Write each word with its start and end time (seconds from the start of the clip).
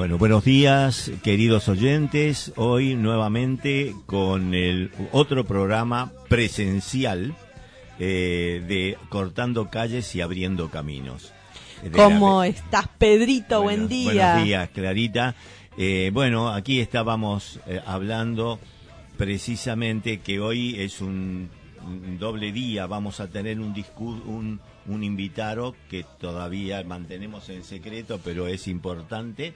Bueno, 0.00 0.16
buenos 0.16 0.46
días, 0.46 1.12
queridos 1.22 1.68
oyentes. 1.68 2.54
Hoy 2.56 2.94
nuevamente 2.94 3.94
con 4.06 4.54
el 4.54 4.90
otro 5.12 5.44
programa 5.44 6.10
presencial 6.26 7.34
eh, 7.98 8.64
de 8.66 8.96
Cortando 9.10 9.68
calles 9.68 10.14
y 10.16 10.22
abriendo 10.22 10.70
caminos. 10.70 11.34
De 11.82 11.90
¿Cómo 11.90 12.40
la- 12.40 12.46
estás, 12.46 12.88
Pedrito? 12.96 13.60
Bueno, 13.60 13.82
Buen 13.82 13.88
día. 13.90 14.12
Buenos 14.32 14.44
días, 14.46 14.70
Clarita. 14.70 15.34
Eh, 15.76 16.10
bueno, 16.14 16.48
aquí 16.48 16.80
estábamos 16.80 17.60
eh, 17.66 17.82
hablando 17.84 18.58
precisamente 19.18 20.20
que 20.20 20.40
hoy 20.40 20.76
es 20.80 21.02
un, 21.02 21.50
un 21.86 22.18
doble 22.18 22.52
día. 22.52 22.86
Vamos 22.86 23.20
a 23.20 23.28
tener 23.28 23.60
un, 23.60 23.74
discu- 23.74 24.24
un 24.24 24.60
un 24.86 25.04
invitado 25.04 25.76
que 25.90 26.04
todavía 26.18 26.82
mantenemos 26.84 27.48
en 27.50 27.62
secreto, 27.64 28.18
pero 28.24 28.48
es 28.48 28.66
importante. 28.66 29.54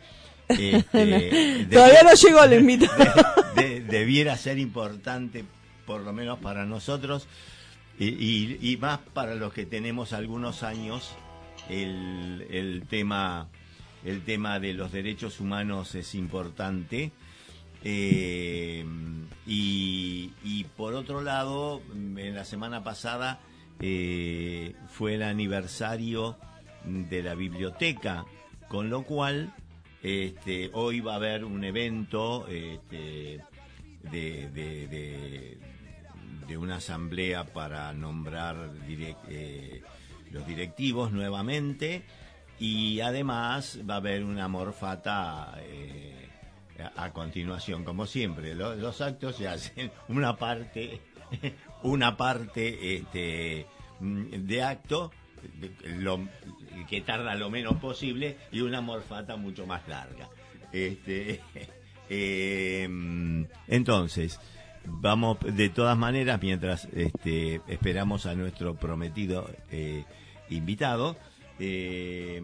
Este, 0.48 1.66
Todavía 1.70 2.02
no 2.02 2.14
llegó 2.14 2.44
el 2.44 2.52
invitado. 2.60 3.04
de- 3.56 3.62
de- 3.62 3.80
debiera 3.80 4.36
ser 4.36 4.58
importante, 4.58 5.44
por 5.86 6.02
lo 6.02 6.12
menos 6.12 6.38
para 6.38 6.64
nosotros, 6.66 7.26
y, 7.98 8.06
y- 8.08 8.58
y 8.60 8.76
más 8.76 8.98
para 9.12 9.34
los 9.36 9.52
que 9.52 9.66
tenemos 9.66 10.12
algunos 10.12 10.62
años, 10.62 11.12
el, 11.68 12.46
el 12.50 12.82
tema 12.88 13.48
el 14.04 14.22
tema 14.22 14.60
de 14.60 14.74
los 14.74 14.92
derechos 14.92 15.40
humanos 15.40 15.94
es 15.94 16.14
importante. 16.14 17.10
Eh, 17.82 18.84
y, 19.46 20.30
y 20.42 20.64
por 20.76 20.94
otro 20.94 21.22
lado, 21.22 21.80
en 21.94 22.34
la 22.34 22.44
semana 22.44 22.82
pasada 22.84 23.40
eh, 23.80 24.74
fue 24.90 25.14
el 25.14 25.22
aniversario 25.22 26.36
de 26.84 27.22
la 27.22 27.34
biblioteca, 27.34 28.24
con 28.68 28.90
lo 28.90 29.02
cual 29.04 29.54
este, 30.04 30.70
hoy 30.74 31.00
va 31.00 31.14
a 31.14 31.16
haber 31.16 31.46
un 31.46 31.64
evento 31.64 32.46
este, 32.46 33.40
de, 34.02 35.58
una 36.58 36.76
asamblea 36.76 37.44
para 37.52 37.92
nombrar 37.94 38.70
eh, 39.28 39.82
los 40.30 40.46
directivos 40.46 41.10
nuevamente 41.10 42.04
y 42.60 43.00
además 43.00 43.80
va 43.88 43.94
a 43.94 43.96
haber 43.96 44.24
una 44.24 44.46
morfata 44.46 45.54
eh, 45.60 46.28
a, 46.96 47.10
continuación, 47.12 47.82
como 47.82 48.04
siempre. 48.06 48.54
Lo- 48.54 48.74
los 48.76 49.00
actos 49.00 49.36
se 49.36 49.48
hacen 49.48 49.90
una 50.08 50.36
parte, 50.36 51.00
una 51.82 52.14
parte 52.16 52.96
este, 52.96 53.66
mm, 54.00 54.24
de 54.46 54.62
acto 54.62 55.10
que 56.89 57.01
tarda 57.01 57.35
lo 57.35 57.51
menos 57.51 57.77
posible 57.77 58.36
y 58.52 58.61
una 58.61 58.80
morfata 58.80 59.36
mucho 59.36 59.67
más 59.67 59.86
larga. 59.89 60.29
Este, 60.73 61.40
eh, 62.11 62.89
entonces, 63.68 64.39
vamos 64.86 65.39
de 65.42 65.68
todas 65.70 65.96
maneras, 65.96 66.40
mientras 66.42 66.86
este, 66.92 67.61
esperamos 67.68 68.27
a 68.27 68.34
nuestro 68.34 68.74
prometido 68.74 69.48
eh, 69.70 70.05
invitado, 70.51 71.17
eh, 71.58 72.42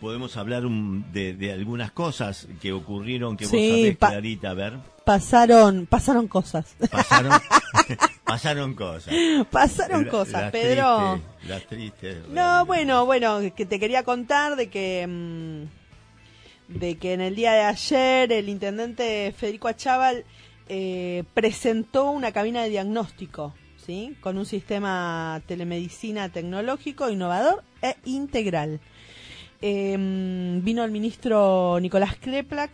podemos 0.00 0.36
hablar 0.36 0.64
un- 0.66 1.10
de, 1.12 1.34
de 1.34 1.52
algunas 1.52 1.90
cosas 1.90 2.46
que 2.60 2.72
ocurrieron 2.72 3.36
que 3.36 3.46
Sí, 3.46 3.56
vos 3.56 3.78
sabés, 3.78 3.98
Clarita, 3.98 4.50
a 4.50 4.54
ver, 4.54 4.74
Pasaron, 5.04 5.86
pasaron 5.86 6.28
cosas. 6.28 6.76
pasaron, 6.90 7.32
pasaron 8.28 8.74
cosas. 8.74 9.12
pasaron 9.50 10.04
La- 10.04 10.10
cosas, 10.10 10.42
las 10.42 10.52
Pedro. 10.52 11.18
tristes, 11.20 11.48
las 11.48 11.66
tristes 11.66 12.28
No, 12.28 12.66
bueno, 12.66 13.06
bueno, 13.06 13.40
que 13.56 13.66
te 13.66 13.80
quería 13.80 14.02
contar 14.04 14.54
de 14.56 14.68
que 14.70 15.06
mm, 15.08 16.78
de 16.78 16.98
que 16.98 17.14
en 17.14 17.20
el 17.22 17.34
día 17.34 17.52
de 17.52 17.62
ayer 17.62 18.30
el 18.32 18.48
intendente 18.48 19.32
Federico 19.36 19.68
Achával 19.68 20.24
eh, 20.68 21.24
presentó 21.32 22.10
una 22.10 22.30
cabina 22.32 22.62
de 22.62 22.68
diagnóstico, 22.68 23.54
¿sí? 23.86 24.14
Con 24.20 24.36
un 24.36 24.44
sistema 24.44 25.40
telemedicina 25.46 26.28
tecnológico, 26.28 27.08
innovador 27.08 27.64
e 27.80 27.96
integral. 28.04 28.80
Eh, 29.62 29.96
vino 30.62 30.84
el 30.84 30.90
ministro 30.90 31.78
Nicolás 31.80 32.16
Kreplak, 32.20 32.70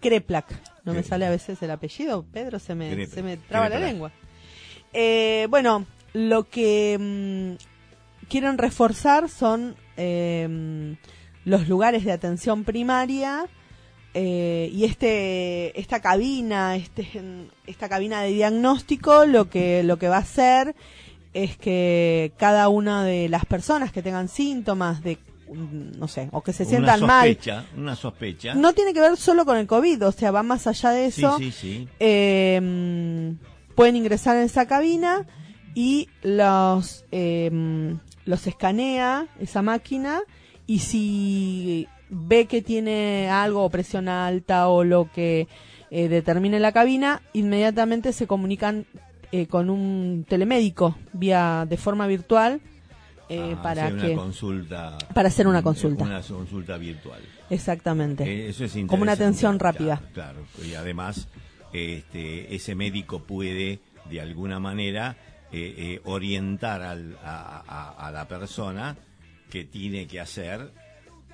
Kreplak, 0.00 0.46
no 0.84 0.92
me 0.92 1.02
sale 1.02 1.24
a 1.26 1.30
veces 1.30 1.60
el 1.62 1.70
apellido, 1.70 2.24
Pedro, 2.30 2.58
se 2.58 2.74
me, 2.74 2.90
Kreplak, 2.90 3.14
se 3.14 3.22
me 3.22 3.36
traba 3.38 3.68
la 3.70 3.78
lengua. 3.78 4.12
Eh, 4.92 5.46
bueno, 5.50 5.86
lo 6.12 6.48
que 6.48 6.96
mm, 6.98 8.26
quieren 8.28 8.58
reforzar 8.58 9.28
son 9.28 9.76
eh, 9.96 10.96
los 11.44 11.68
lugares 11.68 12.04
de 12.04 12.12
atención 12.12 12.64
primaria 12.64 13.46
eh, 14.14 14.68
y 14.72 14.84
este 14.84 15.78
esta 15.78 16.00
cabina 16.00 16.74
este 16.74 17.06
esta 17.66 17.88
cabina 17.88 18.22
de 18.22 18.32
diagnóstico 18.32 19.24
lo 19.24 19.48
que 19.48 19.84
lo 19.84 19.98
que 19.98 20.08
va 20.08 20.16
a 20.16 20.20
hacer 20.20 20.74
es 21.32 21.56
que 21.56 22.32
cada 22.36 22.68
una 22.68 23.04
de 23.04 23.28
las 23.28 23.44
personas 23.46 23.92
que 23.92 24.02
tengan 24.02 24.28
síntomas 24.28 25.02
de 25.04 25.18
no 25.96 26.08
sé 26.08 26.28
o 26.32 26.42
que 26.42 26.52
se 26.52 26.64
sientan 26.64 26.98
una 27.04 27.06
mal 27.06 27.38
Una 27.76 27.94
sospecha. 27.96 28.54
no 28.54 28.72
tiene 28.72 28.92
que 28.92 29.00
ver 29.00 29.16
solo 29.16 29.44
con 29.44 29.56
el 29.56 29.66
covid 29.68 30.04
o 30.06 30.12
sea 30.12 30.32
va 30.32 30.42
más 30.42 30.66
allá 30.66 30.90
de 30.90 31.06
eso 31.06 31.38
sí, 31.38 31.52
sí. 31.52 31.88
eh, 32.00 33.32
pueden 33.80 33.96
ingresar 33.96 34.36
en 34.36 34.42
esa 34.42 34.66
cabina 34.66 35.24
y 35.74 36.10
los 36.22 37.06
eh, 37.12 37.50
los 38.26 38.46
escanea 38.46 39.26
esa 39.40 39.62
máquina 39.62 40.20
y 40.66 40.80
si 40.80 41.88
ve 42.10 42.44
que 42.44 42.60
tiene 42.60 43.30
algo 43.30 43.64
o 43.64 43.70
presión 43.70 44.10
alta 44.10 44.68
o 44.68 44.84
lo 44.84 45.10
que 45.10 45.48
eh, 45.90 46.08
determine 46.10 46.60
la 46.60 46.72
cabina 46.72 47.22
inmediatamente 47.32 48.12
se 48.12 48.26
comunican 48.26 48.84
eh, 49.32 49.46
con 49.46 49.70
un 49.70 50.26
telemédico 50.28 50.94
vía 51.14 51.64
de 51.66 51.78
forma 51.78 52.06
virtual 52.06 52.60
eh, 53.30 53.54
Ah, 53.56 53.62
para 53.62 53.86
hacer 53.86 54.00
que 54.00 54.06
una 54.08 54.16
consulta. 54.16 54.98
para 55.14 55.28
hacer 55.28 55.46
una 55.46 55.62
consulta. 55.62 56.04
una 56.04 56.20
consulta 56.20 56.76
virtual. 56.76 57.20
Exactamente. 57.48 58.24
Eh, 58.24 58.48
eso 58.50 58.64
es 58.64 58.76
como 58.88 59.04
una 59.04 59.12
atención 59.12 59.58
rápida. 59.58 60.02
claro, 60.12 60.40
claro. 60.54 60.68
y 60.68 60.74
además 60.74 61.28
este 61.72 62.54
ese 62.54 62.74
médico 62.74 63.20
puede 63.22 63.80
de 64.10 64.20
alguna 64.20 64.58
manera 64.58 65.16
eh, 65.52 65.74
eh, 65.76 66.00
orientar 66.04 66.82
al- 66.82 67.16
a, 67.22 67.94
a- 67.98 68.10
la 68.10 68.26
persona 68.28 68.96
que 69.50 69.64
tiene 69.64 70.06
que 70.06 70.20
hacer 70.20 70.70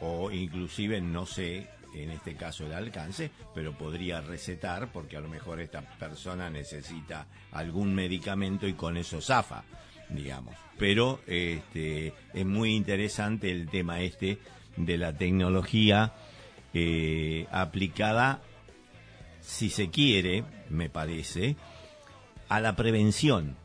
o 0.01 0.31
inclusive 0.31 1.01
no 1.01 1.27
sé 1.27 1.69
en 1.95 2.11
este 2.11 2.35
caso 2.35 2.67
el 2.67 2.75
alcance, 2.75 3.31
pero 3.55 3.73
podría 3.79 4.21
recetar 4.21 4.93
porque 4.93 5.17
a 5.17 5.21
lo 5.21 5.29
mejor 5.29 5.61
esta 5.61 5.81
persona 5.81 6.51
necesita 6.51 7.27
algún 7.53 7.95
medicamento 7.95 8.67
y 8.69 8.75
con 8.75 8.99
eso 8.99 9.23
zafa, 9.23 9.65
digamos. 10.11 10.55
Pero 10.79 11.21
este 11.27 12.13
es 12.35 12.45
muy 12.45 12.75
interesante 12.77 13.51
el 13.51 13.69
tema 13.71 14.01
este 14.03 14.37
de 14.77 14.99
la 14.99 15.17
tecnología 15.17 16.13
eh, 16.75 17.47
aplicada, 17.51 18.43
si 19.47 19.71
se 19.71 19.91
quiere, 19.91 20.43
me 20.71 20.91
parece, 20.91 21.55
a 22.49 22.61
la 22.61 22.75
prevención. 22.75 23.57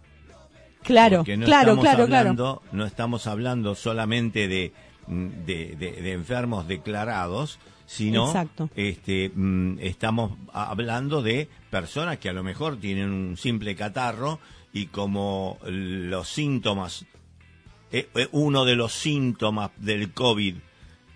Claro, 0.84 1.18
Porque 1.18 1.38
no 1.38 1.46
claro, 1.46 1.72
estamos 1.72 1.84
claro, 1.86 2.08
claro. 2.08 2.30
hablando, 2.30 2.62
No 2.72 2.86
estamos 2.86 3.28
hablando 3.28 3.76
solamente 3.76 4.48
de, 4.48 4.74
de, 5.08 5.76
de- 5.76 6.02
de 6.02 6.12
enfermos 6.14 6.68
declarados, 6.68 7.60
sino 7.88 8.28
Exacto. 8.28 8.70
este, 8.76 9.32
mm, 9.34 9.80
estamos 9.80 10.34
hablando 10.54 11.22
de 11.22 11.50
personas 11.70 12.18
que 12.20 12.30
a 12.30 12.34
lo 12.34 12.44
mejor 12.44 12.78
tienen 12.80 13.10
un 13.12 13.38
simple 13.38 13.76
catarro 13.76 14.40
y 14.74 14.86
como 14.88 15.58
los 15.66 16.30
síntomas, 16.30 17.06
eh, 17.92 18.08
eh, 18.16 18.28
uno 18.32 18.66
de 18.66 18.76
los 18.76 18.94
síntomas 18.94 19.72
del 19.78 20.14
COVID 20.14 20.56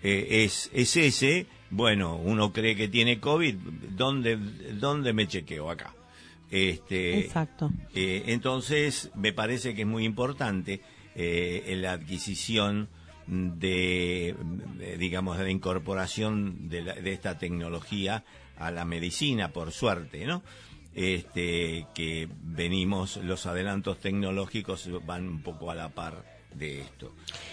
eh, 0.02 0.44
es, 0.44 0.70
es 0.74 0.96
ese, 0.96 1.46
bueno, 1.70 2.16
uno 2.16 2.52
cree 2.52 2.76
que 2.76 2.88
tiene 2.88 3.18
COVID, 3.20 3.54
¿dónde, 3.96 4.36
dónde 4.36 5.12
me 5.12 5.26
chequeo 5.26 5.70
acá? 5.70 5.94
Este, 6.50 7.18
Exacto. 7.20 7.70
eh, 7.94 8.24
entonces, 8.26 9.10
me 9.14 9.32
parece 9.32 9.74
que 9.74 9.82
es 9.82 9.86
muy 9.88 10.04
importante 10.04 10.80
eh, 11.16 11.74
la 11.80 11.92
adquisición 11.92 12.88
de, 13.26 14.28
eh, 14.80 14.96
digamos, 14.98 15.38
de 15.38 15.44
la 15.44 15.50
incorporación 15.50 16.68
de, 16.68 16.82
la- 16.82 16.94
de 16.94 17.12
esta 17.12 17.38
tecnología 17.38 18.22
a 18.58 18.70
la 18.70 18.84
medicina, 18.84 19.52
por 19.52 19.72
suerte, 19.72 20.24
¿no? 20.26 20.42
Este, 20.94 21.86
que 21.94 22.28
venimos, 22.42 23.16
los 23.18 23.44
adelantos 23.46 24.00
tecnológicos 24.00 24.88
van 25.04 25.28
un 25.28 25.42
poco 25.42 25.70
a 25.70 25.74
la 25.74 25.90
par 25.90 26.24
de 26.58 26.80
esto. 26.80 27.12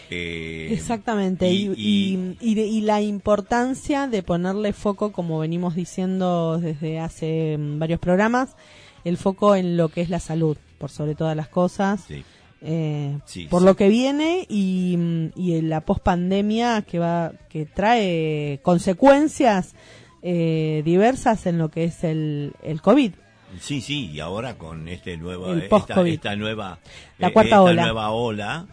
Eh, 0.09 0.69
Exactamente, 0.71 1.51
y, 1.51 1.71
y- 1.75 2.37
y 2.39 2.55
de- 2.55 2.67
y 2.67 2.81
la 2.81 3.01
importancia 3.01 4.07
de 4.07 4.21
ponerle 4.23 4.73
foco, 4.73 5.11
como 5.11 5.39
venimos 5.39 5.75
diciendo 5.75 6.59
desde 6.59 6.99
hace 6.99 7.57
mm, 7.57 7.79
varios 7.79 7.99
programas, 7.99 8.55
el 9.03 9.17
foco 9.17 9.55
en 9.55 9.75
lo 9.77 9.89
que 9.89 10.01
es 10.01 10.09
la 10.09 10.19
salud, 10.19 10.57
por 10.77 10.89
sobre 10.89 11.15
todas 11.15 11.35
las 11.35 11.47
cosas, 11.49 12.03
sí. 12.07 12.23
eh, 12.61 13.17
Sí, 13.25 13.47
por 13.49 13.61
sí. 13.61 13.65
lo 13.65 13.75
que 13.75 13.89
viene 13.89 14.45
y, 14.49 14.95
mm, 14.97 15.29
y 15.35 15.55
en 15.55 15.69
la 15.69 15.81
pospandemia 15.81 16.81
que 16.83 16.99
va 16.99 17.31
que 17.49 17.65
trae 17.65 18.59
consecuencias 18.61 19.73
eh, 20.21 20.81
diversas 20.85 21.45
en 21.47 21.57
lo 21.57 21.69
que 21.69 21.85
es 21.85 22.03
el, 22.03 22.53
el 22.63 22.81
COVID. 22.81 23.13
Sí, 23.59 23.81
sí, 23.81 24.09
y 24.09 24.19
ahora 24.19 24.57
con 24.57 24.87
este 24.87 25.17
nuevo, 25.17 25.53
esta, 25.53 26.01
esta 26.07 26.35
nueva, 26.35 26.79
La 27.17 27.27
eh, 27.27 27.33
cuarta 27.33 27.49
esta 27.49 27.61
ola. 27.61 27.81
nueva 27.83 28.09
ola 28.11 28.65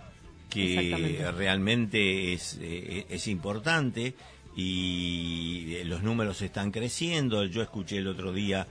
que 0.51 1.31
realmente 1.37 2.33
es, 2.35 2.59
eh, 2.61 3.07
es 3.09 3.27
importante 3.29 4.15
y 4.57 5.75
eh, 5.77 5.85
los 5.85 6.03
números 6.03 6.43
están 6.43 6.71
creciendo. 6.71 7.45
Yo 7.47 7.63
escuché 7.63 7.99
el 7.99 8.09
otro 8.09 8.33
día 8.33 8.67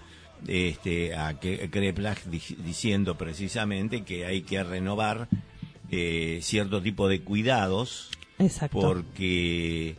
este, 0.48 1.16
a 1.16 1.40
Kreplach 1.40 2.24
di- 2.26 2.56
diciendo 2.64 3.18
precisamente 3.18 4.04
que 4.04 4.26
hay 4.26 4.42
que 4.42 4.64
renovar 4.64 5.28
eh, 5.92 6.40
cierto 6.44 6.82
tipo 6.82 7.08
de 7.08 7.22
cuidados 7.22 8.10
Exacto. 8.38 8.80
porque, 8.80 9.96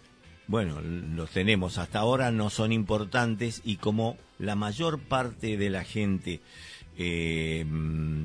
bueno, 0.47 0.81
los 0.81 1.31
tenemos 1.31 1.79
hasta 1.79 1.99
ahora, 1.99 2.31
no 2.31 2.49
son 2.50 2.73
importantes 2.73 3.61
y 3.65 3.77
como 3.77 4.17
la 4.38 4.55
mayor 4.55 4.99
parte 5.00 5.56
de 5.56 5.69
la 5.71 5.85
gente 5.85 6.41
eh, 6.97 7.65
mm, 7.69 8.25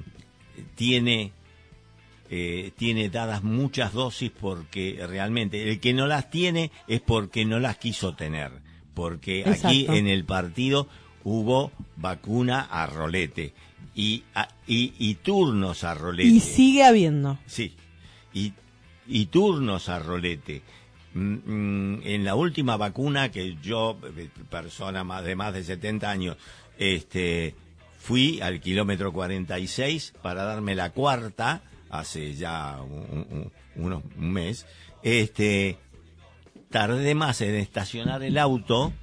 tiene, 0.76 1.32
eh, 2.30 2.72
tiene 2.78 3.10
dadas 3.10 3.44
muchas 3.44 3.94
dosis 3.94 4.32
porque 4.32 5.04
realmente 5.08 5.70
el 5.70 5.80
que 5.80 5.94
no 5.94 6.08
las 6.08 6.30
tiene 6.30 6.72
es 6.88 7.02
porque 7.02 7.46
no 7.46 7.60
las 7.60 7.78
quiso 7.78 8.16
tener, 8.16 8.52
porque 8.94 9.44
aquí 9.48 9.86
en 9.90 10.08
el 10.08 10.26
partido 10.26 10.88
hubo 11.24 11.72
vacuna 11.96 12.62
a 12.62 12.86
rolete 12.88 13.54
y, 13.96 14.24
a- 14.34 14.48
y, 14.68 14.94
y 15.00 15.16
turnos 15.16 15.84
a 15.84 15.94
rolete. 15.94 16.30
Y 16.30 16.40
sigue 16.40 16.84
habiendo. 16.84 17.38
Sí, 17.46 17.74
y, 18.34 18.54
y 19.08 19.26
turnos 19.28 19.90
a 19.90 20.00
rolete. 20.00 20.62
Mm, 21.14 21.36
mm, 21.46 22.02
En 22.04 22.24
la 22.26 22.36
última 22.36 22.76
vacuna 22.76 23.32
que 23.32 23.56
yo, 23.64 23.98
eh, 24.18 24.30
persona 24.50 25.04
más 25.04 25.24
de 25.24 25.36
más 25.36 25.54
de 25.54 25.64
70 25.64 26.12
años, 26.12 26.38
este, 26.78 27.56
fui 28.00 28.42
al 28.42 28.60
kilómetro 28.60 29.14
46 29.14 30.14
para 30.22 30.44
darme 30.44 30.76
la 30.76 30.90
cuarta, 30.92 31.62
hace 32.00 32.34
ya 32.36 32.82
un, 32.82 33.52
un- 33.76 33.84
unos- 33.84 34.04
un 34.18 34.32
mes, 34.32 34.66
este, 35.04 35.78
tardé 36.70 37.16
más 37.16 37.42
en 37.42 37.56
estacionar 37.56 38.24
el 38.24 38.38
auto, 38.38 38.94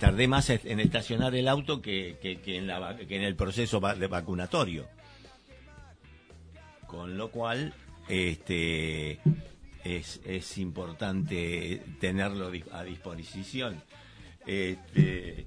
tardé 0.00 0.28
más 0.28 0.50
en 0.50 0.80
estacionar 0.80 1.34
el 1.34 1.48
auto 1.48 1.80
que, 1.80 2.18
que- 2.20 2.56
en, 2.56 2.66
la 2.66 2.96
que 2.96 3.16
en 3.16 3.22
el 3.22 3.34
proceso 3.36 3.80
de 3.80 4.06
vacunatorio. 4.06 4.86
Con 6.86 7.16
lo 7.18 7.30
cual 7.30 7.74
este 8.08 9.18
es, 9.84 10.20
es 10.24 10.58
importante 10.58 11.82
tenerlo 12.00 12.50
a 12.72 12.84
disposición. 12.84 13.82
Este 14.46 15.46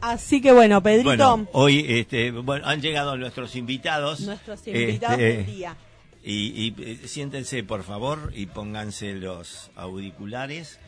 Así 0.00 0.40
que 0.40 0.52
bueno, 0.52 0.82
Pedrito, 0.82 1.08
bueno 1.08 1.48
hoy 1.52 1.84
este 1.88 2.30
bueno 2.30 2.66
han 2.66 2.80
llegado 2.80 3.16
nuestros 3.16 3.56
invitados 3.56 4.20
nuestros 4.20 4.66
invitados 4.66 5.18
este, 5.18 5.36
del 5.36 5.46
día. 5.46 5.76
y, 6.24 6.34
y, 6.34 6.74
eh, 6.78 7.00
siéntense 7.06 7.62
por 7.64 7.82
favor 7.82 8.32
y 8.34 8.46
pónganse 8.46 9.14
los 9.14 9.70
auriculares. 9.76 10.78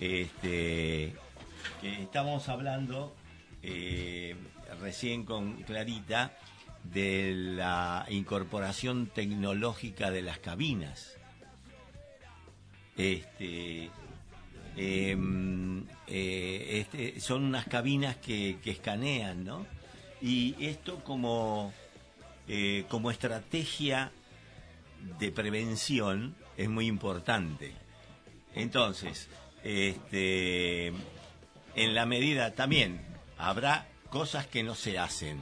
Este, 0.00 1.14
que 1.80 2.02
estamos 2.02 2.48
hablando 2.48 3.14
eh, 3.62 4.36
recién 4.80 5.24
con 5.24 5.62
Clarita 5.62 6.36
de 6.82 7.32
la 7.34 8.04
incorporación 8.10 9.06
tecnológica 9.06 10.10
de 10.10 10.22
las 10.22 10.38
cabinas. 10.38 11.16
Este, 12.96 13.90
em, 14.76 15.84
eh, 16.06 16.80
este, 16.80 17.20
son 17.20 17.44
unas 17.44 17.66
cabinas 17.66 18.16
que, 18.16 18.58
escanean, 18.64 19.44
¿no? 19.44 19.66
Y 20.20 20.54
esto 20.64 21.02
como, 21.04 21.72
eh, 22.48 22.84
como 22.88 23.10
estrategia 23.10 24.12
de 25.18 25.30
prevención 25.30 26.34
es 26.56 26.68
muy 26.68 26.86
importante. 26.86 27.72
Entonces, 28.54 29.28
este, 29.62 30.88
en 30.88 31.94
la 31.94 32.06
medida 32.06 32.54
también 32.54 33.00
habrá 33.38 33.88
cosas 34.10 34.46
que 34.46 34.62
no 34.62 34.74
se 34.74 34.98
hacen, 34.98 35.40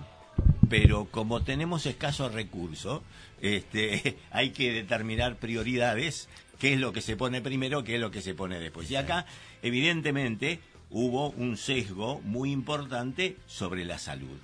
pero 0.69 1.07
como 1.11 1.43
tenemos 1.43 1.85
escasos 1.87 2.33
recursos, 2.33 3.03
este, 3.41 4.19
hay 4.31 4.51
que 4.51 4.73
determinar 4.73 5.37
prioridades, 5.37 6.29
qué 6.63 6.75
es 6.75 6.79
lo 6.81 6.93
que 6.93 7.01
se 7.01 7.17
pone 7.17 7.41
primero, 7.41 7.83
qué 7.83 7.97
es 7.97 8.01
lo 8.01 8.13
que 8.13 8.23
se 8.23 8.37
pone 8.37 8.61
después. 8.61 8.89
Y 8.89 8.95
acá, 8.95 9.27
evidentemente, 9.63 10.61
hubo 10.91 11.31
un 11.31 11.57
sesgo 11.57 12.21
muy 12.21 12.53
importante 12.53 13.37
sobre 13.49 13.85
la 13.85 13.99
salud. 13.99 14.39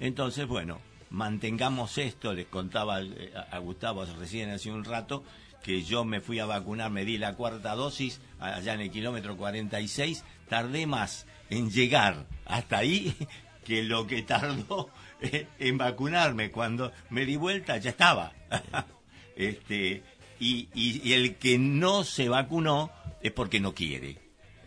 Entonces, 0.00 0.48
bueno, 0.48 0.80
mantengamos 1.10 1.98
esto, 1.98 2.32
les 2.32 2.46
contaba 2.46 3.00
eh, 3.00 3.32
a 3.48 3.58
Gustavo 3.58 4.04
recién 4.18 4.50
hace 4.50 4.72
un 4.72 4.82
rato, 4.82 5.22
que 5.62 5.84
yo 5.84 6.04
me 6.04 6.20
fui 6.20 6.40
a 6.40 6.46
vacunar, 6.46 6.90
me 6.90 7.04
di 7.04 7.16
la 7.16 7.34
cuarta 7.34 7.76
dosis 7.76 8.20
allá 8.40 8.74
en 8.74 8.80
el 8.80 8.90
kilómetro 8.90 9.36
46, 9.36 10.24
tardé 10.48 10.88
más 10.88 11.28
en 11.48 11.70
llegar 11.70 12.26
hasta 12.44 12.78
ahí 12.78 13.14
que 13.64 13.84
lo 13.84 14.08
que 14.08 14.22
tardó 14.22 14.90
eh, 15.20 15.46
en 15.60 15.78
vacunarme. 15.78 16.50
Cuando 16.50 16.90
me 17.08 17.24
di 17.24 17.36
vuelta 17.36 17.76
ya 17.76 17.90
estaba. 17.90 18.32
este 19.36 20.02
y, 20.42 20.68
y- 20.74 21.00
y 21.08 21.12
el 21.12 21.36
que 21.36 21.58
no 21.58 22.04
se 22.04 22.28
vacunó 22.28 22.90
es 23.22 23.30
porque 23.32 23.60
no 23.60 23.74
quiere, 23.74 24.18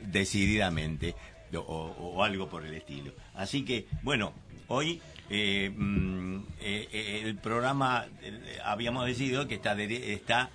decididamente, 0.02 1.16
o, 1.56 2.24
algo 2.24 2.48
por 2.50 2.66
el 2.66 2.74
estilo. 2.74 3.12
Así 3.34 3.64
que, 3.66 3.86
bueno, 4.02 4.34
hoy 4.68 5.02
eh, 5.30 5.72
mm, 5.76 6.38
eh, 6.62 6.88
eh, 6.92 7.22
el 7.26 7.36
programa 7.38 8.06
eh, 8.22 8.58
habíamos 8.64 9.06
decidido 9.06 9.48
que 9.48 9.56
está, 9.56 9.74
de- 9.76 10.14
está 10.14 10.50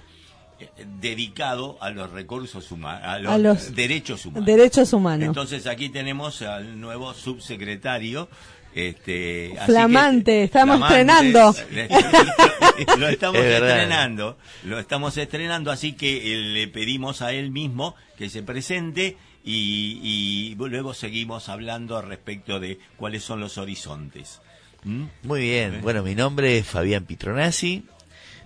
dedicado 1.01 1.79
a 1.81 1.91
los 1.91 2.11
recursos 2.11 2.71
humanos, 2.71 3.03
a 3.05 3.19
los, 3.19 3.33
A 3.33 3.39
los 3.39 3.75
derechos 3.75 4.27
humanos. 4.27 4.47
Derechos 4.47 4.93
humanos. 4.93 5.27
Entonces 5.27 5.67
aquí 5.67 5.89
tenemos 5.89 6.43
al 6.43 6.79
nuevo 6.81 7.15
subsecretario. 7.15 8.29
Este, 8.75 9.55
así 9.59 9.73
Flamante, 9.73 10.33
que- 10.33 10.45
estamos 10.45 10.77
flamante, 10.79 11.01
estrenando. 11.01 11.55
lo 12.99 13.09
estamos 13.09 13.41
Es 13.41 13.55
estrenando, 13.55 14.39
lo 14.65 14.79
estamos 14.79 15.17
estrenando, 15.17 15.71
así 15.71 15.95
que 15.95 16.35
eh, 16.35 16.37
le 16.39 16.69
pedimos 16.69 17.21
a 17.23 17.33
él 17.33 17.51
mismo 17.51 17.95
que 18.17 18.31
se 18.31 18.43
presente 18.43 19.17
y, 19.45 19.99
y 20.03 20.55
luego 20.57 20.95
seguimos 20.95 21.49
hablando 21.49 22.01
respecto 22.01 22.61
de 22.61 22.79
cuáles 22.97 23.25
son 23.25 23.41
los 23.41 23.59
horizontes. 23.59 24.41
¿Mm? 24.85 25.05
Muy 25.25 25.41
bien, 25.41 25.81
bueno, 25.83 26.03
mi 26.03 26.15
nombre 26.15 26.59
es 26.59 26.67
Fabián 26.67 27.05
Pitronazzi, 27.07 27.85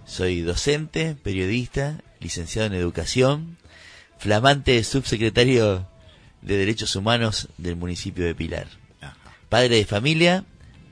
soy 0.06 0.40
docente, 0.40 1.16
periodista, 1.22 2.00
licenciado 2.20 2.66
en 2.68 2.74
educación, 2.74 3.58
flamante 4.18 4.82
subsecretario 4.84 5.86
de 6.42 6.56
Derechos 6.56 6.96
Humanos 6.96 7.48
del 7.58 7.76
municipio 7.76 8.24
de 8.24 8.34
Pilar. 8.34 8.66
Padre 9.54 9.76
de 9.76 9.84
familia, 9.84 10.44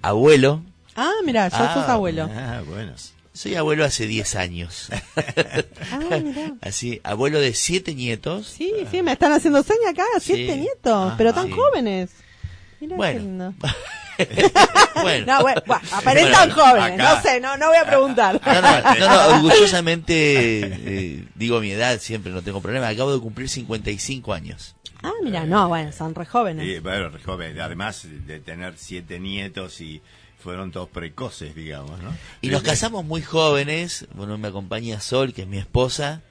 abuelo. 0.02 0.62
Ah, 0.94 1.10
mira, 1.24 1.48
yo 1.48 1.56
Ah, 1.58 1.74
sos 1.74 1.88
abuelo. 1.88 2.30
Ah, 2.32 2.62
bueno. 2.64 2.92
Soy 3.32 3.56
abuelo 3.56 3.84
hace 3.84 4.06
10 4.06 4.36
años. 4.36 4.88
Ah, 5.90 6.18
mira. 6.22 6.54
Así, 6.60 7.00
abuelo 7.02 7.40
de 7.40 7.54
siete 7.54 7.92
nietos. 7.92 8.46
Sí, 8.46 8.72
sí, 8.88 9.02
me 9.02 9.10
están 9.14 9.32
haciendo 9.32 9.64
señas 9.64 9.90
acá, 9.90 10.04
siete 10.20 10.54
Sí. 10.54 10.60
nietos, 10.60 11.10
Ah, 11.10 11.14
pero 11.18 11.34
tan 11.34 11.46
sí. 11.48 11.52
jóvenes. 11.54 12.10
Mira 12.80 12.94
Bueno. 12.96 13.52
bueno. 15.02 15.26
No, 15.26 15.42
bueno, 15.42 15.62
bueno, 15.66 15.82
aparentan 15.92 16.48
Bueno, 16.50 16.54
jóvenes, 16.54 17.00
acá- 17.00 17.14
no 17.14 17.22
sé, 17.22 17.40
no, 17.40 17.56
no 17.56 17.68
voy 17.68 17.76
a 17.76 17.86
preguntar. 17.86 18.40
No, 18.44 18.54
no, 18.60 18.94
no, 18.98 19.08
no, 19.08 19.36
orgullosamente 19.36 20.14
eh, 20.62 21.24
digo 21.34 21.60
mi 21.60 21.70
edad, 21.72 21.98
siempre 22.00 22.32
no 22.32 22.42
tengo 22.42 22.60
problema. 22.60 22.88
Acabo 22.88 23.12
de 23.12 23.20
cumplir 23.20 23.48
55 23.48 24.32
años. 24.32 24.76
Ah, 25.02 25.12
mira, 25.22 25.44
no, 25.44 25.68
bueno, 25.68 25.90
son 25.92 26.14
re 26.14 26.26
jóvenes. 26.26 26.64
Y, 26.66 26.78
bueno, 26.78 27.08
re 27.08 27.20
joven, 27.22 27.60
además 27.60 28.06
de 28.08 28.38
tener 28.40 28.74
siete 28.76 29.18
nietos 29.18 29.80
y 29.80 30.00
fueron 30.38 30.70
todos 30.70 30.88
precoces, 30.88 31.54
digamos, 31.54 32.00
¿no? 32.00 32.12
Y 32.40 32.48
nos 32.48 32.62
casamos 32.62 33.04
muy 33.04 33.22
jóvenes. 33.22 34.06
Bueno, 34.14 34.38
me 34.38 34.48
acompaña 34.48 35.00
Sol, 35.00 35.32
que 35.34 35.42
es 35.42 35.48
mi 35.48 35.58
esposa. 35.58 36.22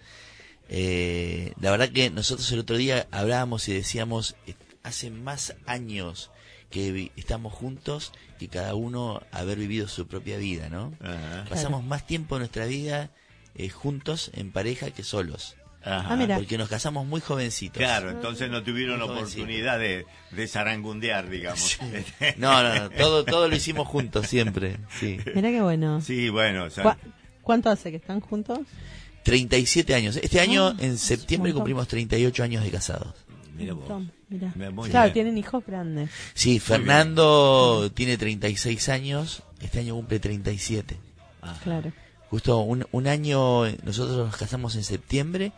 Eh, 0.70 1.52
la 1.60 1.72
verdad 1.72 1.90
que 1.90 2.10
nosotros 2.10 2.50
el 2.54 2.60
otro 2.60 2.78
día 2.78 3.08
hablábamos 3.12 3.68
y 3.68 3.74
decíamos, 3.74 4.36
eh, 4.48 4.56
hace 4.84 5.12
más 5.12 5.54
años 5.66 6.31
que 6.72 6.92
vi- 6.92 7.12
estamos 7.18 7.54
juntos 7.54 8.12
que 8.40 8.48
cada 8.48 8.74
uno 8.74 9.22
haber 9.32 9.58
vivido 9.60 9.88
su 9.88 10.08
propia 10.08 10.38
vida, 10.38 10.70
¿no? 10.70 10.94
Ajá. 11.02 11.46
Pasamos 11.50 11.84
más 11.84 12.08
tiempo 12.08 12.36
en 12.36 12.40
nuestra 12.40 12.66
vida 12.66 13.12
eh, 13.56 13.70
juntos, 13.70 14.32
en 14.34 14.52
pareja, 14.52 14.90
que 14.92 15.04
solos. 15.04 15.56
Ajá. 15.84 16.14
Ah. 16.14 16.36
Porque 16.36 16.58
nos 16.58 16.70
casamos 16.70 17.06
muy 17.08 17.22
jovencitos. 17.22 17.78
Claro, 17.78 18.10
entonces 18.12 18.50
no 18.50 18.64
tuvieron 18.64 19.00
Muy 19.00 19.10
oportunidad 19.10 19.80
de, 19.80 20.06
de 20.32 20.48
zarangundear, 20.48 21.30
digamos. 21.30 21.78
No, 22.38 22.62
no, 22.64 22.74
no, 22.76 22.90
todo, 22.92 23.26
todo 23.26 23.48
lo 23.50 23.56
hicimos 23.56 23.88
juntos 23.88 24.28
siempre. 24.28 24.78
Sí. 25.00 25.18
Mira 25.36 25.50
qué 25.50 25.62
bueno. 25.62 26.00
Sí, 26.02 26.30
bueno, 26.30 26.66
o 26.66 26.70
sea, 26.70 26.84
¿Cu- 26.84 27.12
¿Cuánto 27.42 27.70
hace 27.72 27.90
que 27.90 27.98
están 27.98 28.20
juntos? 28.22 28.60
37 29.24 29.94
años. 29.96 30.16
Este 30.18 30.40
año, 30.40 30.68
Ah, 30.68 30.76
en 30.80 30.98
septiembre, 30.98 31.54
cumplimos 31.54 31.88
38 31.88 32.44
años 32.44 32.64
de 32.64 32.70
casados. 32.72 33.14
mira 33.56 33.74
vos. 33.74 33.88
Muy 34.32 34.90
Claro, 34.90 35.06
bien. 35.08 35.14
tienen 35.14 35.38
hijos 35.38 35.64
grandes. 35.66 36.10
Sí, 36.34 36.60
Fernando 36.60 37.92
tiene 37.94 38.18
36 38.18 38.90
años, 38.90 39.44
este 39.62 39.80
año 39.80 39.96
cumple 39.96 40.20
37. 40.20 40.98
Claro. 41.64 41.92
Justo 42.30 42.60
un, 42.60 42.86
un 42.92 43.08
año, 43.08 43.66
nosotros 43.84 44.18
nos 44.18 44.38
casamos 44.38 44.76
en 44.76 44.84
septiembre 44.84 45.52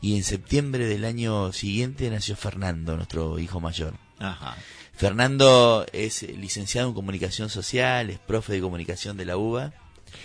y 0.00 0.16
en 0.16 0.24
septiembre 0.24 0.86
del 0.86 1.04
año 1.04 1.52
siguiente 1.52 2.10
nació 2.10 2.34
Fernando, 2.36 2.96
nuestro 2.96 3.38
hijo 3.38 3.60
mayor. 3.60 3.94
Ajá. 4.18 4.56
Fernando 4.94 5.86
es 5.92 6.22
licenciado 6.36 6.88
en 6.88 6.94
comunicación 6.94 7.48
social, 7.48 8.10
es 8.10 8.18
profe 8.18 8.52
de 8.54 8.60
comunicación 8.60 9.16
de 9.16 9.24
la 9.24 9.36
UBA. 9.36 9.72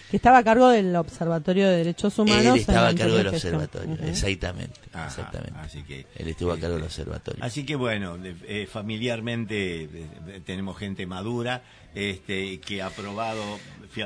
Que 0.09 0.17
estaba 0.17 0.37
a 0.39 0.43
cargo 0.43 0.69
del 0.69 0.95
Observatorio 0.95 1.67
de 1.67 1.77
Derechos 1.77 2.17
Humanos. 2.19 2.45
Él 2.55 2.59
estaba 2.61 2.89
a 2.89 2.95
cargo 2.95 3.15
del 3.17 3.27
observatorio, 3.27 3.97
exactamente, 4.05 4.79
Ajá, 4.93 5.07
exactamente. 5.07 5.59
Así 5.59 5.83
que, 5.83 6.05
Él 6.15 6.27
estuvo 6.29 6.51
a 6.51 6.59
cargo 6.59 6.75
del 6.75 6.83
observatorio. 6.85 7.43
Así 7.43 7.65
que 7.65 7.75
bueno, 7.75 8.17
de- 8.17 8.35
eh, 8.47 8.67
familiarmente 8.67 9.83
eh, 9.83 10.41
tenemos 10.45 10.77
gente 10.77 11.05
madura 11.05 11.63
este, 11.93 12.59
que 12.59 12.81
ha 12.81 12.89
probado 12.89 13.41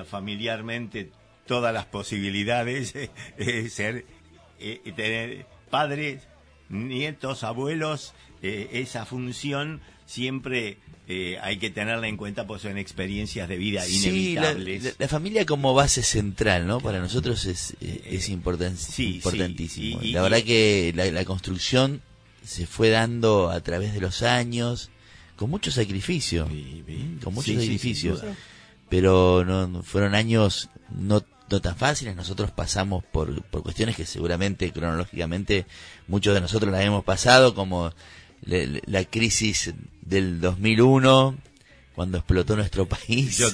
familiarmente 0.06 1.12
todas 1.46 1.74
las 1.74 1.86
posibilidades 1.86 2.96
eh, 2.96 3.10
eh, 3.38 3.70
ser 3.70 4.06
eh, 4.60 4.82
tener 4.96 5.46
padres, 5.70 6.28
nietos, 6.70 7.44
abuelos, 7.44 8.14
eh, 8.42 8.70
esa 8.74 9.06
función 9.06 9.82
siempre 10.06 10.78
eh, 11.12 11.38
hay 11.42 11.58
que 11.58 11.72
tenerla 11.72 12.08
en 12.08 12.18
cuenta 12.18 12.46
pues 12.46 12.62
son 12.62 12.78
experiencias 12.78 13.50
de 13.50 13.58
vida 13.58 13.82
Sí, 13.84 14.36
la, 14.36 14.52
inevitables. 14.52 14.84
la- 14.84 14.92
la 15.00 15.08
familia 15.08 15.46
como 15.46 15.74
base 15.74 16.04
central, 16.04 16.68
¿no? 16.68 16.80
Para 16.80 17.00
nosotros 17.00 17.46
es, 17.46 17.76
eh, 17.82 18.02
es 18.06 18.30
importan- 18.30 18.76
sí, 18.78 19.16
importantísimo. 19.16 20.00
sí, 20.02 20.10
y- 20.10 20.12
la 20.14 20.22
verdad 20.22 20.44
que 20.44 20.94
la, 20.96 21.06
la 21.12 21.26
construcción 21.26 22.02
se 22.46 22.68
fue 22.68 22.90
dando 22.90 23.50
a 23.50 23.60
través 23.62 23.94
de 23.94 24.02
los 24.02 24.22
años, 24.22 24.92
con 25.36 25.50
mucho 25.50 25.72
sacrificio, 25.72 26.48
Sí, 26.50 26.84
sí. 26.86 27.18
con 27.24 27.34
mucho 27.34 27.48
Sí, 27.48 27.56
sí, 27.56 27.62
sacrificio. 27.64 28.16
sin 28.18 28.26
duda. 28.26 28.36
pero 28.90 29.44
no, 29.46 29.68
no- 29.68 29.84
fueron 29.84 30.14
años 30.16 30.70
no, 30.90 31.24
no 31.50 31.62
tan 31.62 31.76
fáciles. 31.76 32.16
Nosotros 32.16 32.52
pasamos 32.52 33.04
por, 33.04 33.42
por 33.44 33.64
cuestiones 33.64 33.96
que 33.96 34.06
seguramente, 34.06 34.72
cronológicamente, 34.72 35.66
muchos 36.08 36.34
de 36.36 36.42
nosotros 36.42 36.72
las 36.72 36.82
hemos 36.84 37.04
pasado, 37.04 37.54
como 37.56 37.92
le- 38.44 38.82
la 38.86 39.04
crisis 39.06 39.74
del 40.02 40.40
2001, 40.42 41.36
cuando 41.96 42.18
explotó 42.18 42.56
nuestro 42.56 42.86
país. 42.88 43.38
Yo- 43.38 43.50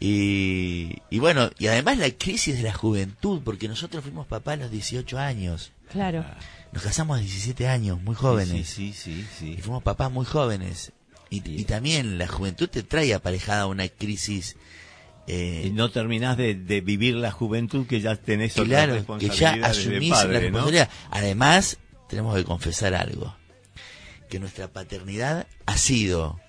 y, 0.00 0.96
y 1.10 1.18
bueno, 1.20 1.50
y 1.58 1.68
además 1.68 1.98
la 1.98 2.10
crisis 2.10 2.56
de 2.56 2.62
la 2.64 2.72
juventud, 2.72 3.40
porque 3.44 3.68
nosotros 3.68 4.02
fuimos 4.02 4.26
papás 4.26 4.54
a 4.54 4.62
los 4.62 4.70
18 4.70 5.18
años. 5.18 5.70
Claro. 5.92 6.24
Nos 6.72 6.82
casamos 6.82 7.18
a 7.18 7.20
17 7.20 7.68
años, 7.68 8.00
muy 8.02 8.14
jóvenes. 8.16 8.68
Sí, 8.68 8.92
sí, 8.92 9.24
sí. 9.38 9.54
Y 9.58 9.60
fuimos 9.60 9.82
papás 9.82 10.10
muy 10.10 10.24
jóvenes. 10.26 10.92
Y, 11.30 11.42
y 11.48 11.64
también 11.64 12.18
la 12.18 12.26
juventud 12.26 12.68
te 12.68 12.82
trae 12.82 13.14
aparejada 13.14 13.66
una 13.66 13.88
crisis. 13.88 14.56
eh, 15.28 15.64
Y 15.66 15.70
no 15.70 15.90
terminás 15.90 16.36
de, 16.36 16.54
de 16.54 16.80
vivir 16.80 17.14
la 17.14 17.30
juventud 17.30 17.86
que 17.86 18.00
ya 18.00 18.16
tenés 18.16 18.54
claro, 18.54 18.68
que 19.18 19.28
ya 19.28 19.52
responsabilidades 19.54 19.60
de 19.60 19.64
asumís 19.96 20.10
padre, 20.10 20.32
la 20.32 20.38
¿no? 20.38 20.44
responsabilidad. 20.46 20.90
Además, 21.10 21.78
tenemos 22.08 22.34
que 22.36 22.44
confesar 22.44 22.94
algo. 22.94 23.34
Que 24.32 24.40
nuestra 24.40 24.66
paternidad 24.68 25.46
ha 25.66 25.76
sido 25.76 26.40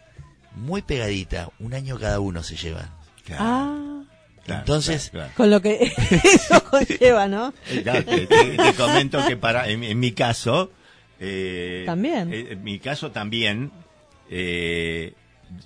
muy 0.55 0.81
pegadita. 0.83 1.49
Un 1.59 1.73
año 1.73 1.99
cada 1.99 2.21
uno 2.21 2.41
se 2.41 2.55
llevan. 2.55 2.89
Claro, 3.25 3.43
Ah, 3.45 4.03
claro, 4.45 4.59
entonces- 4.61 5.09
claro, 5.09 5.31
con 5.35 5.49
lo 5.51 5.61
que 5.61 5.91
eso 6.23 6.63
conlleva, 6.63 7.27
¿no? 7.27 7.53
claro. 7.83 7.99
Ya 7.99 8.05
te, 8.05 8.25
te- 8.25 8.55
te 8.57 8.73
comento 8.75 9.19
que 9.27 9.35
para 9.35 9.67
en, 9.67 9.83
en 9.83 9.99
mi 9.99 10.13
caso 10.13 10.71
eh, 11.19 11.83
También. 11.85 12.33
eh, 12.33 12.47
en 12.51 12.63
mi 12.63 12.79
caso 12.79 13.11
también 13.11 13.71
eh, 14.29 15.13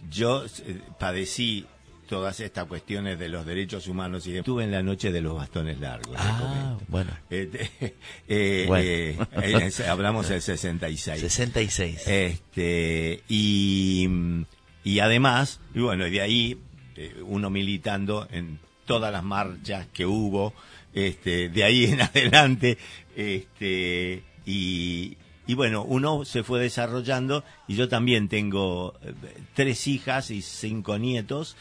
yo 0.10 0.44
eh, 0.66 0.82
padecí 1.00 1.68
todas 2.08 2.40
estas 2.40 2.66
cuestiones 2.66 3.20
de 3.20 3.30
los 3.30 3.46
derechos 3.46 3.88
humanos 3.88 4.26
y 4.28 4.38
estuve 4.38 4.64
en 4.64 4.72
la 4.72 4.82
noche 4.82 5.12
de 5.12 5.22
los 5.22 5.36
bastones 5.36 5.80
largos. 5.80 6.16
Ah, 6.18 6.78
bueno. 6.88 7.12
Eh, 7.30 7.70
eh, 8.28 8.66
Bueno. 8.68 9.28
eh, 9.44 9.72
hablamos 9.88 10.30
del 10.30 10.42
66. 10.42 11.20
66. 11.22 12.08
Este, 12.08 13.24
y, 13.30 14.08
y 14.84 15.00
además, 15.00 15.60
y 15.76 15.80
bueno, 15.82 16.08
y 16.08 16.12
de 16.12 16.22
ahí 16.22 16.58
eh, 16.96 17.16
uno 17.26 17.50
militando 17.50 18.28
en 18.32 18.60
todas 18.86 19.12
las 19.12 19.24
marchas 19.24 19.86
que 19.94 20.06
hubo, 20.06 20.54
este, 20.94 21.50
de 21.50 21.64
ahí 21.64 21.86
en 21.86 22.02
adelante, 22.02 22.78
este, 23.16 24.24
y, 24.46 25.18
y 25.46 25.54
bueno, 25.54 25.84
uno 25.84 26.26
se 26.26 26.44
fue 26.44 26.60
desarrollando 26.62 27.44
y 27.68 27.76
yo 27.76 27.88
también 27.90 28.30
tengo 28.30 28.94
eh, 29.04 29.14
tres 29.54 29.88
hijas 29.88 30.32
y 30.32 30.42
cinco 30.42 30.98
nietos, 30.98 31.56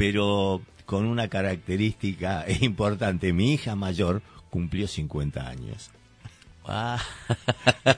pero 0.00 0.62
con 0.86 1.04
una 1.04 1.28
característica 1.28 2.46
importante. 2.60 3.34
Mi 3.34 3.52
hija 3.52 3.76
mayor 3.76 4.22
cumplió 4.48 4.88
50 4.88 5.46
años. 5.46 5.90
Ah, 6.64 6.98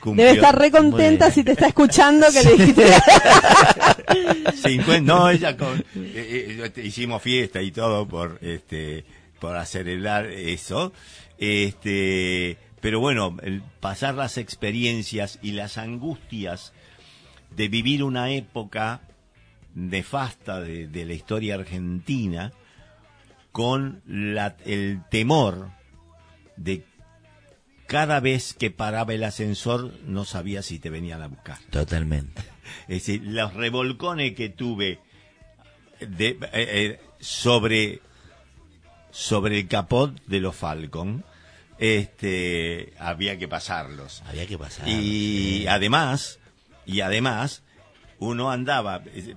Cumplió- 0.00 0.24
Debe 0.24 0.36
estar 0.38 0.58
re 0.58 0.70
contenta 0.70 1.30
si 1.30 1.44
te 1.44 1.52
está 1.52 1.66
escuchando 1.68 2.26
que 2.32 2.42
le 2.42 2.52
dijiste. 2.56 2.86
50, 4.62 5.00
no, 5.02 5.28
ella 5.28 5.54
con, 5.58 5.78
eh, 5.94 6.70
eh, 6.74 6.82
hicimos 6.82 7.20
fiesta 7.20 7.60
y 7.60 7.70
todo 7.70 8.08
por 8.08 8.38
este 8.40 9.04
por 9.38 9.56
acelerar 9.56 10.24
eso. 10.26 10.94
Este, 11.36 12.56
pero 12.80 13.00
bueno, 13.00 13.36
el 13.42 13.60
pasar 13.80 14.14
las 14.14 14.38
experiencias 14.38 15.38
y 15.42 15.52
las 15.52 15.76
angustias 15.76 16.72
de 17.54 17.68
vivir 17.68 18.02
una 18.02 18.30
época 18.30 19.02
nefasta 19.74 20.60
de, 20.60 20.86
de 20.86 21.04
la 21.04 21.14
historia 21.14 21.54
argentina 21.54 22.52
con 23.52 24.02
la, 24.06 24.56
el 24.64 25.02
temor 25.10 25.70
de 26.56 26.84
cada 27.86 28.20
vez 28.20 28.54
que 28.54 28.70
paraba 28.70 29.14
el 29.14 29.24
ascensor 29.24 29.92
no 30.04 30.24
sabía 30.24 30.62
si 30.62 30.78
te 30.78 30.90
venían 30.90 31.22
a 31.22 31.26
buscar. 31.28 31.58
totalmente. 31.70 32.42
Es 32.82 33.04
decir, 33.04 33.22
los 33.24 33.54
revolcones 33.54 34.36
que 34.36 34.48
tuve 34.48 35.00
de, 35.98 36.28
eh, 36.28 36.38
eh, 36.52 37.00
sobre, 37.18 38.00
sobre 39.10 39.58
el 39.58 39.66
capot 39.66 40.14
de 40.26 40.38
los 40.38 40.54
Falcon, 40.54 41.24
este, 41.78 42.92
había 42.98 43.38
que 43.38 43.48
pasarlos. 43.48 44.22
Había 44.26 44.46
que 44.46 44.56
pasar. 44.56 44.88
Y 44.88 45.62
sí. 45.62 45.66
además, 45.66 46.38
y 46.86 47.00
además, 47.00 47.64
uno 48.20 48.52
andaba, 48.52 49.02
eh, 49.06 49.34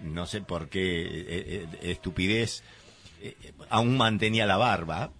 no 0.00 0.26
sé 0.26 0.40
por 0.40 0.68
qué 0.68 1.02
eh, 1.02 1.24
eh, 1.28 1.66
estupidez, 1.82 2.62
eh, 3.22 3.34
aún 3.68 3.96
mantenía 3.96 4.46
la 4.46 4.56
barba. 4.56 5.10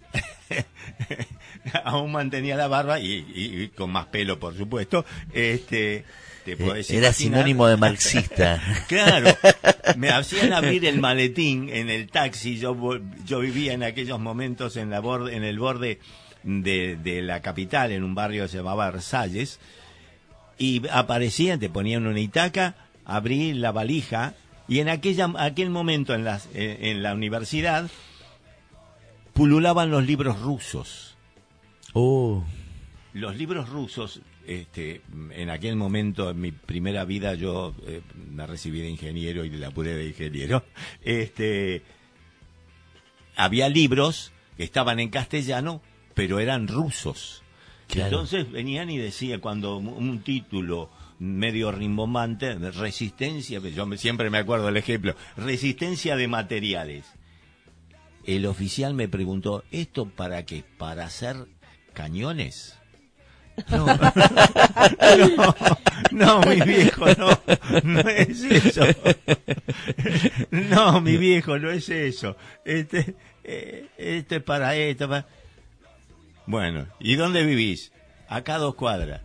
aún 1.84 2.12
mantenía 2.12 2.56
la 2.56 2.68
barba 2.68 2.98
y, 3.00 3.12
y- 3.34 3.62
y 3.62 3.68
con 3.68 3.90
más 3.90 4.06
pelo, 4.06 4.38
por 4.38 4.56
supuesto. 4.56 5.04
Este, 5.32 6.04
te 6.44 6.56
podés 6.56 6.90
Era 6.90 7.08
imaginar. 7.08 7.14
sinónimo 7.14 7.66
de 7.66 7.76
marxista. 7.76 8.60
Claro, 8.88 9.30
me 9.96 10.08
hacían 10.10 10.52
abrir 10.52 10.84
el 10.86 10.98
maletín 11.00 11.68
en 11.68 11.88
el 11.90 12.08
taxi. 12.10 12.58
Yo, 12.58 12.76
yo 13.24 13.40
vivía 13.40 13.72
en 13.72 13.82
aquellos 13.82 14.18
momentos 14.18 14.76
en, 14.76 14.90
la 14.90 15.00
borde, 15.00 15.36
en 15.36 15.44
el 15.44 15.58
borde 15.58 16.00
de, 16.42 16.96
de 16.96 17.22
la 17.22 17.40
capital, 17.42 17.92
en 17.92 18.02
un 18.02 18.14
barrio 18.14 18.44
que 18.44 18.48
se 18.48 18.56
llamaba 18.58 18.90
Versalles. 18.90 19.60
Y 20.58 20.82
aparecían, 20.88 21.60
te 21.60 21.70
ponían 21.70 22.06
una 22.06 22.20
itaca, 22.20 22.74
abrí 23.04 23.52
la 23.54 23.72
valija. 23.72 24.34
Y 24.70 24.78
en 24.78 24.88
aquella, 24.88 25.28
aquel 25.36 25.68
momento 25.68 26.14
en, 26.14 26.22
las, 26.22 26.48
en, 26.54 26.84
en 26.84 27.02
la 27.02 27.12
universidad 27.12 27.90
pululaban 29.32 29.90
los 29.90 30.06
libros 30.06 30.40
rusos. 30.40 31.16
Oh, 31.92 32.44
Los 33.12 33.34
libros 33.34 33.68
rusos, 33.68 34.20
este, 34.46 35.02
en 35.32 35.50
aquel 35.50 35.74
momento, 35.74 36.30
en 36.30 36.40
mi 36.40 36.52
primera 36.52 37.04
vida, 37.04 37.34
yo 37.34 37.74
eh, 37.84 38.02
me 38.30 38.46
recibí 38.46 38.80
de 38.80 38.88
ingeniero 38.88 39.44
y 39.44 39.50
la 39.50 39.66
apuré 39.66 39.96
de 39.96 40.06
ingeniero. 40.06 40.62
Este, 41.02 41.82
había 43.34 43.68
libros 43.68 44.30
que 44.56 44.62
estaban 44.62 45.00
en 45.00 45.08
castellano, 45.08 45.82
pero 46.14 46.38
eran 46.38 46.68
rusos. 46.68 47.42
Claro. 47.88 48.06
Entonces 48.06 48.52
venían 48.52 48.88
y 48.88 48.98
decía 48.98 49.40
cuando 49.40 49.78
un 49.78 50.20
título 50.22 50.90
medio 51.20 51.70
rimbombante, 51.70 52.54
resistencia, 52.70 53.60
yo 53.60 53.86
me- 53.86 53.96
siempre 53.98 54.28
me 54.30 54.38
acuerdo 54.38 54.66
del 54.66 54.78
ejemplo, 54.78 55.14
resistencia 55.36 56.16
de 56.16 56.26
materiales. 56.26 57.04
El 58.24 58.46
oficial 58.46 58.94
me 58.94 59.06
preguntó, 59.08 59.62
¿esto 59.70 60.06
para 60.08 60.44
qué? 60.44 60.64
¿Para 60.78 61.04
hacer 61.04 61.36
cañones? 61.92 62.76
No, 63.70 63.86
no, 65.36 65.54
no, 66.12 66.40
mi 66.42 66.60
viejo, 66.62 67.04
no, 67.18 67.40
no 67.84 68.00
es 68.00 68.42
eso. 68.44 68.82
No, 70.50 71.00
mi 71.00 71.16
viejo, 71.18 71.58
no 71.58 71.70
es 71.70 71.88
eso. 71.90 72.36
Este, 72.64 73.14
eh, 73.44 73.88
este 73.98 74.36
es 74.36 74.42
para 74.42 74.74
esto. 74.76 75.08
para- 75.08 75.26
Bueno, 76.46 76.86
¿y 76.98 77.16
dónde 77.16 77.44
vivís? 77.44 77.92
Acá 78.28 78.56
dos 78.58 78.74
cuadras. 78.74 79.20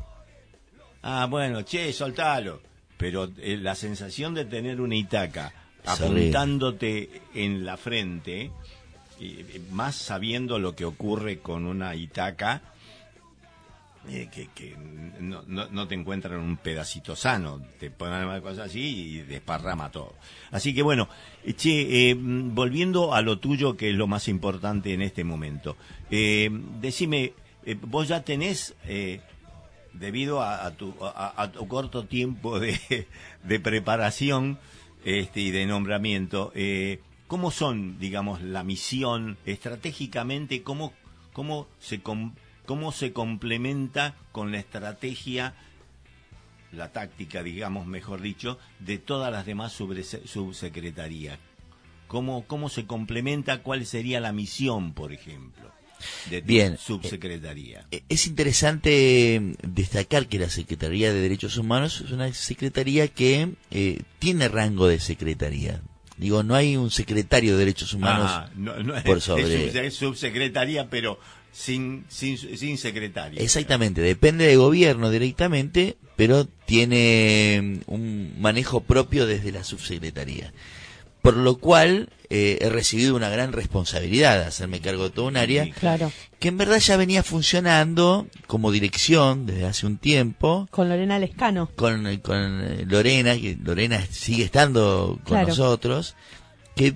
Ah, 1.08 1.28
bueno, 1.28 1.64
che, 1.64 1.94
soltalo. 1.94 2.62
Pero 2.98 3.30
eh, 3.38 3.58
la 3.58 3.76
sensación 3.76 4.34
de 4.34 4.46
tener 4.46 4.82
una 4.82 4.96
itaca 4.96 5.54
apuntándote 5.86 7.22
en 7.36 7.64
la 7.64 7.78
frente, 7.78 8.50
eh, 9.20 9.62
más 9.72 9.96
sabiendo 9.96 10.58
lo 10.58 10.76
que 10.76 10.84
ocurre 10.84 11.40
con 11.40 11.68
una 11.68 11.94
itaca, 11.94 12.64
eh, 14.10 14.30
que, 14.34 14.48
que 14.48 14.76
no, 15.20 15.44
no, 15.46 15.68
no 15.68 15.88
te 15.88 15.94
encuentran 15.94 16.40
un 16.40 16.58
pedacito 16.58 17.16
sano, 17.16 17.62
te 17.80 17.92
ponen 17.92 18.26
una 18.26 18.42
cosa 18.42 18.64
así 18.64 19.18
y 19.18 19.22
desparrama 19.22 19.92
todo. 19.92 20.16
Así 20.50 20.74
que 20.74 20.82
bueno, 20.82 21.08
che, 21.56 22.10
eh, 22.10 22.16
mm, 22.16 22.56
volviendo 22.56 23.14
a 23.14 23.22
lo 23.22 23.38
tuyo, 23.38 23.78
que 23.78 23.92
es 23.92 23.96
lo 23.96 24.08
más 24.08 24.28
importante 24.28 24.92
en 24.92 25.04
este 25.04 25.24
momento, 25.24 25.78
eh, 26.10 26.50
decime, 26.82 27.34
vos 27.82 28.08
ya 28.08 28.24
tenés, 28.24 28.74
debido 30.00 30.42
a, 30.42 30.72
tu, 30.72 30.94
a, 31.02 31.52
tu 31.52 31.68
corto 31.68 32.06
tiempo 32.06 32.60
de, 32.60 33.08
de 33.44 33.60
preparación 33.60 34.60
este, 35.04 35.42
y 35.42 35.52
de 35.52 35.66
nombramiento, 35.66 36.52
eh, 36.56 37.00
¿cómo 37.28 37.52
son, 37.52 38.00
digamos, 38.00 38.42
la 38.42 38.64
misión 38.64 39.38
estratégicamente, 39.46 40.64
cómo, 40.64 40.94
cómo 41.34 41.68
se 41.80 42.02
cómo 42.02 42.92
se 42.92 43.14
complementa 43.14 44.16
con 44.32 44.52
la 44.52 44.58
estrategia, 44.58 45.54
la 46.72 46.92
táctica, 46.92 47.44
digamos, 47.44 47.86
mejor 47.86 48.22
dicho, 48.22 48.58
de 48.80 48.98
todas 48.98 49.32
las 49.32 49.46
demás 49.46 49.72
subsecretarías? 49.74 51.40
¿Cómo, 52.08 52.46
¿Cómo 52.48 52.70
se 52.70 52.86
complementa? 52.86 53.62
¿Cuál 53.62 53.86
sería 53.86 54.20
la 54.20 54.32
misión, 54.32 54.94
por 54.94 55.12
ejemplo, 55.12 55.72
de 56.30 56.42
Bien. 56.42 56.78
subsecretaría? 56.78 57.86
Eh, 57.92 58.04
Es 58.10 58.28
interesante 58.28 59.36
eh, 59.36 59.56
destacar 59.64 60.28
que 60.28 60.40
la 60.40 60.50
Secretaría 60.50 61.14
de 61.14 61.20
Derechos 61.22 61.58
Humanos 61.58 62.02
es 62.06 62.12
una 62.12 62.34
secretaría 62.34 63.08
que 63.08 63.50
eh, 63.72 64.02
tiene 64.20 64.48
rango 64.48 64.88
de 64.88 65.00
secretaría. 65.00 65.82
Digo, 66.18 66.44
no 66.44 66.56
hay 66.56 66.78
un 66.78 66.92
secretario 66.92 67.54
de 67.54 67.60
Derechos 67.60 67.94
Humanos. 67.94 68.30
Ah, 68.32 68.50
no, 68.56 68.82
no, 68.82 68.94
por 69.04 69.20
sobre- 69.22 69.66
Es, 69.66 69.72
sub- 69.74 69.82
es 69.84 69.94
subsecretaría, 69.96 70.90
pero 70.90 71.20
sin, 71.52 72.06
sin, 72.10 72.38
sin 72.38 72.78
secretario. 72.78 73.40
Exactamente, 73.42 74.02
depende 74.02 74.46
de 74.48 74.56
gobierno 74.56 75.10
directamente, 75.12 75.98
pero 76.16 76.46
tiene 76.46 77.82
mm, 77.88 77.92
un 77.92 78.34
manejo 78.40 78.82
propio 78.82 79.26
desde 79.26 79.52
la 79.52 79.64
subsecretaría. 79.66 80.54
Por 81.26 81.38
lo 81.38 81.58
cual 81.58 82.10
eh, 82.30 82.58
he 82.62 82.70
recibido 82.70 83.16
una 83.16 83.30
gran 83.30 83.52
responsabilidad 83.52 84.40
de 84.40 84.46
hacerme 84.46 84.80
cargo 84.80 85.04
de 85.06 85.10
todo 85.12 85.26
un 85.28 85.38
área. 85.38 85.70
Claro. 85.80 86.12
que 86.40 86.48
en 86.50 86.58
verdad 86.58 86.78
ya 86.80 86.98
venía 86.98 87.24
funcionando 87.24 88.28
como 88.48 88.72
dirección 88.72 89.46
desde 89.46 89.66
hace 89.66 89.86
un 89.88 89.98
tiempo 89.98 90.68
Con 90.72 90.90
Lorena 90.90 91.18
Lescano. 91.20 91.70
con, 91.76 92.04
con 92.18 92.62
eh, 92.64 92.86
Lorena, 92.88 93.36
que 93.36 93.58
Lorena 93.62 94.00
sigue 94.12 94.44
estando 94.44 95.20
con 95.24 95.34
Claro. 95.36 95.48
nosotros, 95.50 96.16
que 96.76 96.96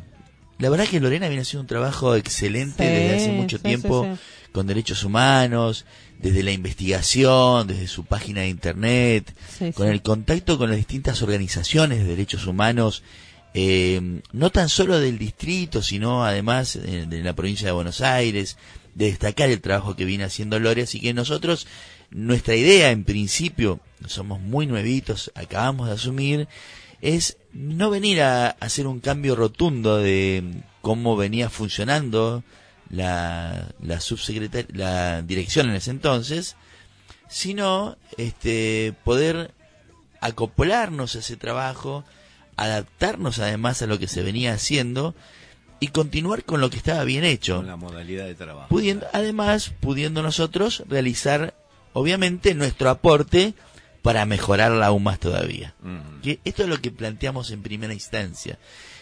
la 0.59 0.69
verdad 0.69 0.87
que 0.87 0.99
Lorena 0.99 1.27
viene 1.27 1.41
haciendo 1.43 1.61
un 1.61 1.67
trabajo 1.67 2.15
excelente 2.15 2.83
Sí, 2.83 2.89
desde 2.89 3.15
hace 3.15 3.31
mucho 3.31 3.57
sí, 3.57 3.63
tiempo 3.63 4.05
sí, 4.13 4.19
con 4.51 4.67
derechos 4.67 5.03
humanos, 5.03 5.85
desde 6.19 6.43
la 6.43 6.51
investigación, 6.51 7.67
desde 7.67 7.87
su 7.87 8.03
página 8.05 8.41
de 8.41 8.49
internet, 8.49 9.33
con 9.73 9.87
el 9.87 10.01
contacto 10.01 10.57
con 10.57 10.69
las 10.69 10.77
distintas 10.77 11.21
organizaciones 11.21 11.99
de 11.99 12.05
derechos 12.05 12.45
humanos, 12.45 13.03
eh, 13.53 14.21
no 14.31 14.49
tan 14.51 14.69
solo 14.69 14.99
del 14.99 15.17
distrito, 15.17 15.81
sino 15.81 16.23
además 16.23 16.79
de 16.81 17.23
la 17.23 17.33
provincia 17.33 17.67
de 17.67 17.73
Buenos 17.73 18.01
Aires, 18.01 18.57
de 18.95 19.05
destacar 19.05 19.49
el 19.49 19.61
trabajo 19.61 19.95
que 19.95 20.05
viene 20.05 20.23
haciendo 20.23 20.59
Lore, 20.59 20.83
así 20.83 20.99
que 20.99 21.13
nosotros, 21.13 21.67
nuestra 22.11 22.55
idea 22.55 22.91
en 22.91 23.03
principio, 23.05 23.79
somos 24.05 24.39
muy 24.39 24.67
nuevitos, 24.67 25.31
acabamos 25.35 25.87
de 25.87 25.93
asumir, 25.93 26.47
es 27.01 27.37
no 27.53 27.89
venir 27.89 28.21
a 28.21 28.49
hacer 28.49 28.87
un 28.87 28.99
cambio 28.99 29.35
rotundo 29.35 29.97
de 29.97 30.43
cómo 30.81 31.15
venía 31.15 31.49
funcionando 31.49 32.43
la, 32.89 33.73
la 33.81 33.99
la 34.73 35.21
dirección 35.21 35.69
en 35.69 35.75
ese 35.75 35.91
entonces, 35.91 36.55
sino 37.27 37.97
este 38.17 38.93
poder 39.03 39.53
acoplarnos 40.21 41.15
a 41.15 41.19
ese 41.19 41.37
trabajo, 41.37 42.03
adaptarnos 42.63 43.39
además 43.39 43.81
a 43.81 43.87
lo 43.87 43.99
que 43.99 44.07
se 44.07 44.23
venía 44.23 44.53
haciendo 44.53 45.15
y 45.79 45.87
continuar 45.87 46.43
con 46.43 46.61
lo 46.61 46.69
que 46.69 46.77
estaba 46.77 47.03
bien 47.03 47.23
hecho 47.23 47.57
Con 47.57 47.67
la 47.67 47.77
modalidad 47.77 48.25
de 48.25 48.35
trabajo. 48.35 48.67
pudiendo, 48.69 49.07
además 49.13 49.71
pudiendo 49.79 50.21
nosotros 50.21 50.83
realizar 50.87 51.53
obviamente 51.93 52.53
nuestro 52.53 52.89
aporte 52.89 53.53
para 54.01 54.25
mejorarla 54.25 54.87
aún 54.87 55.03
más 55.03 55.19
todavía. 55.19 55.73
Que 56.23 56.39
esto 56.45 56.63
es 56.63 56.69
lo 56.69 56.79
que 56.81 56.91
planteamos 56.91 57.51
en 57.51 57.61
primera 57.61 57.93
instancia. 57.93 58.57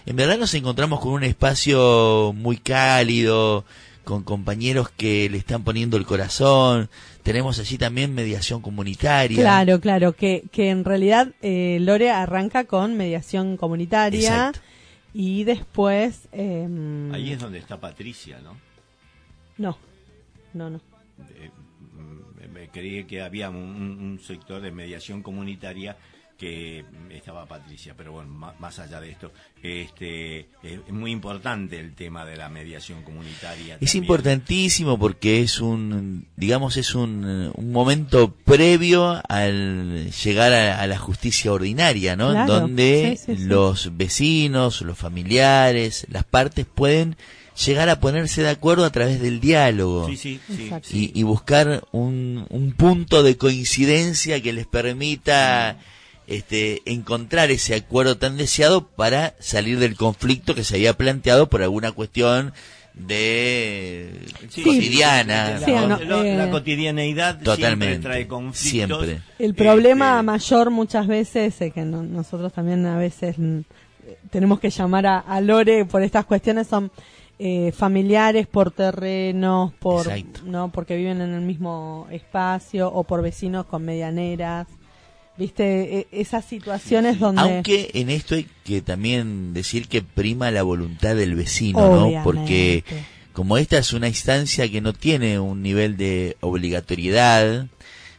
En 0.06 0.16
verdad 0.16 0.38
nos 0.38 0.54
encontramos 0.54 1.00
con 1.00 1.12
un 1.12 1.24
espacio 1.24 2.34
muy 2.36 2.58
cálido, 2.58 3.66
con 4.08 4.24
compañeros 4.24 4.90
que 4.90 5.30
le 5.30 5.38
están 5.38 5.66
poniendo 5.66 5.98
el 5.98 6.06
corazón. 6.06 6.90
Tenemos 7.24 7.60
allí 7.60 7.78
también 7.78 8.16
mediación 8.16 8.62
comunitaria. 8.62 9.36
Claro, 9.38 9.82
claro, 9.82 10.14
que, 10.14 10.44
que 10.50 10.70
en 10.70 10.86
realidad 10.86 11.34
eh, 11.42 11.78
Lore 11.82 12.10
arranca 12.10 12.64
con 12.64 12.96
mediación 12.96 13.58
comunitaria 13.58 14.30
Exacto. 14.30 14.62
y 15.14 15.44
después... 15.44 16.30
em, 16.32 17.14
Ahí 17.14 17.34
es 17.34 17.40
donde 17.42 17.60
está 17.60 17.82
Patricia, 17.82 18.40
¿no? 18.42 18.56
No, 19.58 19.78
no, 20.54 20.70
no. 20.70 20.78
Eh, 21.36 21.52
mm, 21.98 22.54
me 22.54 22.70
creí 22.70 23.04
que 23.04 23.22
había 23.22 23.50
un, 23.50 23.58
un 23.58 24.22
sector 24.26 24.62
de 24.62 24.72
mediación 24.72 25.22
comunitaria 25.22 25.98
que 26.38 26.86
estaba 27.10 27.46
Patricia, 27.46 27.94
pero 27.98 28.12
bueno, 28.12 28.30
más, 28.60 28.80
allá 28.80 29.02
de 29.02 29.10
esto, 29.10 29.32
este 29.64 30.48
es 30.62 30.90
muy 30.90 31.12
importante 31.12 31.80
el 31.80 31.96
tema 31.96 32.26
de 32.26 32.38
la 32.38 32.48
mediación 32.48 33.02
comunitaria. 33.04 33.76
Es 33.76 33.92
también. 33.92 34.04
importantísimo 34.04 35.00
porque 35.00 35.42
es 35.42 35.60
un, 35.60 36.28
digamos, 36.36 36.78
es 36.78 36.94
un, 36.94 37.24
eh, 37.48 37.52
un 37.56 37.72
momento 37.72 38.32
previo 38.46 39.22
al 39.28 40.12
llegar 40.12 40.54
a, 40.54 40.80
a 40.82 40.88
la 40.88 40.98
justicia 40.98 41.52
ordinaria, 41.52 42.16
¿no? 42.16 42.32
Claro, 42.32 42.60
Donde 42.62 43.18
sí, 43.18 43.36
sí, 43.36 43.42
sí. 43.42 43.48
los 43.48 43.98
vecinos, 43.98 44.82
los 44.82 44.98
familiares, 44.98 46.06
las 46.10 46.24
partes 46.24 46.66
pueden 46.66 47.18
llegar 47.66 47.90
a 47.90 48.00
ponerse 48.00 48.44
de 48.44 48.50
acuerdo 48.50 48.86
a 48.86 48.92
través 48.92 49.20
del 49.20 49.40
diálogo. 49.40 50.08
Sí, 50.08 50.18
sí, 50.18 50.40
sí. 50.48 51.12
Y, 51.14 51.20
y 51.20 51.24
buscar 51.24 51.84
un, 51.92 52.46
un 52.50 52.74
punto 52.74 53.24
de 53.24 53.38
coincidencia 53.38 54.40
que 54.42 54.54
les 54.54 54.68
permita 54.68 55.80
este, 56.28 56.82
encontrar 56.86 57.50
ese 57.52 57.74
acuerdo 57.76 58.18
tan 58.18 58.38
deseado 58.38 58.88
para 58.88 59.34
salir 59.40 59.80
del 59.80 59.96
conflicto 59.96 60.54
que 60.56 60.64
se 60.64 60.76
había 60.76 60.94
planteado 60.94 61.50
por 61.50 61.64
alguna 61.64 61.92
cuestión 61.94 62.54
de 62.94 64.12
Sí, 64.50 64.64
cotidiana. 64.64 65.60
Sí, 65.64 65.72
la, 65.72 65.88
no, 65.88 66.00
la- 66.00 66.26
eh, 66.28 66.38
la 66.38 66.50
cotidianeidad 66.52 67.40
Totalmente. 67.42 67.86
siempre 67.88 68.10
trae 68.10 68.28
conflictos. 68.28 69.06
Siempre. 69.06 69.22
El 69.40 69.54
problema 69.56 70.14
Este, 70.16 70.24
mayor 70.24 70.70
muchas 70.72 71.08
veces, 71.08 71.62
eh, 71.62 71.72
que 71.72 71.84
no- 71.84 72.04
nosotros 72.04 72.52
también 72.54 72.86
a 72.86 72.98
veces 72.98 73.38
mm, 73.38 73.60
tenemos 74.32 74.60
que 74.60 74.70
llamar 74.70 75.06
a, 75.06 75.20
a 75.20 75.42
Lore 75.42 75.86
por 75.86 76.02
estas 76.02 76.26
cuestiones, 76.26 76.68
son 76.68 76.92
eh, 77.40 77.72
familiares 77.72 78.48
por 78.48 78.72
terrenos, 78.72 79.72
por 79.74 80.08
Exacto. 80.08 80.42
no 80.46 80.72
porque 80.72 80.96
viven 80.96 81.22
en 81.22 81.34
el 81.36 81.42
mismo 81.42 82.08
espacio 82.12 82.92
o 82.92 83.04
por 83.04 83.22
vecinos 83.22 83.66
con 83.68 83.86
medianeras. 83.86 84.66
Viste, 85.38 86.00
E- 86.00 86.08
esas 86.12 86.46
situaciones 86.46 87.20
donde... 87.20 87.42
Aunque 87.42 87.92
en 87.94 88.10
esto 88.10 88.36
hay 88.36 88.48
que 88.64 88.82
también 88.82 89.54
decir 89.54 89.88
que 89.88 90.02
prima 90.02 90.50
la 90.52 90.64
voluntad 90.64 91.16
del 91.16 91.36
vecino, 91.36 92.10
¿no? 92.12 92.24
Porque 92.24 92.84
como 93.34 93.58
esta 93.58 93.78
es 93.78 93.94
una 93.94 94.08
instancia 94.08 94.68
que 94.70 94.82
no 94.82 94.94
tiene 94.94 95.40
un 95.40 95.62
nivel 95.62 95.96
de 95.96 96.38
obligatoriedad, 96.42 97.68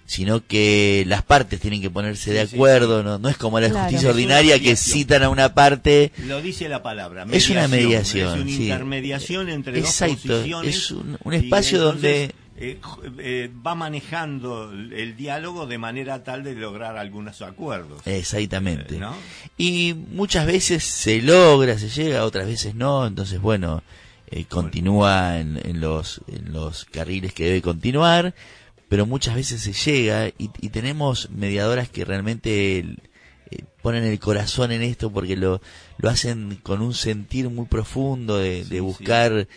sino 0.07 0.47
que 0.47 1.05
las 1.07 1.23
partes 1.23 1.61
tienen 1.61 1.83
que 1.83 1.91
ponerse 1.91 2.33
de 2.33 2.43
Sí, 2.45 2.51
sí, 2.51 2.55
acuerdo, 2.57 3.03
¿no? 3.03 3.19
No 3.19 3.29
es 3.29 3.37
como 3.37 3.61
la 3.61 3.69
Claro. 3.69 3.85
justicia 3.85 4.09
ordinaria 4.11 4.55
que 4.55 4.61
mediación. 4.63 4.95
citan 5.01 5.23
a 5.25 5.29
una 5.29 5.53
parte. 5.55 6.13
Lo 6.27 6.41
dice 6.41 6.69
la 6.69 6.83
palabra. 6.83 7.27
Es 7.31 7.51
una 7.51 7.69
mediación, 7.69 8.39
Es 8.39 8.43
una 8.45 8.51
sí. 8.57 8.63
intermediación 8.63 9.49
entre 9.51 9.79
Exacto, 9.81 10.15
dos 10.29 10.39
posiciones. 10.39 10.77
es 10.77 10.91
un- 10.93 11.19
espacio 11.35 11.79
donde- 11.81 12.33
eh, 12.61 12.81
eh, 13.19 13.51
va 13.67 13.75
manejando 13.75 14.73
el 14.73 15.17
diálogo 15.17 15.67
de 15.67 15.79
manera 15.79 16.25
tal 16.25 16.43
de 16.43 16.55
lograr 16.55 16.97
algunos 16.97 17.41
acuerdos. 17.43 18.05
Exactamente. 18.05 18.97
Eh, 18.97 18.99
¿no? 18.99 19.15
Y 19.57 19.95
muchas 19.95 20.45
veces 20.47 20.83
se 20.83 21.23
logra, 21.23 21.79
se 21.79 21.89
llega, 21.89 22.25
otras 22.25 22.47
veces 22.47 22.75
no, 22.75 23.07
entonces 23.07 23.41
bueno, 23.41 23.83
eh, 24.27 24.45
continúa 24.45 25.39
en, 25.39 25.61
en 25.65 25.81
los, 25.81 26.21
en 26.27 26.53
los 26.53 26.85
carriles 26.85 27.33
que 27.33 27.45
debe 27.45 27.63
continuar, 27.63 28.35
pero 28.89 29.07
muchas 29.07 29.37
veces 29.37 29.63
se 29.63 29.73
llega 29.73 30.29
y, 30.29 30.51
y 30.61 30.69
tenemos 30.71 31.31
mediadoras 31.31 31.89
que 31.89 32.05
realmente 32.05 32.85
ponen 33.83 34.05
el 34.05 34.19
corazón 34.19 34.73
en 34.73 34.83
esto 34.83 35.11
porque 35.11 35.37
lo, 35.37 35.61
lo 35.99 36.11
hacen 36.11 36.59
con 36.63 36.83
un 36.83 36.95
sentir 36.95 37.49
muy 37.49 37.67
profundo 37.67 38.37
de, 38.37 38.65
Sí, 38.65 38.71
de 38.71 38.77
sí, 38.77 38.81
buscar 38.81 39.49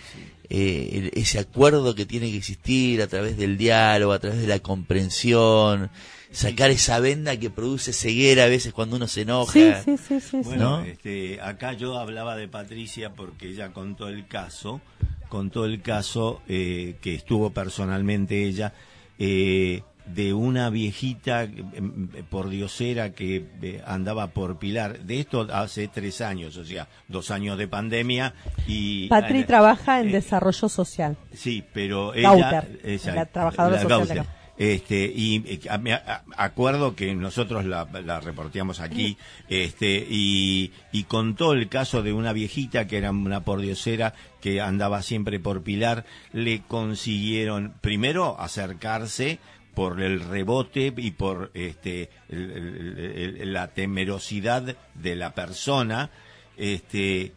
eh, 0.54 0.90
el- 1.14 1.22
ese 1.22 1.40
acuerdo 1.40 1.96
que 1.96 2.06
tiene 2.06 2.30
que 2.30 2.38
existir 2.38 3.02
a 3.02 3.08
través 3.08 3.38
del 3.38 3.58
diálogo, 3.58 4.12
a 4.12 4.20
través 4.20 4.42
de 4.42 4.48
la 4.48 4.60
comprensión, 4.60 5.90
sacar 6.32 6.72
esa 6.72 7.00
venda 7.00 7.38
que 7.38 7.50
produce 7.50 7.94
ceguera 7.94 8.44
a 8.44 8.48
veces 8.48 8.74
cuando 8.74 8.98
uno 8.98 9.08
se 9.08 9.22
enoja. 9.22 9.82
Sí, 9.84 9.98
sí, 9.98 9.98
sí, 9.98 10.20
sí. 10.20 10.28
sí. 10.32 10.38
Bueno, 10.44 10.80
¿No? 10.80 10.84
este, 10.86 11.40
acá 11.42 11.74
yo 11.74 11.98
hablaba 11.98 12.36
de 12.36 12.48
Patricia 12.50 13.12
porque 13.14 13.48
ella 13.50 13.72
contó 13.72 14.10
el 14.10 14.28
caso, 14.28 14.82
contó 15.30 15.64
el 15.66 15.82
caso 15.82 16.42
eh, 16.50 16.96
que 17.02 17.16
estuvo 17.16 17.52
personalmente 17.52 18.44
ella 18.46 18.74
eh, 19.20 19.84
de 20.13 20.34
una 20.34 20.69
viejita 20.69 21.43
em, 21.43 22.08
por 22.30 22.50
diosera 22.50 23.13
que 23.13 23.45
eh, 23.62 23.82
andaba 23.86 24.28
por 24.28 24.60
Pilar. 24.60 25.00
De 25.00 25.19
esto 25.19 25.47
hace 25.52 25.88
tres 25.88 26.21
años, 26.21 26.58
o 26.58 26.65
sea, 26.65 26.88
dos 27.08 27.32
años 27.32 27.58
de 27.58 27.67
pandemia 27.67 28.34
y 28.67 29.08
Patri 29.08 29.39
eh, 29.39 29.43
trabaja 29.43 30.00
en 30.02 30.10
eh, 30.10 30.13
desarrollo 30.13 30.69
social. 30.69 31.17
Sí, 31.34 31.63
pero 31.74 32.13
ella... 32.13 32.32
Gauter, 32.52 32.80
esa- 32.84 33.15
la 33.15 33.26
trabajadora 33.26 33.76
la 33.78 33.82
social 33.82 34.08
Gauter. 34.08 34.41
Este, 34.58 35.12
y 35.15 35.38
eh, 35.47 35.60
me 35.80 36.00
acuerdo 36.38 36.95
que 36.95 37.15
nosotros 37.15 37.65
la, 37.65 37.88
la 38.06 38.19
reporteamos 38.19 38.80
aquí, 38.80 39.17
este, 39.50 40.06
y, 40.08 40.71
y 40.91 41.06
contó 41.06 41.54
el 41.54 41.67
caso 41.67 42.04
de 42.04 42.13
una 42.13 42.32
viejita 42.32 42.86
que 42.86 42.97
era 42.97 43.10
una 43.10 43.43
pordiosera 43.43 44.13
que 44.39 44.62
andaba 44.62 45.02
siempre 45.02 45.39
por 45.39 45.63
Pilar, 45.63 46.06
le 46.32 46.62
consiguieron 46.67 47.74
primero 47.82 48.39
acercarse 48.39 49.39
por 49.73 50.01
el 50.01 50.19
rebote 50.21 50.93
y 50.97 51.12
por 51.12 51.51
este 51.53 52.10
la 52.29 53.67
temerosidad 53.73 54.75
de 54.95 55.15
la 55.15 55.34
persona, 55.34 56.10
este 56.57 57.34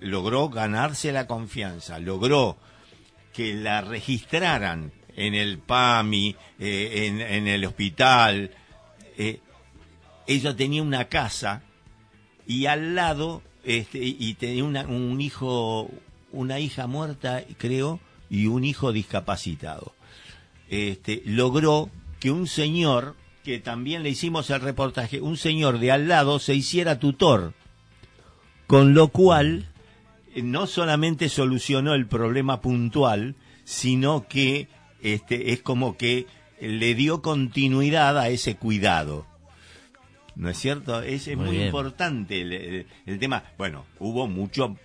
logró 0.00 0.48
ganarse 0.48 1.12
la 1.12 1.26
confianza, 1.26 1.98
logró 1.98 2.56
que 3.32 3.54
la 3.54 3.80
registraran 3.80 4.92
en 5.16 5.34
el 5.34 5.58
PAMI, 5.58 6.36
eh, 6.58 7.06
en, 7.06 7.20
en 7.20 7.48
el 7.48 7.64
hospital. 7.64 8.50
eh, 9.16 9.40
ella 10.26 10.56
tenía 10.56 10.82
una 10.82 11.04
casa 11.06 11.62
y 12.46 12.66
al 12.66 12.94
lado 12.94 13.42
este, 13.64 13.98
y 14.02 14.34
tenía 14.34 14.64
una- 14.64 14.86
un 14.86 15.20
hijo, 15.20 15.90
una 16.32 16.58
hija 16.58 16.86
muerta, 16.86 17.42
creo, 17.58 18.00
y 18.30 18.46
un 18.46 18.64
hijo 18.64 18.92
discapacitado. 18.92 19.94
Este, 20.68 21.22
logró 21.26 21.90
que 22.20 22.30
un 22.30 22.46
señor, 22.46 23.16
que 23.44 23.58
también 23.58 24.02
le 24.02 24.10
hicimos 24.10 24.48
el 24.50 24.60
reportaje, 24.60 25.20
un 25.20 25.36
señor 25.36 25.78
de 25.78 25.92
al 25.92 26.08
lado 26.08 26.38
se 26.38 26.54
hiciera 26.54 26.98
tutor, 26.98 27.52
con 28.66 28.94
lo 28.94 29.08
cual 29.08 29.68
no 30.36 30.66
solamente 30.66 31.28
solucionó 31.28 31.94
el 31.94 32.06
problema 32.06 32.60
puntual, 32.60 33.34
sino 33.64 34.26
que 34.26 34.68
este, 35.02 35.52
es 35.52 35.60
como 35.62 35.96
que 35.96 36.26
le 36.60 36.94
dio 36.94 37.20
continuidad 37.22 38.18
a 38.18 38.28
ese 38.28 38.56
cuidado. 38.56 39.26
¿No 40.34 40.48
es 40.48 40.58
cierto? 40.58 41.00
Es, 41.02 41.28
es 41.28 41.36
Muy 41.36 41.58
importante 41.66 42.40
el, 42.40 42.52
el- 42.52 42.86
el 43.06 43.18
tema. 43.20 43.44
Bueno, 43.56 43.84
hubo 44.00 44.26
mucho, 44.26 44.76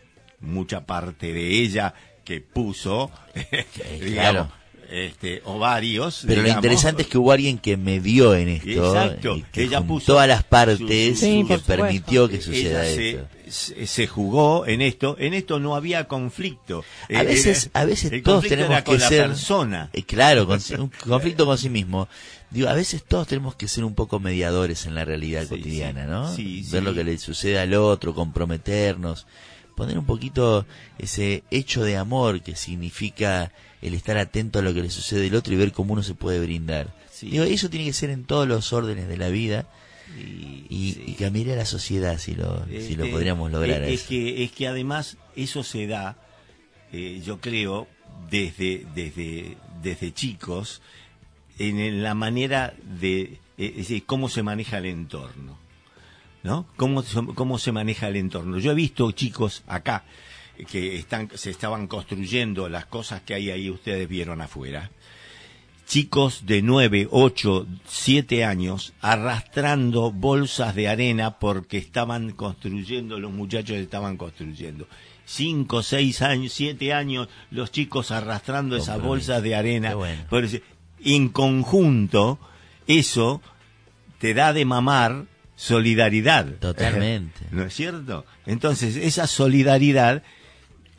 mucha 0.41 0.85
parte 0.85 1.33
de 1.33 1.61
ella 1.61 1.93
que 2.23 2.41
puso, 2.41 3.09
digamos, 4.01 4.11
claro. 4.13 4.51
Este, 4.91 5.41
ovarios. 5.45 6.23
Pero 6.27 6.41
lo 6.41 6.47
interesante 6.49 7.03
es 7.03 7.07
que 7.07 7.17
hubo 7.17 7.31
alguien 7.31 7.57
que 7.57 7.77
medió 7.77 8.35
en 8.35 8.49
esto 8.49 8.95
Exacto, 8.95 9.37
y 9.37 9.43
que 9.43 9.63
ella 9.63 9.81
puso 9.81 10.19
a 10.19 10.27
las 10.27 10.43
partes 10.43 10.77
su- 10.79 10.91
y 10.91 11.15
su- 11.15 11.21
Sí, 11.21 11.45
que 11.47 11.57
permitió 11.59 12.27
que 12.27 12.41
suceda 12.41 12.85
ella 12.87 13.21
eso. 13.45 13.85
se, 13.85 14.07
jugó 14.07 14.65
en 14.67 14.81
esto. 14.81 15.15
En 15.19 15.33
esto 15.33 15.59
no 15.59 15.75
había 15.75 16.07
conflicto. 16.07 16.83
A 17.09 17.21
Eh, 17.21 17.25
veces, 17.25 17.65
eh, 17.67 17.69
a 17.73 17.85
veces 17.85 18.11
el 18.11 18.23
todos 18.23 18.45
tenemos 18.47 18.71
era 18.71 18.83
con 18.83 18.95
que 18.95 19.01
la 19.01 19.09
ser 19.09 19.27
persona. 19.27 19.89
Eh, 19.93 20.03
claro, 20.03 20.45
con, 20.47 20.59
un 20.79 20.91
conflicto 21.07 21.45
con 21.45 21.57
sí 21.57 21.69
mismo. 21.69 22.07
Digo, 22.51 22.67
a 22.67 22.73
veces 22.73 23.03
todos 23.03 23.27
tenemos 23.27 23.55
que 23.55 23.67
ser 23.67 23.83
un 23.83 23.93
poco 23.93 24.19
mediadores 24.19 24.85
en 24.87 24.95
la 24.95 25.05
realidad 25.05 25.43
Sí, 25.43 25.49
cotidiana, 25.49 26.03
sí. 26.05 26.09
¿no? 26.09 26.35
Sí, 26.35 26.65
Ver 26.71 26.81
sí. 26.81 26.85
lo 26.85 26.93
que 26.95 27.03
le 27.03 27.17
sucede 27.19 27.59
al 27.59 27.73
otro, 27.75 28.15
comprometernos, 28.15 29.27
poner 29.75 29.97
un 29.99 30.05
poquito 30.05 30.65
ese 30.97 31.43
hecho 31.51 31.83
de 31.83 31.95
amor 31.97 32.41
que 32.41 32.55
significa 32.55 33.51
el 33.81 33.93
estar 33.93 34.17
atento 34.17 34.59
a 34.59 34.61
lo 34.61 34.73
que 34.73 34.81
le 34.81 34.89
sucede 34.89 35.27
al 35.27 35.35
otro 35.35 35.53
y 35.53 35.57
ver 35.57 35.71
cómo 35.71 35.93
uno 35.93 36.03
se 36.03 36.13
puede 36.13 36.39
brindar. 36.39 36.93
Sí. 37.11 37.29
Digo, 37.29 37.43
eso 37.43 37.69
tiene 37.69 37.85
que 37.85 37.93
ser 37.93 38.09
en 38.09 38.23
todos 38.25 38.47
los 38.47 38.71
órdenes 38.73 39.07
de 39.07 39.17
la 39.17 39.29
vida 39.29 39.67
Y- 40.17 40.65
y, 40.69 40.91
sí. 40.93 41.03
y 41.07 41.13
cambiaría 41.13 41.55
la 41.55 41.65
sociedad 41.65 42.17
si 42.17 42.33
lo, 42.35 42.65
si 42.67 42.95
lo 42.95 43.03
Este, 43.03 43.11
podríamos 43.11 43.51
lograr. 43.51 43.83
Es, 43.83 44.01
es 44.01 44.07
que, 44.07 44.43
es 44.43 44.51
que 44.51 44.67
además 44.67 45.17
eso 45.35 45.63
se 45.63 45.85
da, 45.87 46.17
eh, 46.91 47.21
yo 47.25 47.39
creo, 47.39 47.87
desde, 48.29 48.85
desde, 48.95 49.57
desde 49.81 50.13
chicos, 50.13 50.81
en, 51.57 52.01
la 52.03 52.15
manera 52.15 52.73
de 52.99 53.21
eh, 53.21 53.37
es 53.57 53.75
decir, 53.77 54.05
cómo 54.05 54.29
se 54.29 54.43
maneja 54.43 54.77
el 54.79 54.85
entorno. 54.87 55.57
¿No? 56.41 56.65
¿Cómo, 56.77 57.03
se- 57.03 57.19
cómo 57.35 57.59
se 57.59 57.73
maneja 57.73 58.07
el 58.07 58.15
entorno. 58.15 58.57
Yo 58.59 58.71
he 58.71 58.75
visto 58.75 59.11
chicos 59.11 59.61
acá 59.67 60.05
que 60.65 60.97
están, 60.97 61.29
se 61.35 61.51
estaban 61.51 61.87
construyendo 61.87 62.69
las 62.69 62.85
cosas 62.85 63.21
que 63.21 63.33
hay 63.33 63.51
ahí, 63.51 63.69
ustedes 63.69 64.07
vieron 64.07 64.41
afuera 64.41 64.89
chicos 65.89 66.45
de 66.45 66.61
9, 66.61 67.07
8, 67.09 67.67
7 67.87 68.45
años 68.45 68.93
arrastrando 69.01 70.11
bolsas 70.11 70.75
de 70.75 70.87
arena 70.87 71.39
porque 71.39 71.79
estaban 71.79 72.31
construyendo, 72.33 73.19
los 73.19 73.31
muchachos 73.31 73.77
estaban 73.77 74.15
construyendo. 74.15 74.87
5, 75.25 75.81
6 75.81 76.21
años, 76.21 76.53
7 76.53 76.93
años, 76.93 77.27
los 77.49 77.71
chicos 77.71 78.11
arrastrando 78.11 78.75
esas 78.75 79.01
bolsas 79.01 79.41
de 79.41 79.55
arena. 79.55 79.95
Bueno. 79.95 80.21
Por 80.29 80.43
eso, 80.43 80.57
en 81.03 81.29
conjunto, 81.29 82.37
eso 82.85 83.41
te 84.19 84.35
da 84.35 84.53
de 84.53 84.65
mamar 84.65 85.25
solidaridad. 85.55 86.45
Totalmente. 86.59 87.39
¿No 87.51 87.63
es 87.63 87.73
cierto? 87.73 88.25
Entonces, 88.45 88.95
esa 88.95 89.25
solidaridad 89.25 90.21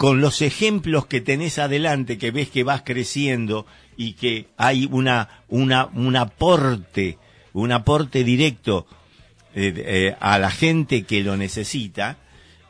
con 0.01 0.23
los 0.23 0.41
ejemplos 0.41 1.05
que 1.05 1.21
tenés 1.21 1.59
adelante, 1.59 2.17
que 2.17 2.31
ves 2.31 2.49
que 2.49 2.65
vas 2.65 2.81
creciendo 2.87 3.67
y 3.99 4.15
que 4.15 4.47
hay 4.57 4.89
una, 4.91 5.43
una, 5.49 5.91
un 5.93 6.17
aporte, 6.17 7.19
un 7.53 7.71
aporte 7.71 8.25
directo 8.25 8.87
eh, 9.55 9.75
eh, 9.77 10.17
a 10.19 10.39
la 10.39 10.51
gente 10.51 11.03
que 11.03 11.23
lo 11.23 11.37
necesita, 11.37 12.17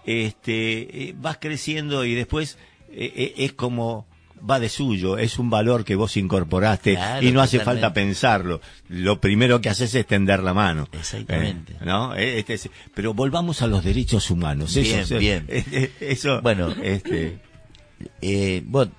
este, 0.04 1.10
eh, 1.10 1.14
vas 1.16 1.38
creciendo 1.38 2.04
y 2.04 2.16
después 2.16 2.58
es 2.92 3.52
como 3.52 4.08
va 4.48 4.60
de 4.60 4.68
suyo, 4.68 5.18
es 5.18 5.38
un 5.38 5.50
valor 5.50 5.84
que 5.84 5.94
vos 5.96 6.16
incorporaste 6.16 6.94
Claro, 6.94 7.26
y 7.26 7.32
no 7.32 7.40
hace 7.40 7.58
totalmente. 7.58 7.82
falta 7.82 7.94
pensarlo. 7.94 8.60
Lo 8.88 9.20
primero 9.20 9.60
que 9.60 9.68
haces 9.68 9.94
es 9.94 10.06
tender 10.06 10.42
la 10.42 10.54
mano. 10.54 10.88
Exactamente. 10.92 11.72
Eh, 11.74 11.76
¿no? 11.84 12.14
Eh, 12.14 12.38
este 12.38 12.54
es- 12.54 12.70
pero 12.94 13.14
volvamos 13.14 13.62
a 13.62 13.66
los 13.66 13.84
derechos 13.84 14.30
humanos. 14.30 14.74
Bien, 14.74 15.00
eso, 15.00 15.18
bien. 15.18 15.44
eh, 15.48 15.64
eh, 15.72 15.92
eso, 16.00 16.40
Bueno. 16.42 16.70
este, 16.82 17.38
eh, 18.22 18.62
bueno, 18.66 18.92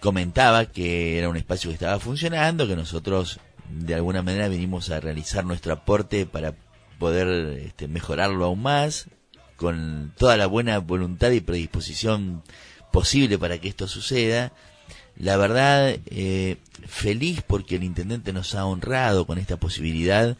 comentaba 0.00 0.66
que 0.66 1.18
era 1.18 1.28
un 1.28 1.36
espacio 1.36 1.70
que 1.70 1.74
estaba 1.74 1.98
funcionando, 2.00 2.66
que 2.66 2.76
nosotros 2.76 3.40
de 3.70 3.94
alguna 3.94 4.22
manera 4.22 4.48
vinimos 4.48 4.90
a 4.90 5.00
realizar 5.00 5.44
nuestro 5.44 5.72
aporte 5.72 6.26
para 6.26 6.54
poder 6.98 7.58
este, 7.60 7.88
mejorarlo 7.88 8.44
aún 8.44 8.62
más, 8.62 9.08
con 9.56 10.12
toda 10.18 10.36
la 10.36 10.46
buena 10.46 10.78
voluntad 10.78 11.30
y 11.30 11.40
predisposición 11.40 12.42
posible 12.92 13.38
para 13.38 13.58
que 13.58 13.68
esto 13.68 13.86
suceda. 13.88 14.52
La 15.16 15.36
verdad, 15.36 15.96
eh, 16.06 16.56
feliz 16.86 17.42
porque 17.46 17.76
el 17.76 17.84
intendente 17.84 18.32
nos 18.32 18.54
ha 18.54 18.64
honrado 18.64 19.26
con 19.26 19.38
esta 19.38 19.56
posibilidad 19.56 20.36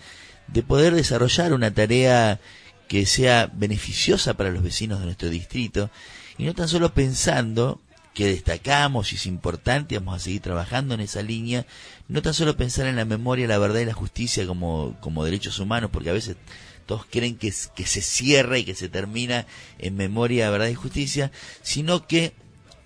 de 0.49 0.63
poder 0.63 0.95
desarrollar 0.95 1.53
una 1.53 1.73
tarea 1.73 2.41
que 2.89 3.07
sea 3.07 3.51
beneficiosa 3.53 4.35
para 4.35 4.51
los 4.51 4.63
vecinos 4.63 4.99
de 5.01 5.07
nuestro 5.07 5.31
distrito. 5.31 5.91
Y 6.39 6.45
no 6.45 6.55
tan 6.55 6.69
solo 6.69 6.93
pensando 6.93 7.81
que 8.15 8.27
destacamos 8.27 9.13
y 9.13 9.17
es 9.17 9.27
importante, 9.27 9.99
vamos 9.99 10.17
a 10.17 10.25
seguir 10.25 10.43
trabajando 10.43 10.95
en 10.95 11.01
esa 11.01 11.23
línea, 11.23 11.67
no 12.09 12.21
tan 12.21 12.35
solo 12.35 12.57
pensar 12.57 12.87
en 12.87 12.97
la 12.97 13.05
memoria, 13.05 13.49
la 13.49 13.59
verdad 13.59 13.81
y 13.81 13.87
la 13.87 13.95
justicia 13.95 14.47
como, 14.47 14.97
como 15.01 15.25
derechos 15.25 15.59
humanos, 15.59 15.91
porque 15.91 16.11
a 16.11 16.15
veces 16.15 16.37
todos 16.85 17.07
creen 17.09 17.37
que, 17.37 17.53
que 17.75 17.87
se 17.87 18.03
cierra 18.03 18.59
y 18.59 18.65
que 18.65 18.75
se 18.75 18.89
termina 18.89 19.47
en 19.79 19.97
memoria, 19.97 20.51
verdad 20.51 20.69
y 20.69 20.75
justicia, 20.75 21.33
sino 21.63 22.07
que 22.07 22.35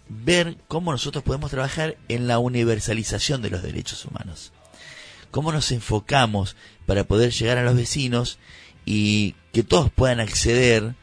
ver 0.08 0.56
cómo 0.68 0.92
nosotros 0.92 1.24
podemos 1.24 1.50
trabajar 1.50 1.96
en 2.08 2.28
la 2.28 2.38
universalización 2.38 3.42
de 3.42 3.50
los 3.50 3.62
derechos 3.62 4.04
humanos. 4.04 4.52
Cómo 5.30 5.52
nos 5.52 5.72
enfocamos 5.72 6.56
para 6.86 7.04
poder 7.04 7.32
llegar 7.32 7.58
a 7.58 7.64
los 7.64 7.74
vecinos 7.74 8.38
y 8.84 9.34
que 9.52 9.62
todos 9.62 9.90
puedan 9.90 10.20
acceder 10.20 10.94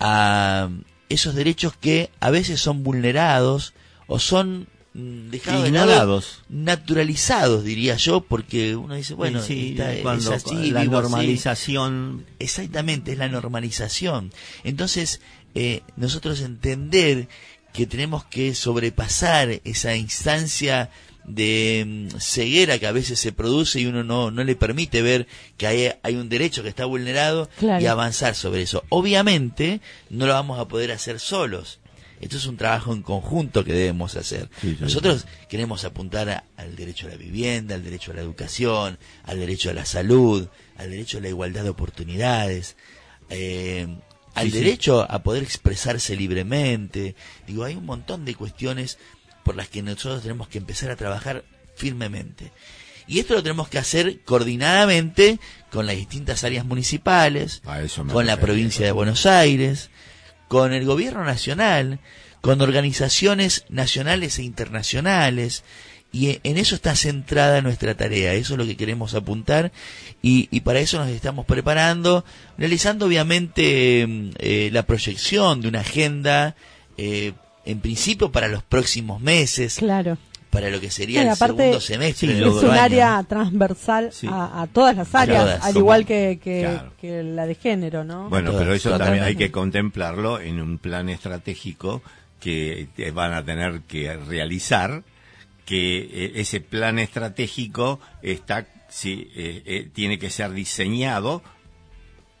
a 0.00 0.70
esos 1.08 1.34
derechos 1.34 1.74
que 1.76 2.10
a 2.20 2.30
veces 2.30 2.60
son 2.60 2.82
vulnerados 2.82 3.74
o 4.06 4.18
son 4.18 4.68
mm, 4.94 5.30
dejados 5.30 5.64
de 5.64 5.70
lado, 5.70 5.86
Ignorados. 5.90 6.42
naturalizados, 6.48 7.64
diría 7.64 7.96
yo, 7.96 8.22
porque 8.22 8.76
uno 8.76 8.94
dice, 8.94 9.14
bueno, 9.14 9.42
Sí, 9.42 9.76
es 9.78 10.28
así, 10.28 10.70
la 10.70 10.84
normalización 10.84 12.26
Exactamente, 12.38 13.12
es 13.12 13.18
la 13.18 13.28
normalización. 13.28 14.32
Entonces, 14.64 15.20
eh, 15.54 15.82
nosotros 15.96 16.40
entender 16.40 17.28
que 17.72 17.86
tenemos 17.86 18.24
que 18.24 18.54
sobrepasar 18.54 19.60
esa 19.64 19.94
instancia 19.96 20.90
de 21.24 21.84
mm, 22.14 22.18
ceguera 22.20 22.78
que 22.78 22.86
a 22.86 22.92
veces 22.92 23.18
se 23.18 23.32
produce 23.32 23.80
y 23.80 23.86
uno 23.86 24.02
no, 24.02 24.30
no 24.30 24.42
le 24.44 24.56
permite 24.56 25.02
ver 25.02 25.26
que 25.58 25.66
hay, 25.66 25.92
hay 26.02 26.16
un 26.16 26.28
derecho 26.28 26.62
que 26.62 26.70
está 26.70 26.86
vulnerado 26.86 27.48
Claro. 27.58 27.82
y 27.82 27.86
avanzar 27.86 28.34
sobre 28.34 28.62
eso. 28.62 28.84
Obviamente, 28.88 29.80
no 30.10 30.26
lo 30.26 30.32
vamos 30.32 30.58
a 30.58 30.66
poder 30.68 30.90
hacer 30.92 31.20
solos. 31.20 31.80
Esto 32.20 32.36
es 32.38 32.46
un 32.46 32.56
trabajo 32.56 32.92
en 32.92 33.02
conjunto 33.02 33.62
que 33.62 33.72
debemos 33.72 34.16
hacer. 34.16 34.48
Sí, 34.60 34.70
sí, 34.70 34.78
Nosotros 34.80 35.26
queremos 35.48 35.84
apuntar 35.84 36.28
a- 36.30 36.44
al 36.56 36.74
derecho 36.74 37.06
a 37.06 37.10
la 37.10 37.16
vivienda, 37.16 37.74
al 37.76 37.84
derecho 37.84 38.10
a 38.10 38.14
la 38.14 38.22
educación, 38.22 38.98
al 39.24 39.38
derecho 39.38 39.70
a 39.70 39.74
la 39.74 39.84
salud, 39.84 40.48
al 40.78 40.90
derecho 40.90 41.18
a 41.18 41.20
la 41.20 41.28
igualdad 41.28 41.62
de 41.62 41.68
oportunidades, 41.70 42.74
eh, 43.30 43.86
al 44.38 44.46
Sí, 44.46 44.50
sí. 44.52 44.58
derecho 44.58 45.06
a 45.10 45.22
poder 45.22 45.42
expresarse 45.42 46.16
libremente. 46.16 47.14
Digo, 47.46 47.64
hay 47.64 47.74
un 47.76 47.86
montón 47.86 48.24
de 48.24 48.34
cuestiones 48.34 48.98
por 49.44 49.56
las 49.56 49.68
que 49.68 49.82
nosotros 49.82 50.22
tenemos 50.22 50.48
que 50.48 50.58
empezar 50.58 50.90
a 50.90 50.96
trabajar 50.96 51.44
firmemente. 51.76 52.52
Y 53.06 53.20
esto 53.20 53.34
lo 53.34 53.42
tenemos 53.42 53.68
que 53.68 53.78
hacer 53.78 54.20
coordinadamente 54.24 55.38
con 55.70 55.86
las 55.86 55.96
distintas 55.96 56.44
áreas 56.44 56.66
municipales, 56.66 57.62
con 58.12 58.26
la 58.26 58.36
provincia 58.38 58.84
de 58.84 58.92
Buenos 58.92 59.24
Aires, 59.24 59.88
con 60.48 60.72
el 60.74 60.84
gobierno 60.84 61.24
nacional, 61.24 62.00
con 62.42 62.60
organizaciones 62.60 63.64
nacionales 63.70 64.38
e 64.38 64.42
internacionales, 64.42 65.64
y 66.12 66.38
en 66.42 66.56
eso 66.56 66.74
está 66.74 66.96
centrada 66.96 67.60
nuestra 67.60 67.94
tarea, 67.94 68.32
eso 68.34 68.54
es 68.54 68.58
lo 68.58 68.64
que 68.66 68.76
queremos 68.76 69.14
apuntar, 69.14 69.72
y, 70.22 70.48
y 70.50 70.60
para 70.60 70.80
eso 70.80 70.98
nos 70.98 71.08
estamos 71.08 71.44
preparando, 71.46 72.24
realizando 72.56 73.06
obviamente 73.06 74.06
mm, 74.06 74.30
eh, 74.38 74.70
la 74.72 74.84
proyección 74.84 75.60
de 75.60 75.68
una 75.68 75.80
agenda, 75.80 76.56
eh, 76.96 77.32
en 77.66 77.80
principio 77.80 78.32
para 78.32 78.48
los 78.48 78.62
próximos 78.62 79.20
meses, 79.20 79.76
Claro. 79.76 80.16
para 80.48 80.70
lo 80.70 80.80
que 80.80 80.90
sería 80.90 81.20
el 81.20 81.28
aparte, 81.28 81.56
segundo 81.58 81.80
semestre 81.80 82.28
sí, 82.28 82.34
del 82.34 82.44
Es 82.48 82.54
un 82.54 82.70
año. 82.70 82.80
área 82.80 83.22
transversal 83.28 84.08
Sí. 84.10 84.26
a, 84.30 84.62
a 84.62 84.66
todas 84.66 84.96
las 84.96 85.14
áreas, 85.14 85.42
todas, 85.44 85.56
al 85.62 85.72
como- 85.74 85.78
igual 85.80 86.06
que, 86.06 86.40
que, 86.42 86.60
Claro. 86.62 86.92
que 86.98 87.22
la 87.22 87.46
de 87.46 87.54
género, 87.54 88.04
¿no? 88.04 88.30
Bueno, 88.30 88.52
Todas, 88.52 88.62
pero 88.64 88.74
eso 88.74 88.96
también 88.98 89.24
hay 89.24 89.36
que 89.36 89.50
contemplarlo 89.50 90.40
en 90.40 90.58
un 90.62 90.78
plan 90.78 91.10
estratégico 91.10 92.00
que 92.40 92.88
van 93.12 93.34
a 93.34 93.44
tener 93.44 93.82
que 93.82 94.16
realizar, 94.16 95.02
que 95.68 95.98
eh, 95.98 96.32
ese 96.36 96.62
plan 96.62 96.98
estratégico 96.98 98.00
está, 98.22 98.66
sí, 98.88 99.30
eh, 99.36 99.62
eh, 99.66 99.88
tiene 99.92 100.18
que 100.18 100.30
ser 100.30 100.52
diseñado 100.52 101.42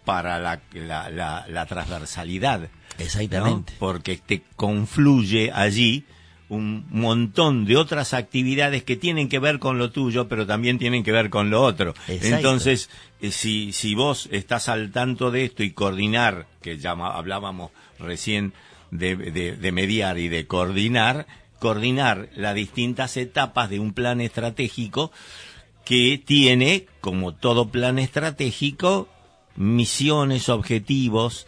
para 0.06 0.38
la, 0.38 0.62
la, 0.72 1.10
la, 1.10 1.44
la 1.46 1.66
transversalidad. 1.66 2.60
¿no? 2.60 2.68
Exactamente. 3.04 3.74
Porque 3.78 4.16
te 4.16 4.42
confluye 4.56 5.52
allí 5.52 6.04
un 6.48 6.86
montón 6.88 7.66
de 7.66 7.76
otras 7.76 8.14
actividades 8.14 8.82
que 8.82 8.96
tienen 8.96 9.28
que 9.28 9.38
ver 9.38 9.58
con 9.58 9.76
lo 9.76 9.90
tuyo, 9.90 10.28
pero 10.28 10.46
también 10.46 10.78
tienen 10.78 11.04
que 11.04 11.12
ver 11.12 11.28
con 11.28 11.50
lo 11.50 11.60
otro. 11.62 11.92
Exacto. 12.08 12.36
Entonces, 12.36 12.88
si, 13.30 13.72
si 13.74 13.94
vos 13.94 14.30
estás 14.32 14.70
al 14.70 14.90
tanto 14.90 15.30
de 15.30 15.44
esto 15.44 15.62
y 15.62 15.72
coordinar, 15.72 16.46
que 16.62 16.78
ya 16.78 16.92
hablábamos 16.92 17.70
recién 17.98 18.54
de, 18.90 19.14
de- 19.16 19.56
de 19.56 19.72
mediar 19.72 20.16
y 20.18 20.28
de 20.28 20.46
coordinar, 20.46 21.26
coordinar 21.58 22.28
las 22.34 22.54
distintas 22.54 23.16
etapas 23.16 23.70
de 23.70 23.80
un 23.80 23.92
plan 23.92 24.20
estratégico 24.20 25.10
que 25.84 26.22
tiene, 26.24 26.86
como 27.00 27.34
todo 27.34 27.70
plan 27.70 27.98
estratégico, 27.98 29.08
misiones, 29.56 30.48
objetivos, 30.48 31.46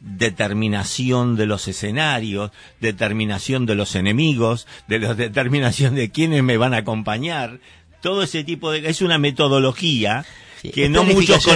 determinación 0.00 1.36
de 1.36 1.46
los 1.46 1.68
escenarios, 1.68 2.50
determinación 2.80 3.66
de 3.66 3.74
los 3.74 3.94
enemigos, 3.94 4.66
de 4.86 4.98
la 4.98 5.14
determinación 5.14 5.94
de 5.94 6.10
quiénes 6.10 6.42
me 6.42 6.56
van 6.56 6.74
a 6.74 6.78
acompañar, 6.78 7.60
todo 8.02 8.22
ese 8.22 8.44
tipo 8.44 8.70
de 8.70 8.88
es 8.88 9.02
una 9.02 9.18
metodología 9.18 10.24
Sí, 10.60 10.70
que 10.70 10.88
no 10.88 11.04
muchos 11.04 11.46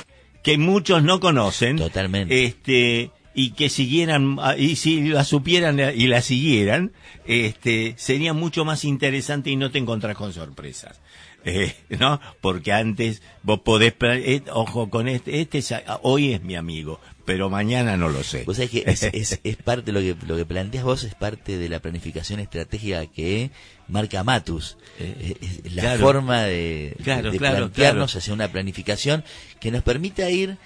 que 0.42 0.58
muchos 0.58 1.02
no 1.02 1.20
conocen, 1.20 1.76
Totalmente. 1.76 2.44
este 2.44 3.10
y 3.34 3.50
que 3.52 3.68
siguieran 3.68 4.36
ah, 4.40 4.56
y 4.56 4.76
si 4.76 5.02
la 5.08 5.24
supieran 5.24 5.80
eh, 5.80 5.94
y 5.96 6.06
la 6.06 6.20
siguieran, 6.22 6.92
este 7.24 7.94
sería 7.96 8.32
mucho 8.32 8.64
más 8.64 8.84
interesante 8.84 9.50
y 9.50 9.56
no 9.56 9.70
te 9.70 9.78
encontrás 9.78 10.16
con 10.16 10.32
sorpresas. 10.32 11.00
Eh, 11.44 11.74
¿no? 11.98 12.20
Porque 12.40 12.72
antes 12.72 13.20
vos 13.42 13.62
podés, 13.64 13.94
eh, 14.00 14.42
ojo 14.52 14.88
con 14.90 15.08
este, 15.08 15.40
este 15.40 15.58
es- 15.58 15.72
ah, 15.72 15.98
hoy 16.04 16.32
es 16.34 16.40
mi 16.44 16.54
amigo, 16.54 17.00
pero 17.24 17.50
mañana 17.50 17.96
no 17.96 18.10
lo 18.10 18.22
sé. 18.22 18.44
Vos 18.44 18.58
sabés 18.58 18.70
que 18.70 18.84
es, 18.86 19.02
es, 19.02 19.40
es 19.42 19.56
parte, 19.56 19.90
lo 19.90 19.98
que, 19.98 20.14
lo 20.24 20.36
que 20.36 20.44
planteas 20.46 20.84
vos 20.84 21.02
es 21.02 21.16
parte 21.16 21.58
de 21.58 21.68
la 21.68 21.80
planificación 21.80 22.38
estratégica 22.38 23.04
que 23.06 23.50
marca 23.88 24.22
Matus. 24.22 24.76
Eh, 25.00 25.34
la 25.74 25.82
Claro. 25.82 26.00
forma 26.06 26.42
de, 26.44 26.94
Claro, 27.02 27.32
de 27.32 27.38
claro, 27.38 27.56
plantearnos 27.56 28.14
hacia 28.14 28.32
una 28.34 28.46
planificación 28.46 29.24
que 29.58 29.72
nos 29.72 29.82
permita 29.82 30.30
ir 30.30 30.58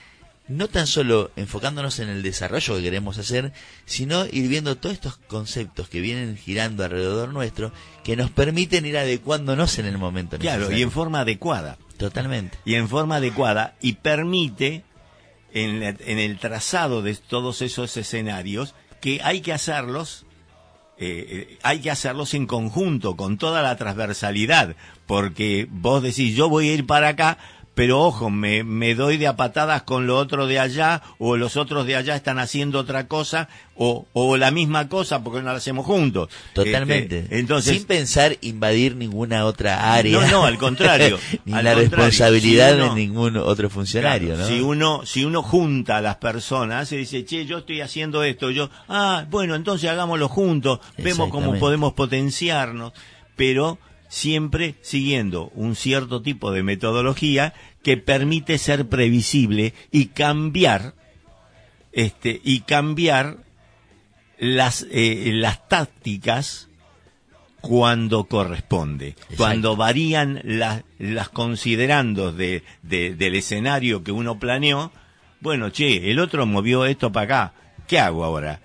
no 0.48 0.68
tan 0.68 0.86
solo 0.86 1.30
enfocándonos 1.36 1.98
en 1.98 2.08
el 2.08 2.22
desarrollo 2.22 2.76
que 2.76 2.82
queremos 2.82 3.18
hacer, 3.18 3.52
sino 3.84 4.26
ir 4.26 4.48
viendo 4.48 4.76
todos 4.76 4.94
estos 4.94 5.16
conceptos 5.16 5.88
que 5.88 6.00
vienen 6.00 6.36
girando 6.36 6.84
alrededor 6.84 7.32
nuestro, 7.32 7.72
que 8.04 8.16
nos 8.16 8.30
permiten 8.30 8.86
ir 8.86 8.96
adecuándonos 8.96 9.78
en 9.78 9.86
el 9.86 9.98
momento 9.98 10.38
Claro, 10.38 10.58
necesario. 10.60 10.78
y 10.78 10.82
en 10.82 10.90
forma 10.92 11.20
adecuada. 11.20 11.78
Totalmente. 11.98 12.58
y 12.66 12.74
en 12.74 12.88
forma 12.90 13.16
adecuada 13.16 13.74
y 13.80 13.94
permite 13.94 14.84
en, 15.54 15.80
la- 15.80 15.96
en 15.98 16.18
el 16.18 16.38
trazado 16.38 17.00
de 17.00 17.14
todos 17.14 17.62
esos 17.62 17.96
escenarios 17.96 18.74
que 19.00 19.20
hay 19.22 19.40
que 19.40 19.52
hacerlos 19.54 20.26
eh, 20.98 21.26
eh, 21.50 21.58
hay 21.62 21.80
que 21.80 21.90
hacerlos 21.90 22.32
en 22.34 22.46
conjunto 22.46 23.16
con 23.16 23.36
toda 23.38 23.62
la 23.62 23.76
transversalidad 23.76 24.76
porque 25.06 25.66
vos 25.70 26.02
decís 26.02 26.34
yo 26.36 26.48
voy 26.50 26.68
a 26.70 26.74
ir 26.74 26.86
para 26.86 27.08
acá 27.08 27.38
pero 27.76 28.00
ojo, 28.00 28.30
me, 28.30 28.64
me 28.64 28.94
doy 28.94 29.18
de 29.18 29.26
a 29.26 29.36
patadas 29.36 29.82
con 29.82 30.06
lo 30.06 30.16
otro 30.16 30.46
de 30.46 30.58
allá, 30.58 31.02
o 31.18 31.36
los 31.36 31.56
otros 31.58 31.86
de 31.86 31.94
allá 31.94 32.16
están 32.16 32.38
haciendo 32.38 32.78
otra 32.78 33.06
cosa, 33.06 33.50
o, 33.74 34.06
o 34.14 34.38
la 34.38 34.50
misma 34.50 34.88
cosa 34.88 35.22
porque 35.22 35.40
no 35.42 35.50
la 35.50 35.58
hacemos 35.58 35.84
juntos. 35.84 36.30
Totalmente. 36.54 37.18
Este, 37.18 37.38
entonces, 37.38 37.76
Sin 37.76 37.84
pensar 37.84 38.38
invadir 38.40 38.96
ninguna 38.96 39.44
otra 39.44 39.92
área. 39.92 40.18
No, 40.18 40.26
no, 40.26 40.44
al 40.46 40.56
contrario. 40.56 41.18
Ni 41.44 41.52
Al 41.52 41.64
la 41.64 41.74
contrario. 41.74 41.80
responsabilidad 42.06 42.70
Si 42.70 42.74
uno- 42.80 42.94
de 42.94 43.00
ningún 43.00 43.36
otro 43.36 43.68
funcionario, 43.68 44.28
Claro, 44.34 44.40
¿no? 44.42 44.48
Si 44.48 44.60
uno, 44.62 45.02
si 45.04 45.24
uno 45.26 45.42
junta 45.42 45.98
a 45.98 46.00
las 46.00 46.16
personas 46.16 46.90
y 46.92 46.96
dice, 46.96 47.26
che, 47.26 47.44
yo 47.44 47.58
estoy 47.58 47.82
haciendo 47.82 48.22
esto, 48.24 48.50
yo, 48.50 48.70
ah, 48.88 49.26
bueno, 49.30 49.54
entonces 49.54 49.90
hagámoslo 49.90 50.30
juntos, 50.30 50.80
vemos 50.96 51.28
cómo 51.28 51.58
podemos 51.58 51.92
potenciarnos, 51.92 52.94
pero 53.36 53.78
siempre 54.08 54.74
siguiendo 54.82 55.48
un 55.54 55.74
cierto 55.76 56.22
tipo 56.22 56.52
de 56.52 56.62
metodología 56.62 57.54
que 57.82 57.96
permite 57.96 58.58
ser 58.58 58.88
previsible 58.88 59.74
y 59.90 60.06
cambiar, 60.06 60.94
este, 61.92 62.40
y 62.44 62.60
cambiar 62.60 63.38
las, 64.38 64.86
eh, 64.90 65.30
las 65.34 65.66
tácticas 65.68 66.68
cuando 67.60 68.24
corresponde. 68.24 69.08
Exacto. 69.08 69.34
Cuando 69.36 69.76
varían 69.76 70.40
las, 70.44 70.84
las 70.98 71.28
considerandos 71.30 72.36
de, 72.36 72.62
de- 72.82 73.14
del 73.14 73.34
escenario 73.34 74.04
que 74.04 74.12
uno 74.12 74.38
planeó, 74.38 74.92
bueno, 75.40 75.70
che, 75.70 76.10
el 76.10 76.18
otro 76.18 76.46
movió 76.46 76.84
esto 76.86 77.10
para 77.12 77.24
acá, 77.46 77.54
¿qué 77.88 77.98
hago 77.98 78.24
ahora? 78.24 78.60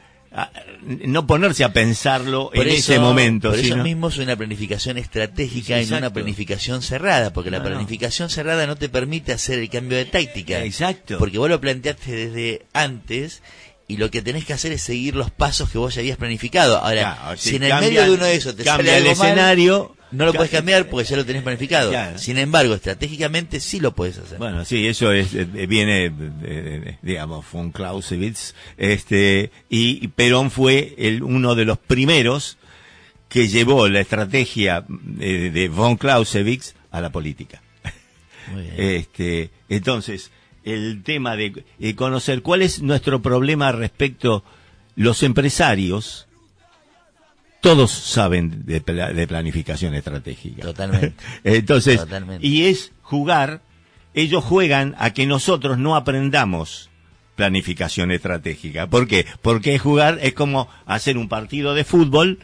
No 1.03 1.27
ponerse 1.27 1.63
a 1.63 1.73
pensarlo 1.73 2.49
Por 2.53 2.65
en 2.65 2.73
eso- 2.73 2.93
ese 2.93 2.99
momento, 2.99 3.49
Por 3.49 3.59
eso 3.59 3.77
mismo 3.77 4.07
es 4.07 4.17
una 4.17 4.35
planificación 4.35 4.97
estratégica 4.97 5.81
y 5.81 5.85
no 5.85 5.97
una 5.97 6.11
planificación 6.13 6.81
cerrada, 6.81 7.33
porque 7.33 7.51
la 7.51 7.59
no. 7.59 7.65
planificación 7.65 8.29
cerrada 8.29 8.65
no 8.65 8.75
te 8.77 8.89
permite 8.89 9.33
hacer 9.33 9.59
el 9.59 9.69
cambio 9.69 9.97
de 9.97 10.05
táctica. 10.05 10.63
Exacto. 10.63 11.17
Porque 11.19 11.37
vos 11.37 11.49
lo 11.49 11.59
planteaste 11.59 12.11
desde 12.11 12.65
antes 12.73 13.41
y 13.87 13.97
lo 13.97 14.09
que 14.09 14.21
tenés 14.21 14.45
que 14.45 14.53
hacer 14.53 14.71
es 14.71 14.81
seguir 14.81 15.15
los 15.15 15.31
pasos 15.31 15.69
que 15.69 15.77
vos 15.77 15.93
ya 15.93 15.99
habías 16.01 16.17
planificado. 16.17 16.77
Ahora, 16.77 17.17
Claro, 17.19 17.37
si 17.37 17.49
si 17.49 17.55
en 17.57 17.63
el 17.63 17.69
cambia- 17.69 17.89
medio 17.89 18.03
de 18.03 18.11
uno 18.11 18.25
de 18.25 18.35
esos 18.35 18.55
te 18.55 18.63
cambia 18.63 18.93
sale 18.93 19.09
el 19.11 19.17
mal, 19.17 19.27
escenario, 19.27 19.95
no 20.11 20.25
lo 20.25 20.33
puedes 20.33 20.51
cambiar 20.51 20.87
porque 20.89 21.09
ya 21.09 21.15
lo 21.17 21.25
tenés 21.25 21.43
planificado. 21.43 21.89
Claro. 21.91 22.17
Sin 22.17 22.37
embargo, 22.37 22.73
estratégicamente 22.75 23.59
sí 23.59 23.79
lo 23.79 23.93
puedes 23.95 24.17
hacer. 24.17 24.37
Bueno, 24.37 24.65
sí, 24.65 24.87
eso 24.87 25.11
es, 25.11 25.33
eh, 25.33 25.45
viene, 25.67 26.09
de- 26.09 26.29
de- 26.29 26.97
digamos, 27.01 27.45
von 27.51 27.71
Clausewitz, 27.71 28.53
este, 28.77 29.51
y 29.69 30.07
Perón 30.09 30.51
fue 30.51 30.95
el, 30.97 31.23
uno 31.23 31.55
de 31.55 31.65
los 31.65 31.77
primeros 31.77 32.57
que 33.29 33.47
llevó 33.47 33.87
la 33.87 34.01
estrategia 34.01 34.85
eh, 35.19 35.49
de 35.53 35.69
von 35.69 35.95
Clausewitz 35.97 36.73
a 36.91 36.99
la 37.01 37.09
política. 37.11 37.61
Muy 38.51 38.63
bien. 38.63 38.73
Este, 38.77 39.49
entonces, 39.69 40.31
el 40.63 41.01
tema 41.03 41.35
de 41.35 41.63
eh, 41.79 41.95
conocer 41.95 42.41
cuál 42.41 42.61
es 42.61 42.81
nuestro 42.81 43.21
problema 43.21 43.71
respecto 43.71 44.43
los 44.95 45.23
empresarios, 45.23 46.27
todos 47.61 47.91
saben 47.91 48.65
de, 48.65 48.81
pla- 48.81 49.13
de 49.13 49.27
planificación 49.27 49.93
estratégica. 49.95 50.61
Totalmente. 50.63 51.13
Entonces, 51.43 51.99
Totalmente. 51.99 52.45
y 52.45 52.65
es 52.65 52.91
jugar, 53.01 53.61
ellos 54.13 54.43
juegan 54.43 54.95
a 54.97 55.11
que 55.11 55.25
nosotros 55.27 55.77
no 55.77 55.95
aprendamos 55.95 56.89
planificación 57.35 58.11
estratégica. 58.11 58.87
¿Por 58.87 59.07
qué? 59.07 59.25
Porque 59.41 59.79
jugar 59.79 60.19
es 60.21 60.33
como 60.33 60.67
hacer 60.85 61.17
un 61.17 61.29
partido 61.29 61.73
de 61.73 61.83
fútbol 61.85 62.39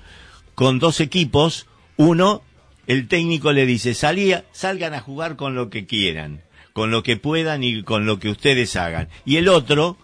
con 0.56 0.80
dos 0.80 1.02
equipos, 1.02 1.68
uno, 1.98 2.42
el 2.88 3.08
técnico 3.08 3.52
le 3.52 3.66
dice, 3.66 3.94
salía, 3.94 4.46
salgan 4.54 4.94
a 4.94 5.02
jugar 5.02 5.36
con 5.36 5.54
lo 5.56 5.70
que 5.70 5.86
quieran, 5.86 6.42
con 6.74 6.90
lo 6.90 7.04
que 7.04 7.18
puedan 7.18 7.64
y 7.64 7.84
con 7.84 8.06
lo 8.06 8.18
que 8.20 8.30
ustedes 8.30 8.76
hagan. 8.76 9.10
Y 9.26 9.38
el 9.38 9.50
otro 9.50 9.98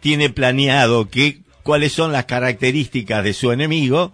tiene 0.00 0.30
planeado 0.30 1.08
que, 1.10 1.40
cuáles 1.66 1.92
son 1.92 2.12
las 2.12 2.24
características 2.24 3.22
de 3.24 3.34
su 3.34 3.50
enemigo 3.52 4.12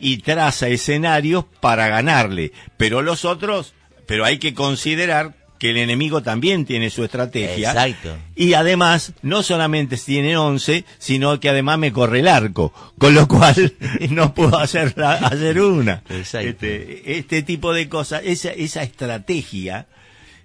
y 0.00 0.16
traza 0.18 0.68
escenarios 0.68 1.44
para 1.60 1.88
ganarle. 1.88 2.52
Pero 2.78 3.02
los 3.02 3.24
otros, 3.24 3.74
pero 4.06 4.24
hay 4.24 4.38
que 4.38 4.54
considerar 4.54 5.34
que 5.58 5.70
el 5.70 5.76
enemigo 5.78 6.22
también 6.22 6.64
tiene 6.66 6.90
su 6.90 7.04
estrategia. 7.04 7.70
Exacto. 7.70 8.16
Y 8.34 8.52
además, 8.54 9.12
no 9.22 9.42
solamente 9.42 9.96
tiene 9.96 10.36
11, 10.36 10.84
sino 10.98 11.38
que 11.40 11.48
además 11.48 11.78
me 11.78 11.92
corre 11.92 12.20
el 12.20 12.28
arco, 12.28 12.72
con 12.98 13.14
lo 13.14 13.26
cual 13.28 13.74
no 14.10 14.34
puedo 14.34 14.58
hacer, 14.58 14.94
la- 14.96 15.12
hacer 15.14 15.60
una. 15.60 16.02
Exacto. 16.10 16.48
Este, 16.48 17.18
este 17.18 17.42
tipo 17.42 17.72
de 17.72 17.88
cosas, 17.88 18.22
esa, 18.24 18.50
esa 18.50 18.82
estrategia, 18.82 19.86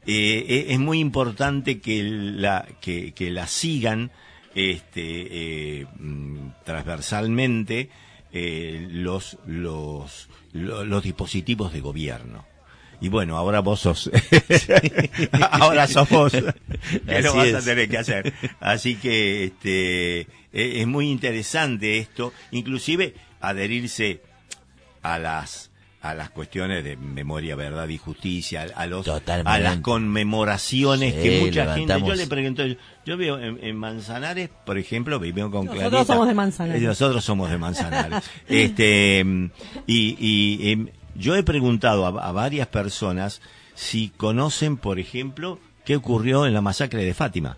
eh, 0.08 0.46
eh, 0.48 0.66
es 0.70 0.80
muy 0.80 1.00
importante 1.00 1.80
que 1.80 2.04
la, 2.04 2.66
que, 2.80 3.12
que 3.14 3.32
la 3.32 3.48
sigan 3.48 4.12
este, 4.56 5.82
eh, 5.82 5.86
mm, 6.00 6.50
transversalmente 6.66 7.90
eh, 8.34 8.88
los, 8.92 9.38
los, 9.46 10.30
lo- 10.54 10.86
los 10.86 11.04
dispositivos 11.04 11.74
de 11.74 11.82
gobierno. 11.82 12.46
Y 13.02 13.10
bueno, 13.10 13.36
ahora 13.38 13.62
vos 13.62 13.80
sos, 13.80 14.12
ahora 15.52 15.88
sos 15.88 16.08
vos, 16.10 16.32
que 17.08 17.22
lo 17.22 17.36
vas 17.36 17.54
a 17.56 17.62
tener 17.62 17.90
que 17.90 17.98
hacer. 17.98 18.34
Así 18.60 18.96
que 18.96 19.46
este, 19.46 20.20
e- 20.22 20.28
es 20.82 20.88
muy 20.88 21.10
interesante 21.10 21.98
esto, 21.98 22.32
inclusive 22.52 23.16
adherirse 23.40 24.22
a 25.02 25.18
las 25.18 25.71
a 26.02 26.14
las 26.16 26.32
cuestiones 26.32 26.84
de 26.84 26.98
memoria, 26.98 27.56
verdad 27.56 27.88
y 27.88 27.98
justicia, 27.98 28.66
a 28.76 28.86
los 28.88 29.06
Totalmente. 29.06 29.52
a 29.52 29.60
las 29.60 29.78
conmemoraciones 29.82 31.14
Sí, 31.14 31.22
que 31.22 31.42
mucha 31.42 31.76
gente. 31.76 32.00
Yo 32.06 32.16
le 32.16 32.28
pregunto, 32.28 32.64
yo 33.06 33.18
veo 33.18 33.38
en, 33.40 33.64
en 33.64 33.76
Manzanares, 33.76 34.50
por 34.66 34.78
ejemplo, 34.78 35.20
vivimos 35.20 35.52
con 35.52 35.66
Nosotros 35.66 35.90
Clarita. 35.90 36.14
somos 36.14 36.28
de 36.28 36.34
Manzanares. 36.34 36.82
Nosotros 36.82 37.24
somos 37.24 37.50
de 37.52 37.58
Manzanares. 37.58 38.24
este 38.48 39.24
y, 39.86 40.16
y 40.20 40.72
em, 40.72 40.88
yo 41.16 41.36
he 41.36 41.44
preguntado 41.44 42.06
a, 42.06 42.28
a 42.28 42.32
varias 42.32 42.68
personas 42.68 43.42
si 43.76 44.10
conocen, 44.10 44.78
por 44.78 45.00
ejemplo, 45.00 45.60
qué 45.86 45.96
ocurrió 45.96 46.46
en 46.46 46.54
la 46.54 46.62
masacre 46.62 47.04
de 47.04 47.14
Fátima. 47.14 47.58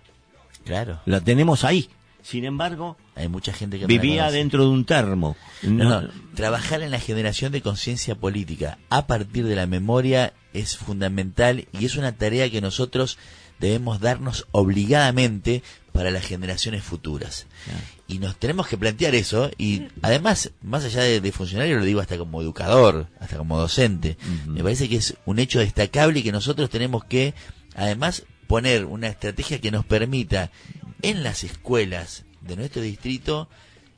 Claro. 0.66 1.00
La 1.06 1.22
tenemos 1.22 1.64
ahí. 1.64 1.90
Sin 2.22 2.46
embargo, 2.46 2.98
Hay 3.16 3.28
mucha 3.28 3.54
gente 3.54 3.78
que 3.80 3.86
vivía 3.86 4.32
dentro 4.32 4.64
de 4.64 4.70
un 4.70 4.86
termo. 4.86 5.36
No, 5.62 5.84
No- 5.84 6.02
no, 6.02 6.10
trabajar 6.36 6.82
en 6.82 6.92
la 6.92 7.00
generación 7.00 7.52
de 7.52 7.62
conciencia 7.62 8.16
política 8.16 8.80
a 8.90 9.06
partir 9.08 9.46
de 9.46 9.56
la 9.56 9.68
memoria 9.68 10.34
es 10.54 10.78
fundamental 10.78 11.68
y 11.74 11.86
es 11.86 11.96
una 11.96 12.12
tarea 12.14 12.50
que 12.50 12.62
nosotros 12.62 13.18
debemos 13.60 14.00
darnos 14.00 14.48
obligadamente 14.52 15.64
para 15.92 16.10
las 16.12 16.26
generaciones 16.26 16.84
futuras. 16.84 17.46
Y 18.08 18.18
nos 18.20 18.36
tenemos 18.36 18.68
que 18.68 18.78
plantear 18.78 19.14
eso 19.16 19.52
y 19.58 19.84
además, 20.02 20.52
más 20.62 20.84
allá 20.84 21.04
de, 21.04 21.22
de 21.22 21.32
funcionario, 21.32 21.78
lo 21.80 21.86
digo 21.86 22.02
hasta 22.02 22.18
como 22.18 22.42
educador, 22.42 23.08
hasta 23.20 23.38
como 23.38 23.58
docente, 23.58 24.18
me 24.48 24.64
parece 24.64 24.90
que 24.90 24.98
es 24.98 25.16
un 25.26 25.40
hecho 25.40 25.60
destacable 25.60 26.20
y 26.20 26.24
que 26.24 26.32
nosotros 26.32 26.70
tenemos 26.70 27.06
que 27.06 27.34
además 27.76 28.24
poner 28.48 28.86
una 28.86 29.08
estrategia 29.08 29.62
que 29.62 29.72
nos 29.72 29.86
permita 29.86 30.52
en 31.02 31.24
las 31.24 31.44
escuelas 31.44 32.26
de 32.44 32.56
nuestro 32.56 32.82
distrito 32.82 33.48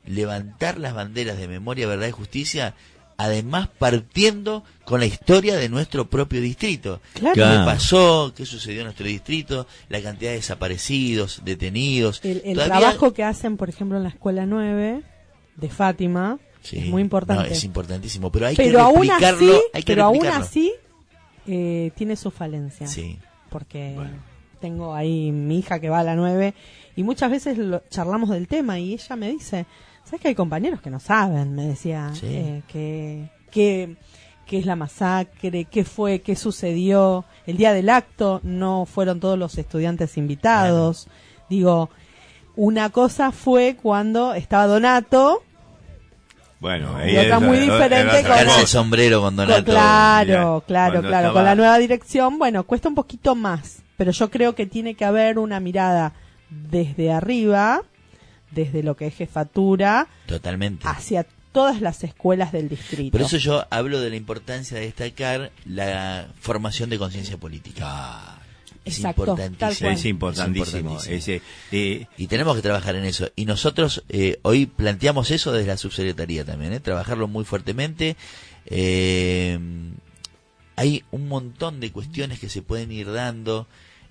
levantar 0.04 0.78
las 0.78 0.94
banderas 0.94 1.36
de 1.38 1.48
memoria, 1.48 1.86
verdad 1.86 2.06
y 2.06 2.12
justicia, 2.12 2.74
además 3.16 3.68
partiendo 3.78 4.62
con 4.84 5.00
la 5.00 5.06
historia 5.06 5.56
de 5.56 5.68
nuestro 5.68 6.08
propio 6.08 6.40
distrito. 6.40 7.00
Claro. 7.14 7.34
¿Qué 7.34 7.64
pasó? 7.64 8.32
¿Qué 8.36 8.46
sucedió 8.46 8.80
en 8.80 8.84
nuestro 8.86 9.06
distrito? 9.06 9.66
La 9.88 10.00
cantidad 10.02 10.30
de 10.30 10.36
desaparecidos, 10.36 11.42
detenidos. 11.44 12.20
El, 12.24 12.42
el 12.44 12.54
Todavía- 12.54 12.78
trabajo 12.78 13.12
que 13.12 13.24
hacen, 13.24 13.56
por 13.56 13.68
ejemplo, 13.68 13.96
en 13.96 14.04
la 14.04 14.10
escuela 14.10 14.46
9 14.46 15.02
de 15.56 15.68
Fátima 15.70 16.38
Sí, 16.62 16.78
es 16.78 16.86
muy 16.86 17.00
importante. 17.02 17.44
no, 17.44 17.48
es 17.48 17.64
importantísimo, 17.64 18.30
pero 18.32 18.46
hay 18.48 18.56
pero 18.56 18.72
que 18.72 18.80
aún 18.80 18.96
replicarlo. 19.08 19.38
así, 19.52 19.60
hay 19.72 19.82
que 19.82 19.92
pero 19.92 20.04
aún 20.04 20.26
así 20.26 20.72
eh, 21.46 21.90
tiene 21.96 22.16
sus 22.16 22.34
falencias. 22.34 22.90
Sí. 22.92 23.18
Porque 23.50 23.96
tengo 24.66 24.94
ahí 24.94 25.30
mi 25.32 25.58
hija 25.60 25.78
que 25.80 25.88
va 25.88 26.00
a 26.00 26.04
la 26.04 26.14
9 26.16 26.54
y 26.96 27.02
muchas 27.04 27.30
veces 27.30 27.56
lo- 27.58 27.82
charlamos 27.88 28.30
del 28.30 28.48
tema 28.48 28.78
y 28.78 28.94
ella 28.94 29.16
me 29.16 29.28
dice, 29.30 29.66
¿sabes 30.04 30.20
que 30.20 30.28
hay 30.28 30.34
compañeros 30.34 30.80
que 30.80 30.90
no 30.90 30.98
saben? 31.00 31.54
Me 31.54 31.66
decía, 31.66 32.10
Sí. 32.14 32.26
eh, 32.28 32.62
que, 32.68 33.28
que, 33.50 33.96
qué 34.46 34.58
es 34.58 34.66
la 34.66 34.74
masacre, 34.76 35.64
qué 35.66 35.84
fue, 35.84 36.20
qué 36.20 36.34
sucedió. 36.36 37.24
El 37.46 37.56
día 37.58 37.72
del 37.72 37.88
acto 37.90 38.40
no 38.42 38.86
fueron 38.86 39.20
todos 39.20 39.38
los 39.38 39.56
estudiantes 39.58 40.16
invitados. 40.16 41.08
Digo, 41.48 41.90
una 42.56 42.90
cosa 42.90 43.30
fue 43.32 43.76
cuando 43.80 44.34
estaba 44.34 44.66
Donato, 44.66 45.42
Bueno, 46.58 46.88
Y 47.06 47.14
otra 47.18 47.38
muy 47.38 47.58
diferente 47.58 48.22
como- 48.22 48.58
el 48.60 48.66
sombrero 48.66 49.20
con 49.20 49.36
Co- 49.36 49.42
Donato. 49.42 49.64
claro, 49.64 50.64
claro, 50.66 50.92
cuando 50.94 51.08
claro. 51.08 51.26
estaba- 51.28 51.32
Con 51.34 51.44
la 51.44 51.54
nueva 51.54 51.78
dirección, 51.78 52.38
bueno, 52.38 52.64
cuesta 52.64 52.88
un 52.88 52.94
poquito 52.94 53.34
más, 53.34 53.82
pero 53.96 54.12
yo 54.12 54.30
creo 54.30 54.54
que 54.54 54.66
tiene 54.66 54.94
que 54.94 55.04
haber 55.04 55.38
una 55.38 55.60
mirada 55.60 56.12
desde 56.50 57.12
arriba, 57.12 57.82
desde 58.50 58.82
lo 58.82 58.96
que 58.96 59.06
es 59.08 59.14
jefatura, 59.14 60.08
Totalmente. 60.26 60.86
hacia 60.86 61.26
todas 61.52 61.80
las 61.80 62.04
escuelas 62.04 62.52
del 62.52 62.68
distrito. 62.68 63.12
Por 63.12 63.22
eso 63.22 63.38
yo 63.38 63.64
hablo 63.70 64.00
de 64.00 64.10
la 64.10 64.16
importancia 64.16 64.76
de 64.78 64.84
destacar 64.84 65.52
la 65.64 66.28
formación 66.38 66.90
de 66.90 66.98
conciencia 66.98 67.38
política. 67.38 68.38
Es 68.84 68.98
Exacto, 68.98 69.24
tal 69.34 69.46
importantísimo. 69.46 69.88
cual. 69.88 69.94
es 69.98 70.04
importantísimo. 70.04 70.64
Es 70.64 70.74
importantísimo. 71.08 71.16
Ese, 71.16 71.42
eh, 71.72 72.06
Y 72.16 72.26
tenemos 72.28 72.54
que 72.54 72.62
trabajar 72.62 72.94
en 72.94 73.04
eso. 73.04 73.30
Y 73.34 73.46
nosotros 73.46 74.04
eh, 74.08 74.38
hoy 74.42 74.66
planteamos 74.66 75.30
eso 75.32 75.50
desde 75.50 75.66
la 75.68 75.76
subsecretaría 75.76 76.44
también, 76.44 76.72
¿eh? 76.72 76.78
trabajarlo 76.80 77.26
muy 77.26 77.44
fuertemente. 77.44 78.16
Eh, 78.66 79.58
hay 80.76 81.04
un 81.10 81.26
montón 81.26 81.80
de 81.80 81.90
cuestiones 81.90 82.38
que 82.38 82.48
se 82.48 82.62
pueden 82.62 82.92
ir 82.92 83.10
dando 83.10 83.66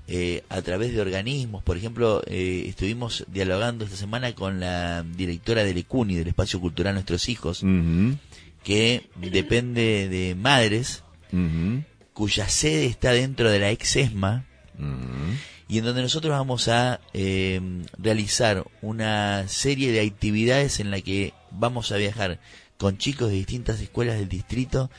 eh, 0.08 0.43
a 0.49 0.62
través 0.62 0.93
de 0.93 1.01
organismos. 1.01 1.64
Por 1.64 1.78
ejemplo, 1.78 2.22
eh, 2.28 2.66
estuvimos 2.68 3.26
dialogando 3.28 3.86
esta 3.86 3.97
semana 3.97 4.34
con 4.34 4.60
la 4.60 5.03
directora 5.03 5.64
del 5.64 5.78
ECUNI, 5.78 6.16
del 6.16 6.28
Espacio 6.28 6.60
Cultural 6.60 6.93
Nuestros 6.93 7.28
Hijos, 7.30 7.64
que 8.64 9.10
depende 9.16 10.08
de 10.10 10.36
madres, 10.36 11.03
cuya 12.14 12.47
sede 12.47 12.86
está 12.86 13.12
dentro 13.12 13.49
de 13.49 13.60
la 13.60 13.72
ex 13.72 13.95
ESMA, 13.95 14.45
y 15.68 15.80
en 15.80 15.86
donde 15.86 16.01
nosotros 16.01 16.32
vamos 16.32 16.68
a 16.68 16.99
eh, 17.14 17.60
realizar 17.97 18.66
una 18.82 19.47
serie 19.47 19.91
de 19.91 20.01
actividades 20.01 20.80
en 20.80 20.91
la 20.91 21.01
que 21.01 21.34
vamos 21.51 21.91
a 21.91 21.97
viajar 21.97 22.39
con 22.78 22.97
chicos 22.97 23.30
de 23.30 23.36
distintas 23.36 23.80
escuelas 23.80 24.20
del 24.20 24.30
distrito 24.30 24.91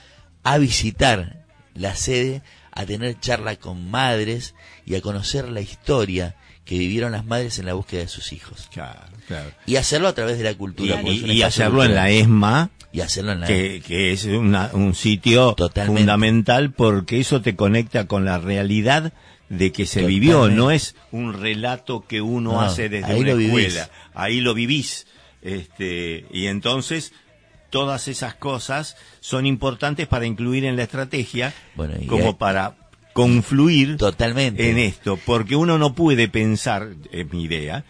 a 0.42 0.58
visitar 0.58 1.46
la 1.74 1.94
sede, 1.94 2.42
a 2.76 2.86
tener 2.86 3.18
charla 3.18 3.56
con 3.56 3.90
madres 3.90 4.54
y 4.84 4.94
a 4.94 5.00
conocer 5.00 5.48
la 5.48 5.60
historia 5.60 6.36
que 6.64 6.78
vivieron 6.78 7.12
las 7.12 7.24
madres 7.24 7.58
en 7.58 7.66
la 7.66 7.74
búsqueda 7.74 8.02
de 8.02 8.08
sus 8.08 8.32
hijos. 8.32 8.68
Claro, 8.72 9.00
claro. 9.26 9.50
Y 9.66 9.76
hacerlo 9.76 10.08
a 10.08 10.14
través 10.14 10.38
de 10.38 10.44
la 10.44 10.54
cultura. 10.54 11.00
y 11.02 11.42
hacerlo 11.42 11.82
en 11.84 11.94
la. 11.94 12.10
ESMA, 12.10 12.70
Y 12.92 13.00
hacerlo 13.00 13.32
en 13.32 13.40
la 13.40 13.46
que, 13.46 13.82
que 13.86 14.12
es 14.12 14.24
una- 14.24 14.70
un 14.72 14.94
sitio 14.94 15.54
Totalmente. 15.54 16.00
fundamental 16.00 16.72
porque 16.72 17.20
eso 17.20 17.40
te 17.42 17.54
conecta 17.56 18.06
con 18.06 18.24
la 18.24 18.38
realidad 18.38 19.12
de 19.48 19.70
que 19.70 19.86
se 19.86 20.04
vivió, 20.04 20.48
no 20.48 20.70
es 20.72 20.96
un 21.12 21.32
relato 21.34 22.04
que 22.06 22.20
uno 22.20 22.52
No, 22.52 22.60
hace 22.62 22.88
desde 22.88 23.14
una 23.14 23.34
vivís. 23.34 23.66
escuela, 23.68 23.90
ahí 24.14 24.40
lo 24.40 24.54
vivís. 24.54 25.06
Este, 25.42 26.26
y 26.32 26.46
entonces 26.46 27.12
todas 27.70 28.08
esas 28.08 28.34
cosas 28.34 28.96
son 29.20 29.46
importantes 29.46 30.06
para 30.06 30.26
incluir 30.26 30.64
en 30.64 30.76
la 30.76 30.82
estrategia 30.84 31.52
Bueno, 31.74 31.94
como 32.08 32.28
hay- 32.28 32.34
para 32.34 32.76
confluir 33.12 33.96
Totalmente. 33.96 34.70
en 34.70 34.78
esto, 34.78 35.18
porque 35.24 35.56
uno 35.56 35.78
no 35.78 35.94
puede 35.94 36.28
pensar, 36.28 36.90
es 37.12 37.32
mi 37.32 37.44
idea, 37.44 37.84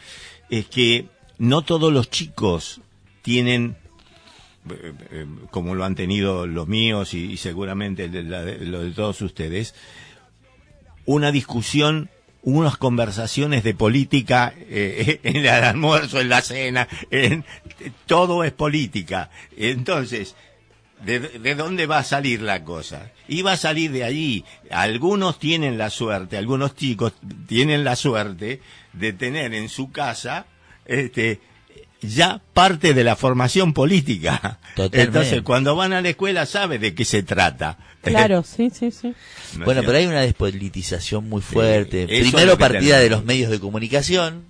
es 0.50 0.66
que 0.66 1.06
no 1.38 1.62
todos 1.62 1.92
los 1.92 2.08
chicos 2.10 2.80
tienen, 3.22 3.76
eh, 4.70 4.92
eh, 5.10 5.26
como 5.50 5.74
lo 5.74 5.84
han 5.84 5.96
tenido 5.96 6.46
los 6.46 6.68
míos 6.68 7.12
y, 7.12 7.32
y 7.32 7.36
seguramente 7.38 8.04
el 8.04 8.12
de 8.12 8.22
de- 8.22 8.64
lo 8.66 8.80
de 8.82 8.90
todos 8.92 9.20
ustedes, 9.20 9.74
una 11.04 11.32
discusión, 11.32 12.08
unas 12.46 12.76
conversaciones 12.76 13.64
de 13.64 13.74
política 13.74 14.54
eh, 14.56 15.18
en 15.24 15.36
el 15.36 15.48
almuerzo, 15.48 16.20
en 16.20 16.28
la 16.28 16.42
cena, 16.42 16.86
en, 17.10 17.44
todo 18.06 18.44
es 18.44 18.52
política. 18.52 19.30
Entonces, 19.56 20.34
¿De, 21.04 21.20
de 21.20 21.54
dónde 21.54 21.84
va 21.84 21.98
a 21.98 22.04
salir 22.04 22.40
la 22.40 22.64
cosa? 22.64 23.12
Y 23.28 23.42
va 23.42 23.52
a 23.52 23.56
salir 23.58 23.92
de 23.92 24.02
allí. 24.02 24.46
Algunos 24.70 25.38
tienen 25.38 25.76
la 25.76 25.90
suerte, 25.90 26.38
algunos 26.38 26.74
chicos 26.74 27.12
tienen 27.46 27.84
la 27.84 27.96
suerte 27.96 28.62
de 28.94 29.12
tener 29.12 29.52
en 29.52 29.68
su 29.68 29.92
casa 29.92 30.46
este 30.86 31.38
ya 32.06 32.40
parte 32.52 32.94
de 32.94 33.04
la 33.04 33.16
formación 33.16 33.72
política. 33.72 34.58
Totalmente. 34.74 35.02
Entonces, 35.02 35.42
cuando 35.42 35.74
van 35.76 35.92
a 35.92 36.00
la 36.00 36.08
escuela 36.10 36.46
sabe 36.46 36.78
de 36.78 36.94
qué 36.94 37.04
se 37.04 37.22
trata. 37.22 37.78
Claro, 38.02 38.42
sí, 38.46 38.70
sí, 38.72 38.90
sí. 38.90 39.08
¿No 39.54 39.60
es 39.60 39.64
Bueno, 39.64 39.82
pero 39.84 39.98
hay 39.98 40.06
una 40.06 40.20
despolitización 40.22 41.28
muy 41.28 41.42
fuerte. 41.42 42.06
Primero 42.06 42.56
partida 42.58 42.80
tenemos. 42.98 43.02
de 43.02 43.10
los 43.10 43.24
medios 43.24 43.50
de 43.50 43.60
comunicación, 43.60 44.44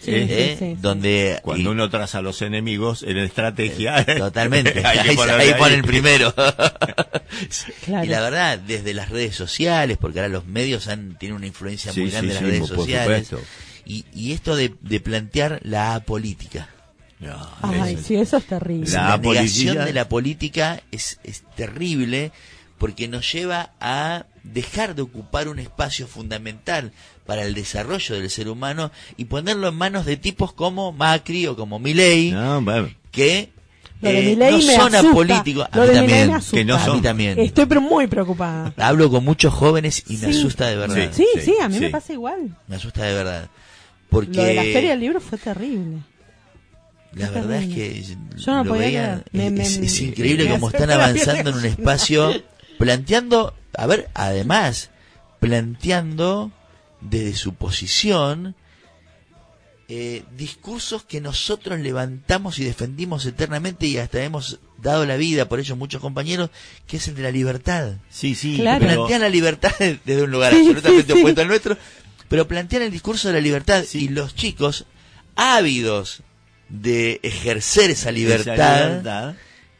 Sí, 0.00 0.10
¿eh? 0.14 0.56
sí, 0.58 0.76
donde 0.82 1.38
Cuando 1.42 1.70
y- 1.70 1.72
uno 1.72 1.88
traza 1.88 2.18
a 2.18 2.22
los 2.22 2.42
enemigos 2.42 3.02
en 3.04 3.16
estrategia. 3.16 4.04
totalmente 4.04 4.70
hay 4.86 4.98
que 4.98 5.10
ahí, 5.12 5.16
ahí 5.30 5.48
ahí. 5.48 5.54
pone 5.58 5.74
el 5.76 5.82
primero 5.82 6.34
Claro. 6.34 8.04
y 8.04 8.08
la 8.08 8.20
verdad 8.20 8.58
desde 8.58 8.92
las 8.92 9.08
redes 9.08 9.34
sociales 9.34 9.96
porque 9.98 10.18
ahora 10.20 10.28
los 10.28 10.44
medios 10.44 10.88
han 10.88 11.16
tienen 11.16 11.36
una 11.36 11.46
influencia 11.46 11.90
Sí, 11.90 12.00
muy 12.02 12.10
grande 12.10 12.32
sí, 12.32 12.36
en 12.36 12.42
las 12.44 12.50
sí, 12.52 12.58
redes 12.58 12.68
por 12.68 12.78
sociales 12.80 13.28
supuesto. 13.28 13.48
y, 13.86 14.04
y 14.14 14.32
esto 14.32 14.56
de, 14.56 14.74
de 14.82 15.00
plantear 15.00 15.60
la 15.62 15.94
apolítica 15.94 16.68
No, 17.24 17.48
Ay, 17.62 17.94
eso- 17.94 18.02
sí, 18.02 18.14
eso 18.16 18.36
es 18.36 18.44
terrible. 18.46 18.90
La 18.90 19.08
la, 19.10 19.18
negación 19.18 19.84
de 19.84 19.92
la 19.92 20.08
política 20.08 20.82
es, 20.90 21.18
es 21.24 21.42
terrible 21.56 22.32
porque 22.78 23.08
nos 23.08 23.32
lleva 23.32 23.70
a 23.80 24.26
dejar 24.42 24.94
de 24.94 25.02
ocupar 25.02 25.48
un 25.48 25.58
espacio 25.58 26.06
fundamental 26.06 26.92
para 27.24 27.42
el 27.44 27.54
desarrollo 27.54 28.16
del 28.16 28.28
ser 28.28 28.48
humano 28.48 28.90
y 29.16 29.24
ponerlo 29.24 29.68
en 29.68 29.74
manos 29.74 30.04
de 30.04 30.16
tipos 30.16 30.52
como 30.52 30.92
Macri 30.92 31.46
o 31.46 31.56
como 31.56 31.78
Milei 31.78 32.32
No, 32.32 32.62
que 33.10 33.50
eh, 34.02 34.22
Milei 34.22 34.52
no 34.52 34.60
son 34.60 34.94
apolíticos. 34.94 35.66
A 35.70 35.80
mí 35.80 35.92
también. 35.92 36.32
Que 36.50 36.64
no 36.64 36.76
a 36.76 36.94
mí 36.94 37.00
también. 37.00 37.38
Estoy 37.38 37.66
pero 37.66 37.80
muy 37.80 38.06
preocupada. 38.06 38.74
Hablo 38.76 39.10
con 39.10 39.24
muchos 39.24 39.54
jóvenes 39.54 40.04
y 40.08 40.18
me 40.18 40.26
asusta 40.26 40.66
de 40.66 40.76
verdad. 40.76 41.10
Sí, 41.12 41.24
Sí, 41.34 41.40
sí, 41.40 41.54
a 41.60 41.68
mí 41.68 41.76
sí. 41.76 41.80
me 41.80 41.90
pasa 41.90 42.12
igual. 42.12 42.56
Me 42.68 42.76
asusta 42.76 43.04
de 43.04 43.14
verdad. 43.14 43.48
Porque 44.10 44.36
Lo 44.36 44.42
de 44.44 44.54
la 44.54 44.62
feria 44.62 44.90
del 44.90 45.00
libro 45.00 45.20
fue 45.20 45.38
terrible. 45.38 45.98
La 47.16 47.30
verdad 47.30 47.62
es 47.62 47.74
que 47.74 48.02
Yo 48.36 48.52
no 48.52 48.64
lo 48.64 48.70
podía 48.70 48.86
veía- 48.86 49.24
creer. 49.30 49.52
Me- 49.52 49.62
es, 49.62 50.00
increíble 50.00 50.48
cómo 50.48 50.68
están 50.70 50.90
avanzando 50.90 51.50
en 51.50 51.56
un 51.56 51.64
espacio 51.64 52.32
planteando, 52.78 53.54
a 53.76 53.86
ver, 53.86 54.08
además, 54.14 54.90
planteando 55.40 56.50
desde 57.00 57.34
su 57.34 57.54
posición 57.54 58.54
eh, 59.88 60.22
discursos 60.36 61.04
que 61.04 61.20
nosotros 61.20 61.78
levantamos 61.80 62.58
y 62.58 62.64
defendimos 62.64 63.26
eternamente 63.26 63.86
y 63.86 63.98
hasta 63.98 64.22
hemos 64.24 64.58
dado 64.80 65.04
la 65.04 65.16
vida 65.16 65.46
por 65.48 65.60
ellos 65.60 65.76
muchos 65.76 66.00
compañeros, 66.00 66.48
que 66.86 66.96
es 66.96 67.06
el 67.08 67.14
de 67.14 67.22
la 67.22 67.30
libertad. 67.30 67.92
sí, 68.08 68.34
sí, 68.34 68.56
Claro. 68.56 68.84
Plantean 68.86 69.20
la 69.20 69.28
libertad 69.28 69.72
desde 69.78 70.22
un 70.22 70.30
lugar 70.30 70.52
Sí, 70.52 70.58
absolutamente 70.60 71.02
sí, 71.06 71.12
sí. 71.12 71.18
opuesto 71.18 71.40
al 71.42 71.48
nuestro, 71.48 71.76
pero 72.28 72.48
plantean 72.48 72.82
el 72.82 72.90
discurso 72.90 73.28
de 73.28 73.34
la 73.34 73.40
libertad 73.40 73.84
y 73.92 74.08
los 74.08 74.34
chicos 74.34 74.86
ávidos 75.36 76.22
de 76.80 77.20
ejercer 77.22 77.90
esa 77.90 78.10
esa 78.10 78.12
libertad, 78.12 79.34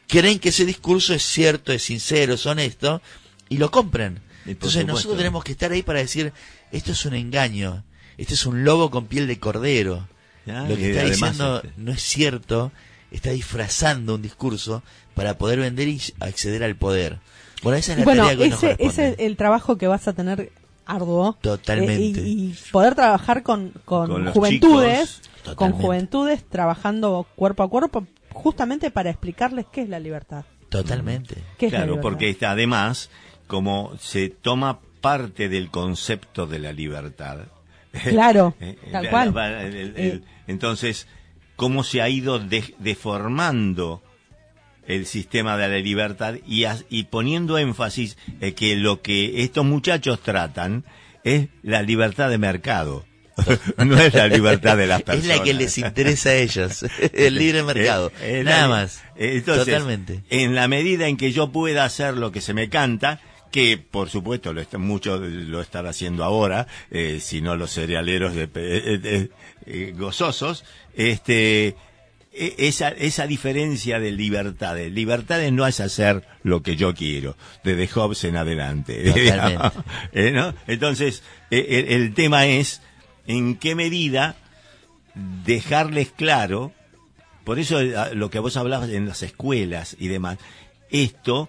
creen 0.07 0.39
que 0.39 0.51
ese 0.51 0.65
discurso 0.65 1.13
es 1.13 1.25
cierto, 1.25 1.73
es 1.73 1.83
sincero, 1.83 2.35
es 2.35 2.47
honesto 2.47 3.03
y 3.49 3.59
lo 3.59 3.71
compran. 3.71 4.21
Entonces 4.47 4.81
supuesto. 4.81 4.93
nosotros 4.93 5.19
tenemos 5.19 5.43
que 5.43 5.53
estar 5.53 5.73
ahí 5.73 5.83
para 5.83 5.99
decir, 5.99 6.33
esto 6.71 6.93
es 6.93 7.05
un 7.05 7.15
engaño, 7.15 7.83
este 8.17 8.35
es 8.35 8.47
un 8.47 8.65
lobo 8.65 8.91
con 8.91 9.07
piel 9.07 9.27
de 9.27 9.39
cordero. 9.39 10.09
Lo 10.47 10.77
que 10.77 10.91
está 10.91 11.05
diciendo 11.05 11.63
este, 11.65 11.73
no 11.79 11.93
es 11.93 12.03
cierto, 12.03 12.71
está 13.11 13.31
disfrazando 13.31 14.15
un 14.15 14.23
discurso 14.23 14.83
para 15.15 15.39
poder 15.39 15.59
vender 15.61 15.89
y 15.89 16.01
acceder 16.21 16.63
al 16.63 16.77
poder. 16.77 17.19
Bueno, 17.63 17.79
esa 17.79 17.93
es 17.93 17.99
la 17.99 18.05
Bueno, 18.05 18.25
tarea 18.25 18.39
que 18.39 18.51
nos 18.51 18.63
ese 18.63 19.09
es 19.09 19.15
el 19.19 19.37
trabajo 19.37 19.79
que 19.79 19.89
vas 19.89 20.07
a 20.07 20.13
tener 20.13 20.53
arduo. 20.87 21.37
Totalmente. 21.41 22.21
Eh, 22.21 22.25
y, 22.29 22.45
y 22.51 22.55
poder 22.73 22.95
trabajar 22.95 23.43
con, 23.43 23.73
con, 23.85 24.27
juventudes, 24.33 25.21
con 25.57 25.73
juventudes 25.73 26.45
trabajando 26.49 27.27
cuerpo 27.37 27.63
a 27.63 27.69
cuerpo, 27.71 28.07
justamente 28.33 28.91
para 28.91 29.11
explicarles 29.11 29.67
qué 29.73 29.83
es 29.83 29.89
la 29.89 29.99
libertad. 29.99 30.45
Totalmente. 30.69 31.37
¿Qué 31.59 31.67
es 31.67 31.73
la 31.73 31.79
Claro, 31.79 31.93
libertad. 31.93 32.03
porque 32.11 32.31
está, 32.31 32.51
además, 32.53 33.11
como 33.47 33.93
se 33.99 34.29
toma 34.31 34.81
parte 35.01 35.49
del 35.49 35.71
concepto 35.71 36.47
de 36.47 36.59
la 36.59 36.73
libertad. 36.73 37.39
Claro, 38.09 38.55
eh, 38.61 38.77
tal 38.91 39.09
cual. 39.11 39.33
la- 39.35 39.63
el- 39.63 39.75
el- 39.77 39.95
Eh. 39.97 40.21
entonces, 40.49 41.07
cómo 41.55 41.85
se 41.85 42.03
ha 42.03 42.09
ido 42.09 42.41
de- 42.41 42.75
deformando 42.79 44.03
el 44.87 45.07
sistema 45.07 45.57
de 45.57 45.69
la 45.69 45.79
libertad 45.79 46.35
y, 46.47 46.65
as- 46.65 46.85
y 46.91 47.05
poniendo 47.05 47.59
énfasis 47.59 48.17
en 48.41 48.55
que 48.55 48.77
lo 48.77 49.03
que 49.03 49.43
estos 49.43 49.65
muchachos 49.65 50.21
tratan 50.21 50.85
es 51.25 51.49
la 51.63 51.83
libertad 51.83 52.29
de 52.31 52.39
mercado. 52.39 53.05
no 53.85 53.99
es 53.99 54.15
la 54.15 54.29
libertad 54.29 54.77
de 54.77 54.87
las 54.87 55.01
Es 55.01 55.05
personas. 55.07 55.39
la 55.39 55.43
que 55.43 55.55
les 55.55 55.77
interesa 55.79 56.29
a 56.31 56.35
ellos, 56.35 56.85
el 57.13 57.35
libre 57.35 57.63
mercado. 57.65 58.13
Nada 58.45 58.61
la- 58.63 58.69
más. 58.69 59.03
entonces, 59.17 59.65
Totalmente. 59.67 60.23
En 60.31 60.55
la 60.55 60.69
medida 60.69 61.09
en 61.09 61.17
que 61.17 61.33
yo 61.33 61.51
pueda 61.51 61.85
hacer 61.85 62.15
lo 62.17 62.31
que 62.31 62.41
se 62.41 62.55
me 62.55 62.69
canta, 62.69 63.21
que 63.51 63.79
por 63.79 64.11
supuesto 64.11 64.53
lo 64.53 64.61
está, 64.61 64.79
lo 64.79 65.61
están 65.61 65.87
haciendo 65.87 66.23
ahora, 66.25 66.67
eh, 66.91 67.19
si 67.21 67.41
no 67.41 67.57
los 67.57 67.73
cerealeros 67.73 68.35
de, 68.35 68.45
eh, 68.45 68.51
eh, 68.55 69.29
eh, 69.67 69.95
gozosos, 69.97 70.65
este, 70.95 71.75
esa, 72.35 72.89
esa 72.89 73.27
diferencia 73.27 74.01
de 74.01 74.13
libertades. 74.13 74.93
Libertades 74.93 75.53
no 75.53 75.67
es 75.67 75.81
hacer 75.81 76.27
lo 76.43 76.63
que 76.63 76.77
yo 76.77 76.95
quiero, 76.95 77.37
desde 77.63 77.89
Hobbes 77.89 78.25
en 78.25 78.37
adelante. 78.37 79.05
Eh, 80.13 80.31
¿no? 80.33 80.55
Entonces, 80.67 81.23
el, 81.51 81.87
el 81.89 82.15
tema 82.15 82.47
es 82.47 82.81
en 83.27 83.57
qué 83.57 83.75
medida 83.75 84.37
dejarles 85.15 86.11
claro, 86.11 86.73
por 87.45 87.59
eso 87.59 87.81
eh, 87.81 88.15
lo 88.15 88.31
que 88.31 88.39
vos 88.39 88.57
hablabas 88.57 88.91
en 88.91 89.07
las 89.07 89.23
escuelas 89.23 89.97
y 89.99 90.09
demás, 90.09 90.39
esto, 90.91 91.49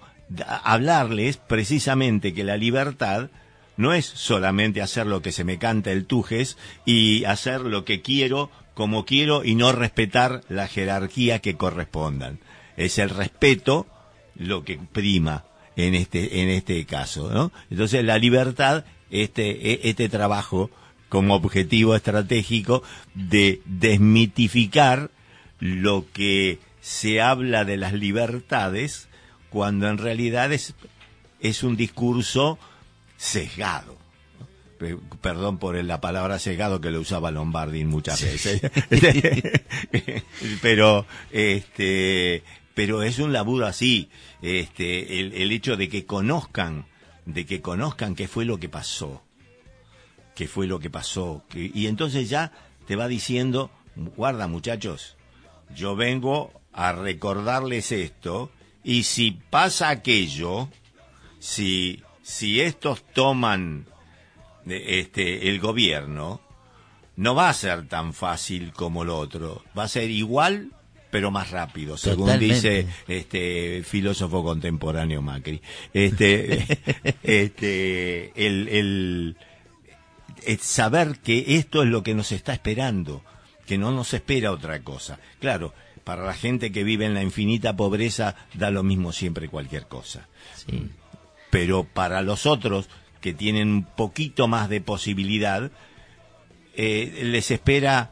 hablarles 0.63 1.37
precisamente 1.37 2.33
que 2.33 2.43
la 2.43 2.57
libertad 2.57 3.29
no 3.77 3.93
es 3.93 4.05
solamente 4.05 4.81
hacer 4.81 5.05
lo 5.05 5.21
que 5.21 5.31
se 5.31 5.43
me 5.43 5.57
canta 5.57 5.91
el 5.91 6.05
tujes 6.05 6.57
y 6.85 7.25
hacer 7.25 7.61
lo 7.61 7.85
que 7.85 8.01
quiero 8.01 8.49
como 8.75 9.05
quiero 9.05 9.43
y 9.43 9.55
no 9.55 9.71
respetar 9.71 10.41
la 10.49 10.67
jerarquía 10.67 11.39
que 11.39 11.55
correspondan. 11.55 12.39
Es 12.77 12.99
el 12.99 13.09
respeto 13.09 13.87
lo 14.35 14.63
que 14.63 14.77
prima 14.77 15.45
en 15.75 15.95
este 15.95 16.41
en 16.41 16.49
este 16.49 16.85
caso, 16.85 17.31
¿no? 17.31 17.51
Entonces 17.71 18.03
la 18.03 18.19
libertad 18.19 18.85
este 19.09 19.71
e- 19.71 19.89
este 19.89 20.09
trabajo 20.09 20.69
como 21.09 21.35
objetivo 21.35 21.95
estratégico 21.95 22.83
de 23.13 23.61
desmitificar 23.65 25.09
lo 25.59 26.05
que 26.11 26.59
se 26.81 27.21
habla 27.21 27.65
de 27.65 27.77
las 27.77 27.93
libertades 27.93 29.07
cuando 29.49 29.87
en 29.87 29.97
realidad 29.97 30.51
es, 30.51 30.73
es 31.39 31.63
un 31.63 31.77
discurso 31.77 32.59
sesgado. 33.17 34.04
Pe- 34.77 34.97
Perdón 35.21 35.57
por 35.57 35.81
la 35.83 36.01
palabra 36.01 36.37
sesgado 36.39 36.81
que 36.81 36.91
lo 36.91 36.99
usaba 36.99 37.31
Lombardi 37.31 37.85
muchas 37.85 38.21
veces. 38.21 38.61
Pero 40.61 41.05
este 41.31 42.43
pero 42.73 43.03
es 43.03 43.19
un 43.19 43.31
laburo 43.31 43.67
así, 43.67 44.09
este, 44.41 45.21
el, 45.21 45.31
el 45.31 45.53
hecho 45.53 45.77
de 45.77 45.87
que 45.87 46.05
conozcan, 46.05 46.85
de 47.25 47.45
que 47.45 47.61
conozcan 47.61 48.15
qué 48.15 48.27
fue 48.27 48.43
lo 48.43 48.59
que 48.59 48.67
pasó, 48.67 49.23
qué 50.35 50.45
fue 50.49 50.67
lo 50.67 50.77
que 50.79 50.89
pasó, 50.89 51.41
que- 51.47 51.71
y 51.73 51.87
entonces 51.87 52.29
ya 52.29 52.51
te 52.85 52.97
va 52.97 53.07
diciendo, 53.07 53.71
guarda 54.17 54.49
muchachos, 54.49 55.15
yo 55.73 55.95
vengo 55.95 56.51
a 56.73 56.91
recordarles 56.91 57.93
esto, 57.93 58.51
y 58.83 59.03
si 59.03 59.31
pasa 59.31 59.87
aquello, 59.87 60.67
si, 61.39 62.03
si 62.23 62.59
estos 62.59 63.05
toman 63.13 63.85
este, 64.67 65.49
el 65.49 65.59
gobierno, 65.59 66.41
no 67.15 67.35
va 67.35 67.49
a 67.49 67.53
ser 67.53 67.87
tan 67.87 68.13
fácil 68.13 68.73
como 68.73 69.03
lo 69.03 69.17
otro. 69.17 69.63
Va 69.77 69.83
a 69.83 69.87
ser 69.87 70.09
igual, 70.09 70.71
pero 71.11 71.31
más 71.31 71.51
rápido, 71.51 71.97
según 71.97 72.25
Totalmente. 72.27 72.55
dice 72.55 72.87
este 73.07 73.83
filósofo 73.83 74.43
contemporáneo 74.43 75.21
Macri. 75.21 75.61
Este, 75.93 76.65
este, 77.23 78.31
el, 78.35 78.67
el, 78.67 80.57
saber 80.59 81.19
que 81.19 81.55
esto 81.55 81.83
es 81.83 81.89
lo 81.89 82.03
que 82.03 82.13
nos 82.13 82.31
está 82.31 82.53
esperando, 82.53 83.23
que 83.65 83.77
no 83.77 83.91
nos 83.91 84.13
espera 84.13 84.51
otra 84.51 84.81
cosa. 84.81 85.19
Claro, 85.39 85.73
para 86.03 86.23
la 86.25 86.33
gente 86.33 86.71
que 86.71 86.83
vive 86.83 87.05
en 87.05 87.13
la 87.13 87.23
infinita 87.23 87.75
pobreza 87.75 88.35
da 88.53 88.69
lo 88.69 88.83
mismo 88.83 89.11
siempre 89.11 89.49
cualquier 89.49 89.87
cosa 89.87 90.27
Sí. 90.55 90.89
pero 91.49 91.83
para 91.83 92.21
los 92.21 92.45
otros 92.45 92.89
que 93.25 93.33
tienen 93.33 93.69
un 93.69 93.83
poquito 93.83 94.47
más 94.47 94.69
de 94.69 94.81
posibilidad, 94.81 95.71
eh, 96.75 97.21
les 97.23 97.49
espera 97.49 98.11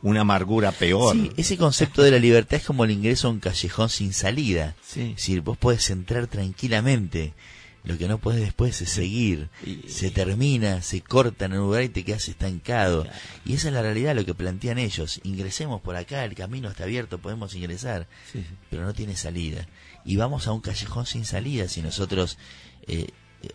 una 0.00 0.20
amargura 0.20 0.70
peor. 0.70 1.16
Sí, 1.16 1.32
ese 1.36 1.56
concepto 1.56 2.02
de 2.04 2.12
la 2.12 2.20
libertad 2.20 2.60
es 2.60 2.64
como 2.66 2.84
el 2.84 2.92
ingreso 2.92 3.26
a 3.26 3.32
un 3.32 3.40
callejón 3.40 3.88
sin 3.88 4.12
salida. 4.12 4.76
Sí. 4.80 5.00
Es 5.00 5.16
decir, 5.16 5.40
vos 5.40 5.58
podés 5.58 5.90
entrar 5.90 6.28
tranquilamente. 6.28 7.34
Lo 7.82 7.98
que 7.98 8.06
no 8.06 8.18
podés 8.18 8.40
después 8.42 8.80
es 8.80 8.90
seguir. 8.90 9.48
Y- 9.64 9.88
Se 9.88 10.12
termina, 10.12 10.82
se 10.82 11.00
corta 11.00 11.46
en 11.46 11.54
un 11.54 11.58
lugar 11.58 11.82
y 11.82 11.88
te 11.88 12.04
quedas 12.04 12.28
estancado. 12.28 13.08
Y 13.44 13.54
esa 13.54 13.66
es 13.68 13.74
la 13.74 13.82
realidad, 13.82 14.14
lo 14.14 14.24
que 14.24 14.34
plantean 14.34 14.78
ellos. 14.78 15.20
Ingresemos 15.24 15.80
por 15.80 15.96
acá, 15.96 16.24
el 16.24 16.36
camino 16.36 16.68
está 16.68 16.84
abierto, 16.84 17.18
podemos 17.18 17.56
ingresar. 17.56 18.06
Sí. 18.32 18.44
Pero 18.70 18.84
no 18.84 18.94
tiene 18.94 19.16
salida. 19.16 19.66
Y 20.04 20.14
vamos 20.14 20.46
a 20.46 20.52
un 20.52 20.60
callejón 20.60 21.06
sin 21.06 21.24
salida 21.24 21.66
si 21.66 21.82
nosotros 21.82 22.38
eh, 22.86 23.08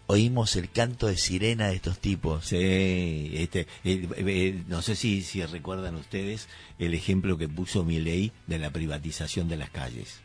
oímos 0.08 0.56
el 0.56 0.70
canto 0.70 1.08
de 1.08 1.18
sirena 1.18 1.68
de 1.68 1.76
estos 1.76 2.00
tipos. 2.00 2.46
Sí, 2.46 3.32
este, 3.34 3.62
eh, 3.84 4.08
eh, 4.18 4.64
no 4.68 4.82
sé 4.82 4.96
si, 4.96 5.22
si 5.22 5.44
recuerdan 5.46 5.96
ustedes 5.96 6.48
el 6.80 6.94
ejemplo 6.94 7.38
que 7.38 7.48
puso 7.48 7.84
Milei 7.84 8.32
de 8.48 8.60
la 8.60 8.70
privatización 8.72 9.48
de 9.50 9.58
las 9.58 9.70
calles. 9.70 10.22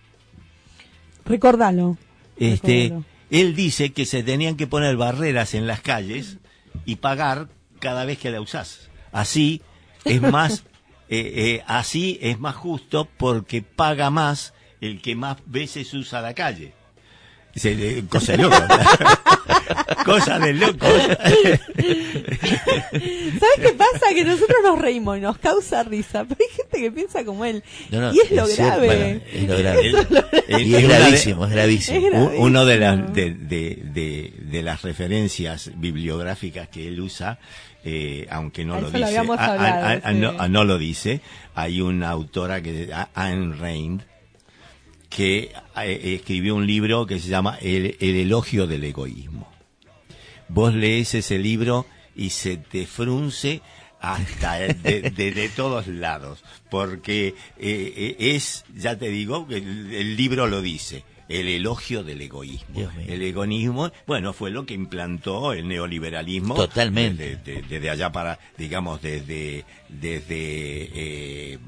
Recordalo. 1.25 1.97
Este, 2.37 2.85
Recordalo. 2.85 3.05
él 3.31 3.55
dice 3.55 3.93
que 3.93 4.07
se 4.07 4.23
tenían 4.23 4.57
que 4.57 4.67
poner 4.67 4.97
barreras 4.97 5.55
en 5.55 5.67
las 5.67 5.81
calles 5.81 6.39
y 6.85 6.97
pagar 6.97 7.49
cada 7.81 8.05
vez 8.05 8.19
que 8.19 8.31
la 8.31 8.41
usás. 8.41 8.91
Así 9.13 9.63
es 10.05 10.21
más, 10.21 10.65
eh, 11.09 11.33
eh, 11.35 11.65
así 11.67 12.19
es 12.21 12.39
más 12.39 12.57
justo 12.57 13.09
porque 13.17 13.63
paga 13.63 14.11
más 14.11 14.55
el 14.81 15.01
que 15.01 15.15
más 15.15 15.39
veces 15.47 15.93
usa 15.95 16.21
la 16.21 16.35
calle. 16.35 16.75
Dice, 17.57 17.73
eh, 17.99 18.05
cosa 18.07 18.33
de 18.33 18.39
loco. 18.43 18.57
cosa 20.05 20.39
de 20.39 20.53
loco. 20.53 20.87
¿Sabes 22.47 23.57
qué 23.63 23.73
pasa? 23.77 24.07
Que 24.15 24.25
nosotros 24.25 24.59
nos 24.63 24.79
reímos 24.79 25.17
y 25.17 25.21
nos 25.23 25.39
causa 25.39 25.83
risa, 25.83 26.25
pero 26.29 26.37
hay 26.39 26.55
gente 26.55 26.79
que 26.79 26.91
piensa 26.93 27.25
como 27.25 27.47
él. 27.47 27.63
No, 27.91 28.01
no, 28.03 28.13
y 28.15 28.19
es 28.21 28.31
lo 28.31 28.45
es 28.45 28.57
grave. 28.59 29.23
es 29.33 29.49
lo 29.49 29.57
grave. 29.59 29.89
El- 30.49 30.63
Y 30.67 30.75
es 30.75 30.83
de- 30.83 30.89
gravísimo, 30.89 31.47
es 31.47 31.51
gravísimo. 31.53 32.31
Es. 32.31 32.39
Uno 32.39 32.67
de 32.67 32.77
las 32.79 33.13
de, 33.15 33.31
de, 33.31 33.79
de, 33.85 34.33
de 34.39 34.63
las 34.63 34.83
referencias 34.83 35.71
bibliográficas 35.77 36.69
que 36.69 36.87
él 36.89 37.01
usa, 37.01 37.39
eh, 37.85 38.27
aunque 38.31 38.67
no 38.67 38.75
lo 38.75 38.91
lo 38.91 38.91
dice, 38.91 39.17
a- 39.19 39.23
a- 39.35 39.93
a- 39.93 40.13
sí. 40.13 40.19
no, 40.19 40.35
a- 40.39 40.49
no 40.49 40.65
lo 40.65 40.77
dice, 40.77 41.23
hay 41.55 41.81
una 41.81 42.11
autora 42.11 42.61
que 42.61 42.91
Anne 43.15 43.57
Rand 43.57 44.03
que 45.17 45.51
eh, 45.83 46.15
escribió 46.21 46.55
un 46.55 46.67
libro 46.67 47.07
que 47.07 47.19
se 47.19 47.29
llama 47.29 47.59
el, 47.63 47.97
El 48.01 48.17
elogio 48.17 48.67
del 48.67 48.85
egoísmo. 48.85 49.51
Vos 50.49 50.75
lees 50.75 51.15
ese 51.15 51.39
libro 51.39 51.87
y 52.15 52.31
se 52.31 52.57
te 52.59 52.87
frunce 52.87 53.63
hasta 54.01 54.59
de, 54.59 55.11
de- 55.11 55.33
de 55.33 55.49
todos 55.49 55.87
lados, 55.89 56.45
porque 56.71 57.29
eh, 57.29 57.35
eh, 57.97 58.17
es, 58.19 58.65
ya 58.77 58.97
te 58.99 59.09
digo, 59.09 59.47
el, 59.51 59.93
el 59.95 60.17
libro 60.17 60.47
lo 60.47 60.61
dice, 60.63 61.03
el 61.29 61.49
elogio 61.49 62.05
del 62.05 62.21
egoísmo. 62.21 62.79
El 63.09 63.23
egoísmo, 63.23 63.91
bueno, 64.07 64.33
fue 64.35 64.51
lo 64.51 64.65
que 64.67 64.75
implantó 64.75 65.53
el 65.55 65.67
neoliberalismo. 65.67 66.55
Totalmente. 66.55 67.37
Desde, 67.39 67.63
de- 67.63 67.69
desde 67.69 67.91
allá 67.91 68.13
para, 68.13 68.39
digamos, 68.59 69.01
desde, 69.03 69.65
desde 69.89 70.91
eh, 70.95 71.59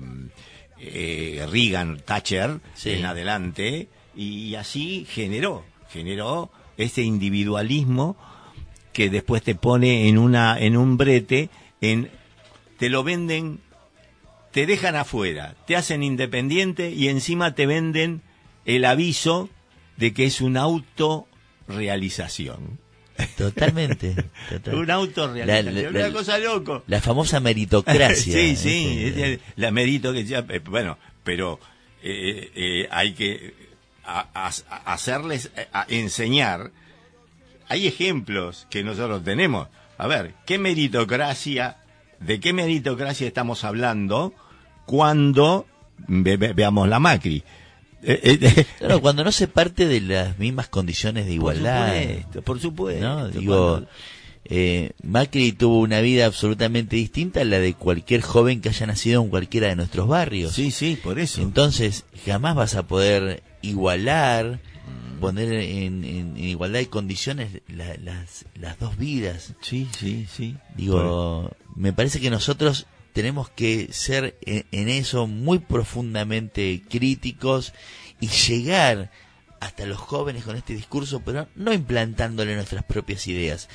eh, 0.81 1.47
Reagan, 1.51 2.01
Thatcher 2.05 2.61
Sí. 2.75 2.91
en 2.91 3.05
adelante, 3.05 3.89
y 4.17 4.55
así 4.57 5.07
generó, 5.09 5.65
generó 5.91 6.51
ese 6.77 7.03
individualismo 7.03 8.17
que 8.93 9.11
después 9.11 9.43
te 9.43 9.55
pone 9.55 10.09
en 10.09 10.19
una, 10.19 10.59
en 10.59 10.77
un 10.77 10.97
brete, 10.97 11.51
en, 11.81 12.11
te 12.79 12.89
lo 12.89 13.05
venden, 13.05 13.61
te 14.53 14.67
dejan 14.67 14.97
afuera, 14.97 15.55
te 15.67 15.77
hacen 15.77 16.03
independiente 16.03 16.91
y 16.91 17.09
encima 17.09 17.55
te 17.55 17.67
venden 17.67 18.23
el 18.65 18.85
aviso 18.85 19.49
de 19.97 20.13
que 20.13 20.25
es 20.25 20.41
una 20.41 20.63
autorrealización. 20.63 22.79
Totalmente. 23.37 24.15
total. 24.51 24.75
Una 24.75 24.95
autorrealización, 24.95 25.93
La- 25.95 26.07
una 26.07 26.13
cosa 26.13 26.39
loco. 26.39 26.83
La 26.87 27.01
famosa 27.01 27.41
meritocracia. 27.41 28.33
sí, 28.39 28.57
sí, 28.57 29.05
Este, 29.07 29.33
es 29.35 29.41
la 29.57 29.71
merito 29.71 30.13
que 30.13 30.25
ya, 30.25 30.45
eh, 30.49 30.61
bueno, 30.65 30.99
pero 31.25 31.59
eh, 32.03 32.51
eh, 32.55 32.89
hay 32.91 33.13
que 33.13 33.55
a- 34.05 34.51
hacerles, 34.87 35.51
a 35.73 35.87
enseñar. 35.89 36.71
Hay 37.69 37.87
ejemplos 37.87 38.67
que 38.71 38.83
nosotros 38.83 39.23
tenemos. 39.25 39.69
A 39.99 40.07
ver, 40.07 40.35
¿qué 40.47 40.59
meritocracia, 40.59 41.77
de 42.21 42.41
qué 42.41 42.53
meritocracia 42.53 43.27
estamos 43.27 43.65
hablando 43.65 44.33
cuando 44.87 45.67
ve- 46.07 46.37
ve- 46.37 46.53
veamos 46.55 46.89
la 46.89 46.99
Macri? 46.99 47.43
Eh, 48.03 48.39
eh, 48.41 48.65
Claro, 48.79 49.01
cuando 49.01 49.25
no 49.25 49.33
se 49.33 49.49
parte 49.49 49.87
de 49.87 50.01
las 50.01 50.39
mismas 50.39 50.69
condiciones 50.69 51.27
de 51.27 51.33
igualdad. 51.35 51.95
Por 51.95 52.03
supuesto, 52.05 52.43
por 52.43 52.61
supuesto. 52.61 53.05
¿no? 53.05 53.29
Digo, 53.29 53.83
eh, 54.45 54.93
Macri 55.03 55.53
tuvo 55.53 55.81
una 55.81 56.01
vida 56.01 56.27
absolutamente 56.27 56.97
distinta 56.97 57.41
a 57.41 57.45
la 57.45 57.59
de 57.59 57.75
cualquier 57.75 58.21
joven 58.23 58.61
que 58.61 58.69
haya 58.71 58.87
nacido 58.87 59.23
en 59.23 59.29
cualquiera 59.29 59.69
de 59.69 59.77
nuestros 59.77 60.07
barrios. 60.09 60.53
sí, 60.53 60.71
sí, 60.71 60.99
por 61.03 61.19
eso. 61.19 61.43
Entonces, 61.43 62.05
jamás 62.25 62.55
vas 62.55 62.75
a 62.77 62.85
poder 62.87 63.43
igualar, 63.63 64.61
poner 65.21 65.53
en, 65.53 66.05
en- 66.05 66.37
en 66.37 66.39
igualdad 66.39 66.79
de 66.79 66.89
condiciones 66.89 67.61
la- 67.69 67.97
las, 67.97 68.45
las 68.55 68.79
dos 68.79 68.97
vidas. 68.97 69.55
sí, 69.61 69.89
sí, 69.99 70.27
sí. 70.33 70.57
Digo, 70.77 71.51
me 71.75 71.93
parece 71.93 72.21
que 72.21 72.31
nosotros 72.31 72.87
tenemos 73.19 73.51
que 73.51 73.93
ser 73.93 74.39
en, 74.43 74.65
en 74.71 74.89
eso 74.89 75.27
muy 75.27 75.59
profundamente 75.59 76.85
críticos 76.89 77.73
y 78.21 78.29
llegar 78.29 79.11
hasta 79.59 79.87
los 79.87 79.99
jóvenes 79.99 80.45
con 80.45 80.55
este 80.55 80.73
discurso, 80.73 81.21
pero 81.25 81.49
no 81.57 81.73
implantándole 81.73 82.55
nuestras 82.55 82.85
propias 82.85 83.27
ideas, 83.27 83.69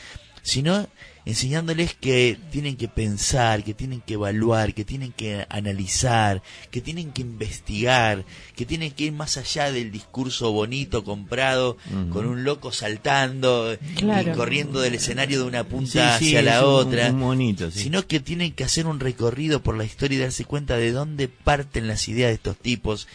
sino 0.43 0.87
enseñándoles 1.25 1.93
que 1.93 2.37
tienen 2.51 2.75
que 2.75 2.87
pensar, 2.89 3.63
que 3.63 3.73
tienen 3.73 4.01
que 4.01 4.15
evaluar, 4.15 4.73
que 4.73 4.83
tienen 4.83 5.11
que 5.13 5.45
analizar, 5.49 6.41
que 6.69 6.81
tienen 6.81 7.11
que 7.11 7.21
investigar, 7.21 8.25
que 8.55 8.65
tienen 8.65 8.91
que 8.91 9.05
ir 9.05 9.13
más 9.13 9.37
allá 9.37 9.71
del 9.71 9.91
discurso 9.91 10.51
bonito 10.51 11.03
comprado 11.03 11.77
con 12.11 12.25
un 12.25 12.43
loco 12.43 12.71
saltando 12.71 13.77
Claro. 13.95 14.33
y 14.33 14.35
corriendo 14.35 14.81
del 14.81 14.95
escenario 14.95 15.39
de 15.39 15.45
una 15.45 15.63
punta 15.63 16.17
Sí, 16.19 16.25
hacia 16.35 16.41
la 16.41 16.65
otra, 16.65 17.09
un 17.09 17.19
monito, 17.19 17.71
sí. 17.71 17.79
sino 17.83 18.05
que 18.07 18.19
tienen 18.19 18.51
que 18.51 18.63
hacer 18.63 18.85
un 18.87 18.99
recorrido 18.99 19.63
por 19.63 19.77
la 19.77 19.85
historia 19.85 20.17
y 20.17 20.21
darse 20.21 20.45
cuenta 20.45 20.77
de 20.77 20.91
dónde 20.91 21.27
parten 21.29 21.87
las 21.87 22.07
ideas 22.09 22.29
de 22.29 22.35
estos 22.35 22.57
tipos 22.57 23.07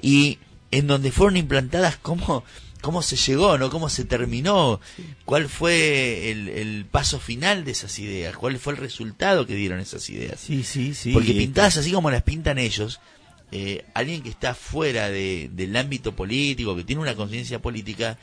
y 0.00 0.38
en 0.70 0.86
donde 0.86 1.10
fueron 1.10 1.36
implantadas 1.36 1.96
cómo 1.96 2.44
cómo 2.80 3.02
se 3.02 3.16
llegó, 3.16 3.58
¿no? 3.58 3.70
Cómo 3.70 3.88
se 3.88 4.04
terminó, 4.04 4.80
cuál 5.24 5.48
fue 5.48 6.30
el, 6.30 6.48
el 6.48 6.84
paso 6.90 7.18
final 7.18 7.64
de 7.64 7.72
esas 7.72 7.98
ideas, 7.98 8.36
cuál 8.36 8.58
fue 8.58 8.72
el 8.74 8.78
resultado 8.78 9.46
que 9.46 9.54
dieron 9.54 9.80
esas 9.80 10.08
ideas. 10.10 10.40
Sí, 10.40 10.62
sí, 10.62 10.94
sí. 10.94 11.12
Porque 11.12 11.32
y- 11.32 11.38
pintadas 11.38 11.76
así 11.76 11.90
como 11.92 12.10
las 12.10 12.22
pintan 12.22 12.58
ellos, 12.58 13.00
eh, 13.52 13.84
alguien 13.94 14.22
que 14.22 14.28
está 14.28 14.54
fuera 14.54 15.08
de, 15.10 15.50
del 15.52 15.76
ámbito 15.76 16.14
político, 16.14 16.76
que 16.76 16.84
tiene 16.84 17.02
una 17.02 17.14
conciencia 17.16 17.60
política, 17.60 18.18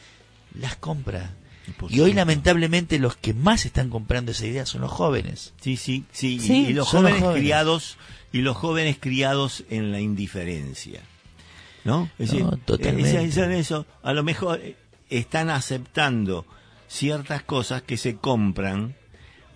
las 0.60 0.76
compra. 0.76 1.34
Y 1.90 2.00
hoy 2.00 2.14
lamentablemente 2.14 3.00
los 3.00 3.16
que 3.18 3.34
más 3.34 3.66
están 3.66 3.90
comprando 3.90 4.32
esa 4.34 4.46
idea 4.46 4.68
son 4.68 4.82
los 4.82 4.92
jóvenes. 4.92 5.54
Sí, 5.60 5.78
sí, 5.78 6.04
sí. 6.12 6.36
y- 6.36 6.40
Sí, 6.40 6.66
y, 6.68 6.74
los 6.74 6.88
jóvenes. 6.90 7.24
criados 7.34 7.98
y 8.32 8.40
los 8.42 8.56
jóvenes 8.56 8.98
criados 9.00 9.64
en 9.72 9.92
la 9.92 10.00
indiferencia. 10.00 11.02
¿No? 11.86 12.10
Es 12.20 12.34
No, 12.34 12.50
decir, 12.52 12.64
totalmente. 12.66 13.24
eh, 13.24 13.32
son 13.32 13.52
eso, 13.54 13.86
a 14.04 14.12
lo 14.14 14.24
mejor 14.24 14.60
eh, 14.62 14.76
están 15.10 15.50
aceptando 15.50 16.46
ciertas 16.88 17.44
cosas 17.44 17.82
que 17.82 17.96
se 17.98 18.18
compran 18.18 18.96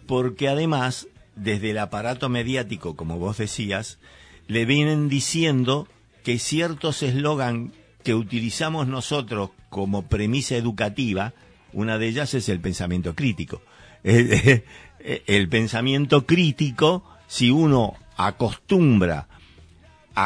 porque 0.08 0.48
además 0.48 1.08
desde 1.36 1.72
el 1.72 1.78
aparato 1.80 2.30
mediático, 2.30 2.96
como 2.96 3.20
vos 3.20 3.38
decías, 3.38 4.00
le 4.48 4.66
vienen 4.66 5.10
diciendo 5.10 5.88
que 6.24 6.40
ciertos 6.40 7.04
eslogan 7.04 7.74
que 8.04 8.16
utilizamos 8.16 8.88
nosotros 8.88 9.52
como 9.70 10.08
premisa 10.08 10.56
educativa, 10.56 11.34
una 11.74 11.98
de 11.98 12.08
ellas 12.08 12.34
es 12.34 12.50
el 12.50 12.60
pensamiento 12.60 13.14
crítico. 13.16 13.62
El, 14.04 14.64
el 15.28 15.48
pensamiento 15.50 16.26
crítico, 16.26 17.04
si 17.28 17.52
uno 17.52 17.94
acostumbra 18.18 19.28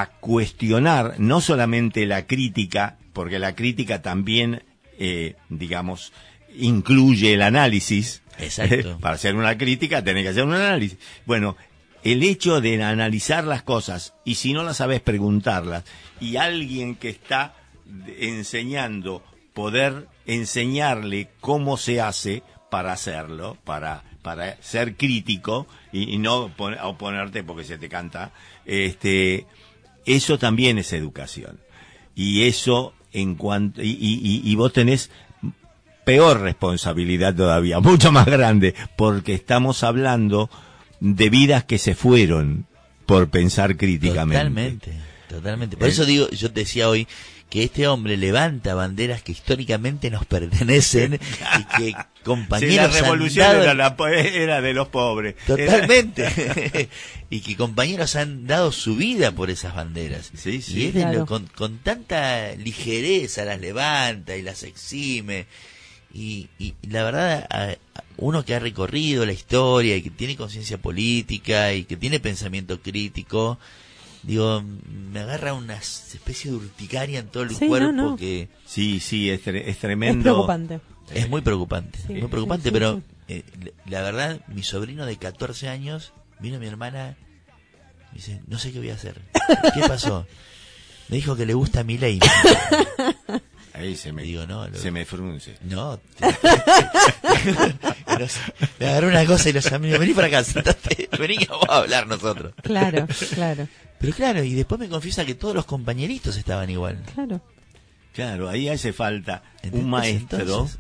a 0.01 0.07
cuestionar 0.19 1.15
no 1.19 1.41
solamente 1.41 2.05
la 2.05 2.25
crítica, 2.25 2.97
porque 3.13 3.37
la 3.39 3.55
crítica 3.55 4.01
también, 4.01 4.63
eh, 4.97 5.35
digamos, 5.49 6.13
incluye 6.55 7.33
el 7.33 7.41
análisis. 7.41 8.21
Exacto. 8.39 8.97
Para 9.01 9.15
hacer 9.15 9.35
una 9.35 9.57
crítica 9.57 10.03
tenés 10.03 10.23
que 10.23 10.29
hacer 10.29 10.43
un 10.45 10.53
análisis. 10.53 10.97
Bueno, 11.25 11.55
el 12.03 12.23
hecho 12.23 12.59
de 12.61 12.81
analizar 12.83 13.43
las 13.43 13.63
cosas 13.63 14.13
y 14.25 14.35
si 14.35 14.53
no 14.53 14.63
las 14.63 14.77
sabes 14.77 14.99
preguntarlas 15.01 15.83
y 16.19 16.35
alguien 16.37 16.95
que 16.95 17.09
está 17.09 17.53
enseñando 18.19 19.23
poder 19.53 20.07
enseñarle 20.25 21.29
cómo 21.39 21.77
se 21.77 22.01
hace 22.01 22.43
para 22.69 22.93
hacerlo, 22.93 23.57
para 23.63 24.03
para 24.23 24.55
ser 24.61 24.95
crítico 24.95 25.67
y, 25.91 26.13
y 26.13 26.17
no 26.17 26.47
pon- 26.55 26.77
oponerte 26.81 27.43
porque 27.43 27.65
se 27.65 27.77
te 27.77 27.89
canta, 27.89 28.31
este 28.65 29.45
eso 30.05 30.37
también 30.39 30.77
es 30.77 30.93
educación. 30.93 31.59
Y 32.15 32.43
eso 32.43 32.93
en 33.11 33.35
cuanto 33.35 33.81
y, 33.81 33.89
y- 33.91 34.41
y- 34.43 34.55
vos 34.55 34.73
tenés 34.73 35.09
peor 36.05 36.41
responsabilidad 36.41 37.35
todavía, 37.35 37.79
mucho 37.81 38.11
más 38.11 38.25
grande, 38.25 38.75
porque 38.97 39.33
estamos 39.33 39.83
hablando 39.83 40.49
de 40.99 41.29
vidas 41.29 41.63
que 41.63 41.77
se 41.77 41.95
fueron 41.95 42.65
por 43.05 43.29
pensar 43.29 43.75
críticamente. 43.77 44.37
Totalmente, 44.39 44.93
totalmente. 45.29 45.77
Por 45.77 45.87
Eh. 45.87 45.91
eso 45.91 46.05
digo, 46.05 46.29
yo 46.29 46.49
decía 46.49 46.89
hoy 46.89 47.07
que 47.49 47.63
este 47.63 47.87
hombre 47.87 48.17
levanta 48.17 48.73
banderas 48.73 49.21
que 49.21 49.31
históricamente 49.31 50.09
nos 50.09 50.25
pertenecen 50.25 51.13
y 51.59 51.63
que 51.77 51.85
Sí, 51.85 51.91
la 51.91 52.07
compañeros 52.23 52.95
han 52.95 53.03
revolución 53.03 53.45
dado- 53.47 53.63
era, 53.63 53.73
la 53.73 53.97
po- 53.97 54.07
era 54.07 54.61
de 54.61 54.73
los 54.73 54.87
pobres. 54.87 55.35
Totalmente. 55.45 56.89
y 57.29 57.41
que 57.41 57.55
compañeros 57.57 58.15
han 58.15 58.47
dado 58.47 58.71
su 58.71 58.95
vida 58.95 59.31
por 59.33 59.49
esas 59.49 59.75
banderas. 59.75 60.31
Sí, 60.33 60.61
sí. 60.61 60.79
Y 60.79 60.85
es 60.87 60.93
de 60.93 61.01
lo- 61.01 61.09
Claro. 61.11 61.25
con, 61.25 61.47
con 61.47 61.77
tanta 61.79 62.55
ligereza 62.55 63.43
las 63.45 63.59
levanta 63.59 64.35
y 64.37 64.41
las 64.41 64.63
exime. 64.63 65.45
Y, 66.13 66.47
y- 66.59 66.75
y 66.81 66.87
la 66.87 67.03
verdad, 67.03 67.45
a- 67.49 67.71
a 67.99 68.03
uno 68.17 68.45
que 68.45 68.55
ha 68.55 68.59
recorrido 68.59 69.25
la 69.25 69.33
historia 69.33 69.95
y 69.97 70.01
que 70.01 70.09
tiene 70.11 70.35
conciencia 70.37 70.77
política 70.77 71.73
y 71.73 71.83
que 71.83 71.97
tiene 71.97 72.19
pensamiento 72.19 72.81
crítico, 72.81 73.59
digo, 74.23 74.63
me 75.11 75.19
agarra 75.19 75.53
una 75.53 75.75
especie 75.75 76.51
de 76.51 76.57
urticaria 76.57 77.19
en 77.19 77.27
todo 77.27 77.43
el 77.43 77.55
Sí, 77.55 77.67
cuerpo 77.67 77.91
no. 77.91 78.15
que 78.15 78.49
Sí, 78.65 78.99
sí, 78.99 79.29
es, 79.29 79.45
tre- 79.45 79.61
es 79.61 79.67
Es 79.69 79.79
tremendo. 79.79 80.23
preocupante. 80.23 80.79
es 81.13 81.29
muy 81.29 81.41
preocupante, 81.41 81.99
Sí, 82.07 82.13
muy 82.13 82.27
preocupante, 82.29 82.63
sí, 82.63 82.69
sí, 82.69 82.73
pero 82.73 82.95
sí. 82.95 83.03
eh, 83.27 83.43
la 83.85 84.01
verdad, 84.01 84.41
mi 84.47 84.63
sobrino 84.63 85.05
de 85.05 85.17
14 85.17 85.69
años 85.69 86.13
vino 86.39 86.57
a 86.57 86.59
mi 86.59 86.67
hermana 86.67 87.15
y 88.11 88.15
dice, 88.15 88.41
no 88.47 88.57
sé 88.59 88.71
qué 88.71 88.79
voy 88.79 88.89
a 88.89 88.95
hacer. 88.95 89.21
¿Qué 89.73 89.81
pasó? 89.87 90.25
Me 91.09 91.17
dijo 91.17 91.35
que 91.35 91.45
le 91.45 91.53
gusta 91.53 91.83
mi 91.83 91.97
ley. 91.97 92.19
Ahí 93.73 93.95
se 93.95 94.11
me, 94.13 94.21
Digo, 94.23 94.45
no, 94.45 94.67
lo- 94.67 94.77
se 94.77 94.91
me 94.91 95.03
frunce. 95.05 95.55
No. 95.63 95.97
te- 95.97 96.25
Le 98.79 98.87
agarró 98.87 99.07
una 99.07 99.25
cosa 99.25 99.49
y 99.49 99.53
los 99.53 99.71
amigos, 99.71 99.99
vení 99.99 100.13
para 100.13 100.27
acá, 100.27 100.43
sentate, 100.43 101.09
vení 101.19 101.37
que 101.37 101.45
vamos 101.47 101.65
a 101.69 101.77
hablar 101.77 102.07
nosotros. 102.07 102.53
Claro, 102.61 103.07
claro, 103.33 103.67
Pero 103.99 104.13
claro, 104.13 104.43
y 104.43 104.53
después 104.53 104.79
me 104.79 104.89
confiesa 104.89 105.25
que 105.25 105.35
todos 105.35 105.55
los 105.55 105.65
compañeritos 105.65 106.35
estaban 106.37 106.69
igual. 106.69 107.01
claro. 107.13 107.41
Claro, 108.13 108.47
ahí 108.47 108.69
hace 108.69 108.93
falta 108.93 109.41
¿Entendés? 109.63 109.81
un 109.83 109.89
maestro, 109.89 110.39
Entonces- 110.39 110.77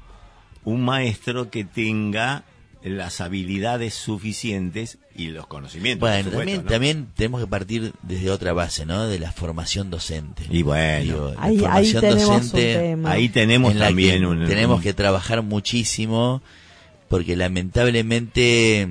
un 0.65 0.85
maestro 0.85 1.49
que 1.49 1.65
tenga 1.65 2.43
las 2.83 3.21
habilidades 3.21 3.93
suficientes 3.93 4.97
y 5.15 5.27
los 5.27 5.47
conocimientos. 5.47 6.01
Bueno, 6.01 6.25
supuesto, 6.25 6.37
también, 6.39 6.63
¿no? 6.63 6.69
también 6.69 7.07
tenemos 7.15 7.41
que 7.41 7.47
partir 7.47 7.93
desde 8.01 8.29
otra 8.29 8.53
base, 8.53 8.85
¿no? 8.85 9.07
De 9.07 9.19
la 9.19 9.31
formación 9.31 9.89
docente. 9.89 10.43
Y 10.49 10.63
bueno, 10.63 11.03
Digo, 11.03 11.33
la 11.35 11.41
Ahí, 11.41 11.55
ahí 11.69 11.91
formación 11.91 12.01
tenemos 12.01 12.29
un 12.29 12.35
docente 12.35 12.73
tema. 12.75 13.11
ahí 13.11 13.29
tenemos 13.29 13.71
en 13.71 13.79
la 13.79 13.87
también 13.87 14.19
que 14.21 14.27
un 14.27 14.45
tenemos 14.45 14.81
que 14.81 14.93
trabajar 14.93 15.41
muchísimo 15.41 16.41
porque 17.07 17.35
lamentablemente 17.35 18.87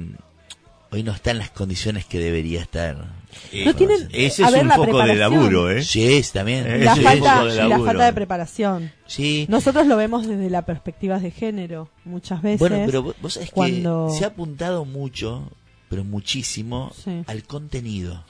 hoy 0.90 1.02
no 1.02 1.12
está 1.12 1.32
en 1.32 1.38
las 1.38 1.50
condiciones 1.50 2.04
que 2.04 2.18
debería 2.18 2.60
estar. 2.60 3.21
Eh, 3.52 3.64
No 3.64 3.74
tienen- 3.74 4.08
ese 4.12 4.44
a 4.44 4.48
es 4.48 4.52
ver, 4.52 4.62
un 4.62 4.68
la 4.68 4.76
poco 4.76 4.86
de 4.86 4.92
preparación. 5.04 5.32
laburo, 5.34 5.70
¿eh? 5.70 5.82
Sí, 5.82 6.04
es 6.14 6.32
también. 6.32 6.66
Eh, 6.66 6.78
Y 6.80 6.84
la, 6.84 6.96
falta, 6.96 7.44
de 7.44 7.52
y 7.54 7.56
la 7.56 7.68
laburo. 7.68 7.84
falta 7.86 8.04
de 8.06 8.12
preparación. 8.12 8.92
sí. 9.06 9.46
Nosotros 9.48 9.86
lo 9.86 9.96
vemos 9.96 10.26
desde 10.26 10.50
la 10.50 10.62
perspectiva 10.66 11.18
de 11.18 11.30
género 11.30 11.90
muchas 12.04 12.42
veces. 12.42 12.58
Bueno, 12.60 12.82
pero 12.86 13.02
vos- 13.02 13.16
vos 13.20 13.34
sabés 13.34 13.50
cuando- 13.50 14.08
que 14.12 14.18
se 14.18 14.24
ha 14.24 14.28
apuntado 14.28 14.84
mucho, 14.84 15.50
pero 15.88 16.04
muchísimo, 16.04 16.92
Sí. 17.04 17.22
al 17.26 17.42
contenido. 17.44 18.24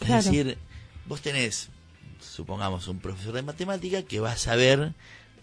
Claro. 0.00 0.18
Es 0.18 0.24
decir, 0.26 0.58
vos 1.06 1.20
tenés, 1.20 1.68
supongamos, 2.20 2.88
un 2.88 2.98
profesor 2.98 3.32
de 3.34 3.42
matemática 3.42 4.02
que 4.02 4.20
va 4.20 4.32
a 4.32 4.36
saber 4.36 4.92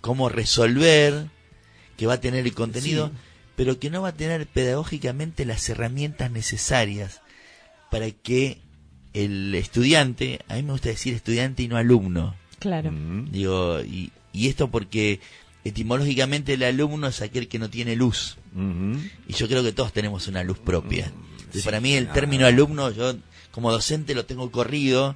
cómo 0.01 0.29
resolver, 0.29 1.27
que 1.97 2.07
va 2.07 2.13
a 2.15 2.19
tener 2.21 2.45
el 2.45 2.53
contenido, 2.53 3.07
Sí. 3.07 3.13
pero 3.55 3.79
que 3.79 3.89
no 3.89 4.01
va 4.01 4.09
a 4.09 4.13
tener 4.13 4.47
pedagógicamente 4.47 5.45
las 5.45 5.67
herramientas 5.69 6.31
necesarias 6.31 7.21
para 7.91 8.09
que 8.11 8.59
el 9.13 9.53
estudiante, 9.55 10.39
a 10.47 10.55
mí 10.55 10.63
me 10.63 10.71
gusta 10.71 10.89
decir 10.89 11.13
estudiante 11.13 11.63
y 11.63 11.67
no 11.67 11.77
alumno, 11.77 12.35
Claro. 12.59 12.91
Mm. 12.91 13.31
digo, 13.31 13.81
y, 13.81 14.11
y 14.33 14.47
esto 14.47 14.69
porque 14.69 15.19
etimológicamente 15.63 16.53
el 16.53 16.63
alumno 16.63 17.07
es 17.07 17.21
aquel 17.21 17.47
que 17.47 17.59
no 17.59 17.69
tiene 17.69 17.95
luz. 17.95 18.37
Ujú. 18.55 18.99
Y 19.27 19.33
yo 19.33 19.47
creo 19.47 19.63
que 19.63 19.71
todos 19.71 19.93
tenemos 19.93 20.27
una 20.27 20.43
luz 20.43 20.59
propia. 20.59 21.05
Entonces, 21.37 21.61
sí, 21.61 21.65
para 21.65 21.79
mí 21.79 21.93
el 21.93 22.05
claro. 22.05 22.19
término 22.21 22.45
alumno, 22.47 22.91
yo 22.91 23.15
como 23.51 23.71
docente 23.71 24.15
lo 24.15 24.25
tengo 24.25 24.49
corrido, 24.51 25.15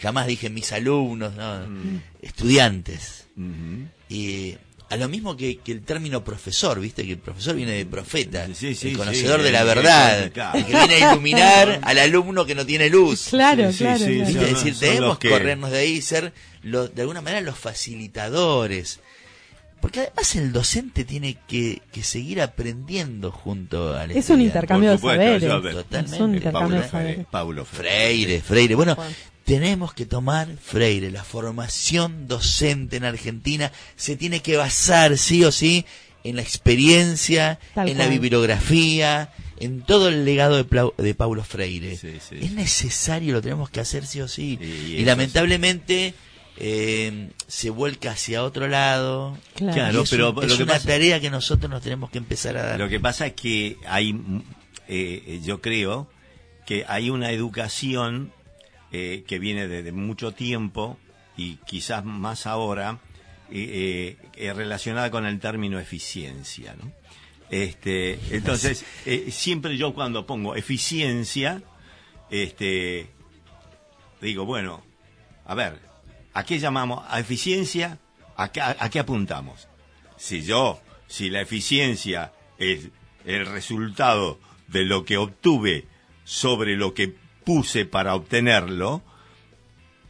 jamás 0.00 0.26
dije 0.26 0.48
mis 0.50 0.72
alumnos, 0.72 1.34
no, 1.34 1.66
Mm. 1.68 2.00
estudiantes. 2.22 3.26
Ujú. 3.36 3.88
Y 4.08 4.56
a 4.92 4.96
lo 4.96 5.08
mismo 5.08 5.36
que, 5.36 5.56
que 5.58 5.72
el 5.72 5.82
término 5.82 6.22
profesor, 6.22 6.78
viste, 6.78 7.04
que 7.04 7.12
el 7.12 7.18
profesor 7.18 7.56
viene 7.56 7.72
de 7.72 7.86
profeta, 7.86 8.46
Sí, 8.54 8.74
sí, 8.74 8.90
el 8.90 8.98
conocedor 8.98 9.42
de 9.42 9.50
la 9.52 9.60
el- 9.60 9.66
verdad, 9.66 10.30
claro. 10.32 10.58
el 10.58 10.66
que 10.66 10.72
viene 10.74 10.94
a 11.04 11.12
iluminar 11.12 11.80
al 11.84 11.98
alumno 11.98 12.44
que 12.44 12.54
no 12.54 12.66
tiene 12.66 12.88
luz. 12.90 13.28
Claro, 13.30 13.72
Sí, 13.72 13.78
sí, 13.78 13.84
claro. 13.84 13.98
sí, 13.98 14.04
claro. 14.32 14.46
Es 14.48 14.64
decir, 14.64 15.00
los 15.00 15.18
que 15.18 15.30
corrernos 15.30 15.70
de 15.70 15.78
ahí 15.78 15.92
y 15.94 16.02
ser, 16.02 16.32
los- 16.62 16.94
de 16.94 17.02
alguna 17.02 17.20
manera, 17.22 17.40
los 17.40 17.58
facilitadores. 17.58 19.00
Porque 19.80 19.98
además 20.00 20.36
el 20.36 20.52
docente 20.52 21.04
tiene 21.04 21.38
que, 21.48 21.82
que 21.90 22.04
seguir 22.04 22.40
aprendiendo 22.40 23.32
junto 23.32 23.96
al 23.96 24.10
Es 24.12 24.14
un 24.14 24.18
estudiante. 24.40 24.44
intercambio 24.44 24.90
de 24.92 24.98
saberes. 24.98 25.42
Totalmente. 25.42 26.14
Es 26.16 26.20
un 26.20 26.34
Eh, 26.34 26.36
intercambio 26.36 26.52
Paulo 26.60 26.76
de 26.82 26.88
saberes. 26.88 27.14
Freire, 27.14 27.26
Paulo 27.32 27.64
Freire. 27.64 27.90
Freire, 27.90 28.40
Freire. 28.42 28.74
Bueno, 28.76 28.94
Bueno. 28.94 29.14
Tenemos 29.44 29.92
que 29.94 30.06
tomar 30.06 30.48
Freire. 30.62 31.10
La 31.10 31.24
formación 31.24 32.28
docente 32.28 32.96
en 32.96 33.04
Argentina 33.04 33.72
se 33.96 34.16
tiene 34.16 34.40
que 34.40 34.56
basar, 34.56 35.18
sí 35.18 35.44
o 35.44 35.52
sí, 35.52 35.84
en 36.24 36.36
la 36.36 36.42
experiencia, 36.42 37.58
Tal 37.74 37.88
en 37.88 37.98
la 37.98 38.06
bibliografía, 38.06 39.32
en 39.58 39.82
todo 39.82 40.08
el 40.08 40.24
legado 40.24 40.62
de, 40.62 40.90
de 40.98 41.14
Paulo 41.14 41.42
Freire. 41.44 41.96
Sí, 41.96 42.18
sí. 42.28 42.36
Es 42.40 42.52
necesario, 42.52 43.32
lo 43.34 43.42
tenemos 43.42 43.70
que 43.70 43.80
hacer 43.80 44.06
sí 44.06 44.20
o 44.20 44.28
sí. 44.28 44.58
Y- 44.60 44.64
y 44.64 44.92
Y, 44.92 44.96
eso 44.98 45.06
lamentablemente 45.06 46.14
eh, 46.58 47.30
se 47.48 47.70
vuelca 47.70 48.12
hacia 48.12 48.44
otro 48.44 48.68
lado. 48.68 49.36
Claro. 49.56 50.02
Es 50.02 50.10
pero 50.10 50.30
un- 50.30 50.36
lo 50.36 50.42
es 50.42 50.54
que 50.54 50.62
una 50.62 50.74
pasa- 50.74 50.86
tarea 50.88 51.18
que 51.20 51.30
nosotros 51.30 51.70
nos 51.70 51.82
tenemos 51.82 52.10
que 52.10 52.18
empezar 52.18 52.56
a 52.56 52.62
dar. 52.62 52.78
Lo 52.78 52.88
que 52.88 53.00
pasa 53.00 53.26
es 53.26 53.32
que 53.32 53.76
hay, 53.86 54.12
mm, 54.12 54.42
eh, 54.88 55.40
yo 55.44 55.60
creo 55.60 56.08
que 56.66 56.84
hay 56.86 57.10
una 57.10 57.30
educación 57.32 58.32
eh, 58.92 59.24
que 59.26 59.38
viene 59.38 59.66
desde 59.68 59.92
mucho 59.92 60.32
tiempo 60.32 60.98
y 61.36 61.56
quizás 61.66 62.04
más 62.04 62.46
ahora 62.46 62.98
eh, 63.50 64.16
eh, 64.20 64.28
eh, 64.36 64.52
relacionada 64.52 65.10
con 65.10 65.26
el 65.26 65.40
término 65.40 65.78
eficiencia, 65.78 66.74
¿no? 66.82 66.92
Este, 67.50 68.18
entonces, 68.30 68.82
siempre 69.28 69.76
yo 69.76 69.92
cuando 69.92 70.24
pongo 70.26 70.56
eficiencia, 70.56 71.62
este, 72.30 73.10
digo, 74.22 74.46
bueno, 74.46 74.82
a 75.44 75.54
ver, 75.54 75.78
¿a 76.32 76.44
qué 76.44 76.58
llamamos? 76.58 77.04
¿A 77.08 77.20
eficiencia? 77.20 77.98
¿A 78.36 78.50
qué, 78.50 78.62
a- 78.62 78.76
a 78.78 78.88
qué 78.88 78.98
apuntamos? 79.00 79.68
Si 80.16 80.42
yo, 80.42 80.80
si 81.08 81.28
la 81.28 81.42
eficiencia 81.42 82.32
es 82.56 82.88
el 83.26 83.44
resultado 83.44 84.40
de 84.68 84.84
lo 84.84 85.04
que 85.04 85.18
obtuve 85.18 85.84
sobre 86.24 86.76
lo 86.76 86.94
que 86.94 87.14
puse 87.44 87.84
para 87.84 88.14
obtenerlo, 88.14 89.02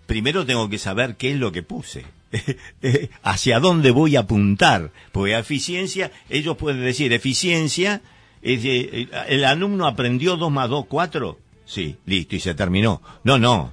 primero 0.06 0.44
tengo 0.46 0.68
que 0.68 0.78
saber 0.78 1.16
qué 1.16 1.32
es 1.32 1.38
lo 1.38 1.52
que 1.52 1.62
puse. 1.62 2.04
hacia 3.22 3.60
dónde 3.60 3.90
voy 3.90 4.16
a 4.16 4.20
apuntar. 4.20 4.90
Porque 5.12 5.36
eficiencia, 5.36 6.10
ellos 6.30 6.56
pueden 6.56 6.82
decir 6.82 7.12
eficiencia, 7.12 8.00
es 8.40 8.62
de- 8.62 9.02
eh, 9.02 9.08
el 9.28 9.44
alumno 9.44 9.86
aprendió 9.86 10.36
2 10.36 10.50
más 10.50 10.68
2, 10.70 10.86
4. 10.88 11.38
Sí, 11.64 11.96
listo, 12.06 12.34
y 12.36 12.40
se 12.40 12.54
terminó. 12.54 13.02
No, 13.24 13.38
no. 13.38 13.72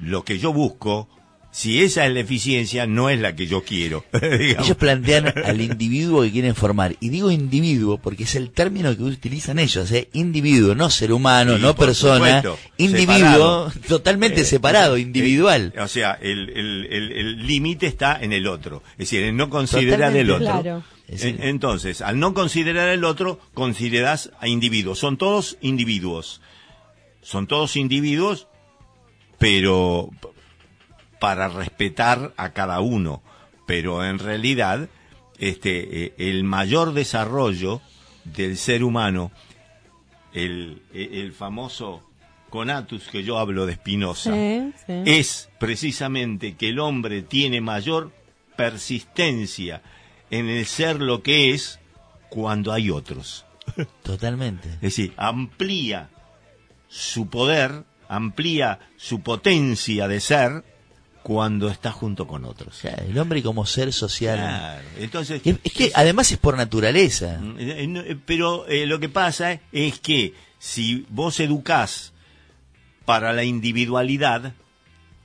Lo 0.00 0.24
que 0.24 0.38
yo 0.38 0.52
busco, 0.52 1.08
si 1.54 1.82
esa 1.82 2.06
es 2.06 2.14
la 2.14 2.20
eficiencia, 2.20 2.86
no 2.86 3.10
es 3.10 3.20
la 3.20 3.36
que 3.36 3.46
yo 3.46 3.62
quiero. 3.62 4.06
Ellos 4.22 4.74
plantean 4.74 5.34
al 5.44 5.60
individuo 5.60 6.22
que 6.22 6.32
quieren 6.32 6.54
formar. 6.54 6.96
Y 6.98 7.10
digo 7.10 7.30
individuo 7.30 7.98
porque 7.98 8.24
es 8.24 8.34
el 8.36 8.50
término 8.50 8.96
que 8.96 9.02
utilizan 9.02 9.58
ellos. 9.58 9.92
¿eh? 9.92 10.08
Individuo, 10.14 10.74
no 10.74 10.88
ser 10.88 11.12
humano, 11.12 11.56
Sí, 11.56 11.62
no 11.62 11.74
persona. 11.76 12.42
supuesto, 12.42 12.58
Individuo, 12.78 13.14
separado. 13.70 13.72
totalmente 13.86 14.40
Eh, 14.40 14.44
separado, 14.46 14.96
eh, 14.96 15.00
individual. 15.02 15.74
eh, 15.76 15.80
o 15.82 15.88
sea, 15.88 16.12
el 16.22 16.48
el- 16.48 16.86
el- 16.90 17.12
el 17.12 17.46
límite 17.46 17.86
está 17.86 18.18
en 18.22 18.32
el 18.32 18.46
otro. 18.46 18.82
Es 18.92 19.10
decir, 19.10 19.22
en 19.24 19.36
no 19.36 19.50
considerar 19.50 20.16
el 20.16 20.30
otro. 20.30 20.46
Claro. 20.46 20.84
Entonces, 21.08 22.00
al 22.00 22.18
no 22.18 22.32
considerar 22.32 22.88
el 22.88 23.04
otro, 23.04 23.38
consideras 23.52 24.30
a 24.40 24.48
individuos. 24.48 24.98
Son 24.98 25.18
todos 25.18 25.58
individuos. 25.60 26.40
Son 27.20 27.46
todos 27.46 27.76
individuos, 27.76 28.46
pero 29.38 30.08
para 31.22 31.46
respetar 31.48 32.34
a 32.36 32.50
cada 32.52 32.80
uno. 32.80 33.22
Pero 33.64 34.04
en 34.04 34.18
realidad, 34.18 34.88
este, 35.38 36.06
eh, 36.06 36.14
el 36.18 36.42
mayor 36.42 36.94
desarrollo 36.94 37.80
del 38.24 38.56
ser 38.56 38.82
humano, 38.82 39.30
el, 40.32 40.82
el 40.92 41.32
famoso 41.32 42.02
conatus 42.50 43.06
que 43.08 43.22
yo 43.22 43.38
hablo 43.38 43.66
de 43.66 43.74
Spinoza, 43.74 44.34
Sí, 44.34 44.72
sí. 44.84 45.02
es 45.06 45.48
precisamente 45.60 46.56
que 46.56 46.70
el 46.70 46.80
hombre 46.80 47.22
tiene 47.22 47.60
mayor 47.60 48.10
persistencia 48.56 49.80
en 50.28 50.48
el 50.48 50.66
ser 50.66 51.00
lo 51.00 51.22
que 51.22 51.52
es 51.52 51.78
cuando 52.30 52.72
hay 52.72 52.90
otros. 52.90 53.44
Totalmente. 54.02 54.68
Es 54.74 54.80
decir, 54.80 55.14
amplía 55.16 56.10
su 56.88 57.28
poder, 57.28 57.84
amplía 58.08 58.80
su 58.96 59.20
potencia 59.20 60.08
de 60.08 60.18
ser 60.20 60.64
cuando 61.22 61.68
está 61.68 61.92
junto 61.92 62.26
con 62.26 62.44
otros. 62.44 62.76
O 62.76 62.80
sea, 62.80 62.94
el 62.94 63.16
hombre 63.18 63.42
como 63.42 63.64
ser 63.66 63.92
social. 63.92 64.38
Claro. 64.38 64.88
Entonces, 64.98 65.40
Es, 65.44 65.56
es 65.62 65.72
que 65.72 65.92
además 65.94 66.30
es 66.32 66.38
por 66.38 66.56
naturaleza. 66.56 67.40
Eh, 67.58 67.86
no, 67.88 68.00
eh, 68.00 68.16
Pero 68.24 68.66
eh, 68.68 68.86
lo 68.86 68.98
que 69.00 69.08
pasa 69.08 69.60
es 69.70 69.98
que 70.00 70.34
si 70.58 71.06
vos 71.08 71.40
educás 71.40 72.12
para 73.04 73.32
la 73.32 73.44
individualidad, 73.44 74.54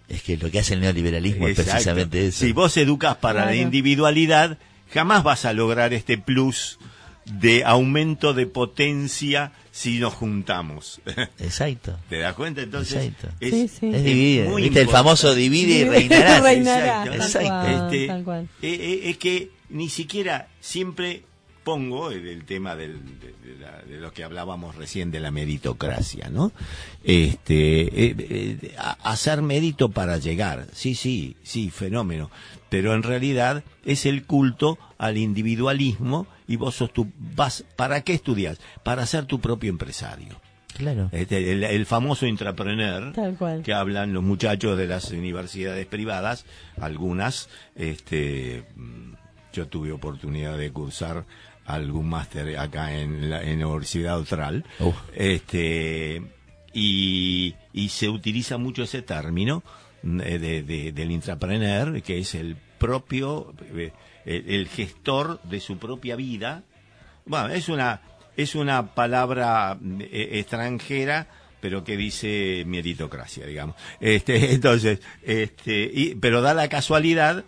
Es 0.10 0.22
que 0.24 0.38
lo 0.38 0.50
que 0.50 0.60
hace 0.60 0.74
el 0.74 0.82
neoliberalismo 0.82 1.48
es 1.48 1.56
precisamente 1.56 2.28
eso. 2.28 2.46
Si 2.46 2.54
vos 2.54 2.78
educas 2.78 3.18
para 3.18 3.46
la 3.46 3.56
individualidad, 3.56 4.58
jamás 4.94 5.24
vas 5.24 5.46
a 5.46 5.54
lograr 5.54 5.94
este 5.94 6.18
plus 6.18 6.80
de 7.26 7.66
aumento 7.66 8.34
de 8.34 8.48
potencia 8.48 9.52
si 9.78 10.00
nos 10.00 10.16
juntamos. 10.16 11.00
Exacto. 11.38 12.00
¿Te 12.10 12.18
das 12.18 12.34
cuenta? 12.34 12.62
Entonces, 12.64 13.06
Exacto. 13.06 13.28
es, 13.40 13.52
Sí, 13.52 13.68
sí. 13.68 13.92
Es 13.94 14.04
dividir. 14.04 14.46
muy 14.46 14.64
¿Viste? 14.64 14.82
El 14.82 14.90
famoso 14.90 15.36
divide 15.36 15.74
y 15.80 15.84
reinarás. 15.84 16.42
Reinará, 16.42 17.06
Exacto. 17.06 17.12
tal 17.12 17.22
Exacto. 17.22 17.48
cual, 17.50 17.86
Este, 17.94 18.08
tal 18.08 18.24
cual. 18.24 18.50
eh, 18.64 18.74
eh, 18.82 19.10
es 19.12 19.18
que 19.20 19.52
ni 19.70 19.90
siquiera 19.90 20.48
siempre 20.62 21.22
pongo 21.68 22.12
el, 22.12 22.26
el 22.28 22.46
tema 22.46 22.78
del, 22.78 22.94
de, 23.20 23.34
de 23.46 23.60
la- 23.60 23.82
de 23.82 23.98
lo 24.00 24.14
que 24.14 24.24
hablábamos 24.24 24.76
recién 24.76 25.12
de 25.12 25.20
la 25.20 25.32
meritocracia, 25.32 26.30
¿no? 26.30 26.54
Este, 27.04 27.82
eh, 28.06 28.16
eh, 28.18 28.76
hacer 29.04 29.42
mérito 29.42 29.90
para 29.90 30.18
llegar, 30.18 30.68
sí, 30.72 30.96
sí, 30.96 31.36
sí, 31.44 31.70
fenómeno, 31.70 32.32
pero 32.70 32.94
en 32.94 33.04
realidad 33.04 33.64
es 33.84 34.06
el 34.06 34.24
culto 34.26 34.78
al 34.98 35.18
individualismo 35.18 36.26
y 36.48 36.56
vos 36.56 36.76
sos 36.76 36.94
tu, 36.94 37.08
vas, 37.36 37.66
¿para 37.76 38.00
qué 38.02 38.14
estudias? 38.14 38.60
Para 38.84 39.06
ser 39.06 39.26
tu 39.26 39.40
propio 39.42 39.70
empresario. 39.70 40.40
Claro. 40.78 41.10
Este, 41.12 41.52
el, 41.52 41.64
el 41.66 41.86
famoso 41.86 42.26
intrapreneur 42.28 43.12
que 43.64 43.74
hablan 43.74 44.14
los 44.14 44.24
muchachos 44.24 44.78
de 44.78 44.88
las 44.88 45.12
universidades 45.12 45.86
privadas, 45.88 46.46
algunas, 46.80 47.50
este, 47.76 48.64
mm, 48.76 49.14
yo 49.54 49.68
tuve 49.68 49.92
oportunidad 49.92 50.56
de 50.58 50.72
cursar 50.72 51.26
algún 51.68 52.10
máster 52.10 52.58
acá 52.58 52.94
en 52.98 53.30
la, 53.30 53.44
en 53.44 53.60
la 53.60 53.68
Universidad 53.68 54.16
Austral, 54.16 54.66
este, 55.14 56.22
y, 56.74 57.56
y 57.74 57.90
se 57.90 58.10
utiliza 58.10 58.58
mucho 58.58 58.84
ese 58.84 59.02
término 59.02 59.64
eh, 60.04 60.40
de, 60.40 60.64
de- 60.64 60.92
del 60.92 61.12
intrapreneur, 61.12 62.02
que 62.02 62.20
es 62.20 62.36
el 62.36 62.56
propio, 62.78 63.54
eh, 63.76 63.92
el, 64.26 64.50
el 64.50 64.68
gestor 64.68 65.42
de 65.44 65.60
su 65.60 65.78
propia 65.78 66.16
vida, 66.16 66.64
bueno, 67.26 67.50
es 67.50 67.68
una, 67.70 68.02
es 68.38 68.56
una 68.56 68.94
palabra 68.96 69.78
eh, 70.00 70.30
extranjera, 70.34 71.28
pero 71.60 71.84
que 71.84 71.98
dice 71.98 72.64
meritocracia, 72.68 73.46
digamos. 73.46 73.76
Este, 74.00 74.54
entonces, 74.54 75.00
este, 75.24 75.90
y- 75.94 76.16
pero 76.16 76.42
da 76.42 76.54
la 76.54 76.70
casualidad 76.70 77.44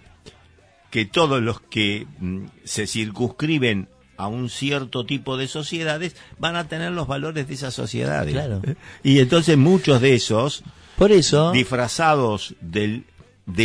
que 0.89 1.05
todos 1.05 1.41
los 1.41 1.61
que 1.61 2.07
mm, 2.19 2.45
se 2.63 2.87
circunscriben 2.87 3.87
a 4.19 4.27
un 4.27 4.49
cierto 4.49 5.05
tipo 5.05 5.37
de 5.37 5.47
sociedades 5.47 6.15
van 6.37 6.55
a 6.57 6.67
tener 6.67 6.91
los 6.91 7.07
valores 7.07 7.47
de 7.47 7.53
esas 7.53 7.73
sociedades. 7.73 8.33
Claro. 8.33 8.61
Y 9.03 9.19
entonces 9.19 9.57
muchos 9.57 10.01
de 10.01 10.13
esos, 10.13 10.61
Por 10.97 11.11
eso, 11.13 11.51
disfrazados 11.53 12.53
de 12.59 13.03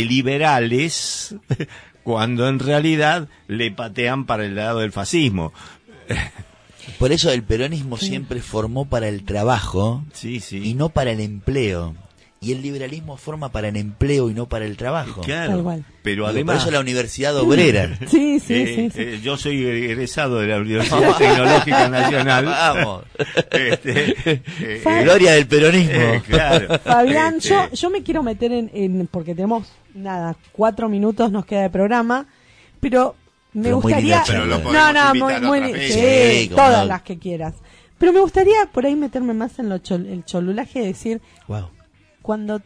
liberales, 0.05 1.35
cuando 2.03 2.47
en 2.47 2.59
realidad 2.59 3.27
le 3.47 3.69
patean 3.71 4.25
para 4.25 4.45
el 4.45 4.55
lado 4.55 4.79
del 4.79 4.91
fascismo. 4.93 5.51
por 6.99 7.11
eso 7.11 7.31
el 7.31 7.43
peronismo 7.43 7.97
siempre 7.97 8.41
formó 8.41 8.85
para 8.85 9.07
el 9.09 9.23
trabajo 9.25 10.05
Sí, 10.13 10.39
sí. 10.39 10.61
y 10.69 10.73
no 10.73 10.89
para 10.89 11.11
el 11.11 11.19
empleo. 11.19 11.95
Y 12.45 12.51
el 12.51 12.61
liberalismo 12.61 13.17
forma 13.17 13.51
para 13.51 13.69
el 13.69 13.75
empleo 13.75 14.29
y 14.29 14.33
no 14.35 14.45
para 14.47 14.65
el 14.65 14.77
trabajo. 14.77 15.21
Claro, 15.21 15.81
pero 16.03 16.27
además... 16.27 16.57
por 16.57 16.61
eso 16.63 16.71
la 16.71 16.79
Universidad 16.79 17.35
Obrera. 17.37 17.97
Sí, 18.07 18.39
sí, 18.39 18.53
eh, 18.53 18.65
sí. 18.75 18.89
sí. 18.91 19.01
eh, 19.01 19.19
yo 19.23 19.35
soy 19.37 19.65
egresado 19.65 20.39
de 20.39 20.47
la 20.47 20.57
Universidad 20.57 21.17
Tecnológica 21.17 21.89
Nacional. 21.89 22.45
Vamos. 22.45 23.03
Este, 23.51 24.15
eh, 24.25 24.41
eh, 24.61 25.01
Gloria 25.03 25.33
del 25.33 25.47
peronismo. 25.47 25.93
eh, 25.93 26.21
claro. 26.27 26.79
Fabián, 26.83 27.35
Este, 27.37 27.49
yo, 27.49 27.69
yo 27.73 27.89
me 27.89 28.03
quiero 28.03 28.21
meter 28.21 28.51
en, 28.51 28.69
en- 28.73 29.07
porque 29.07 29.33
tenemos, 29.33 29.67
nada, 29.93 30.35
cuatro 30.51 30.87
minutos 30.89 31.31
nos 31.31 31.45
queda 31.45 31.63
de 31.63 31.69
programa, 31.71 32.27
pero 32.79 33.15
me 33.53 33.63
Pero 33.63 33.75
gustaría... 33.81 34.23
Pero 34.27 34.45
lo 34.45 34.59
no, 34.59 34.93
no, 34.93 35.15
muy, 35.15 35.39
muy 35.41 35.73
sí, 35.89 36.49
todas 36.49 36.81
no. 36.83 36.85
las 36.85 37.01
que 37.01 37.17
quieras. 37.17 37.55
Pero 37.97 38.11
me 38.11 38.19
gustaría 38.19 38.65
por 38.71 38.85
ahí 38.85 38.95
meterme 38.95 39.33
más 39.33 39.57
en 39.57 39.69
lo 39.69 39.77
chol- 39.77 40.05
el 40.11 40.25
cholulaje 40.25 40.81
y 40.83 40.87
decir, 40.87 41.21
Wow. 41.47 41.69
Cuando 42.25 42.59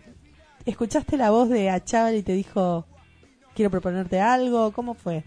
escuchaste 0.66 1.18
la 1.18 1.32
voz 1.32 1.50
de 1.50 1.70
Achával 1.70 2.16
y 2.16 2.24
te 2.24 2.32
dijo, 2.32 2.86
quiero 3.56 3.70
proponerte 3.70 4.22
algo, 4.22 4.72
¿cómo 4.72 4.94
fue? 4.94 5.26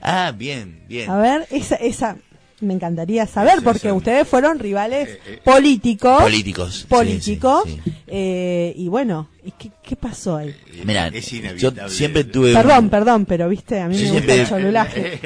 Ah, 0.00 0.32
bien, 0.34 0.82
bien. 0.88 1.10
A 1.10 1.18
ver, 1.18 1.46
esa, 1.50 1.74
esa 1.76 2.16
me 2.60 2.72
encantaría 2.72 3.26
saber, 3.26 3.56
porque 3.62 3.88
esa- 3.88 3.92
ustedes 3.94 4.26
fueron 4.26 4.58
rivales 4.58 5.08
Eh, 5.10 5.20
eh, 5.26 5.40
políticos. 5.44 6.22
Políticos. 6.22 6.86
políticos. 6.88 7.64
sí, 7.66 7.80
sí. 7.84 7.92
eh, 8.06 8.72
y 8.76 8.88
bueno, 8.88 9.28
¿y 9.44 9.50
qué, 9.50 9.70
qué 9.82 9.96
pasó 9.96 10.36
ahí? 10.36 10.54
Mira, 10.84 11.08
es 11.08 11.30
yo 11.58 11.70
siempre 11.88 12.24
tuve 12.24 12.48
un- 12.48 12.54
Perdón, 12.54 12.88
perdón, 12.88 13.26
pero 13.26 13.48
viste, 13.50 13.78
a 13.80 13.88
mí 13.88 13.98
me 13.98 14.10
gusta 14.10 14.34
el 14.34 14.48
cholulaje. 14.48 15.20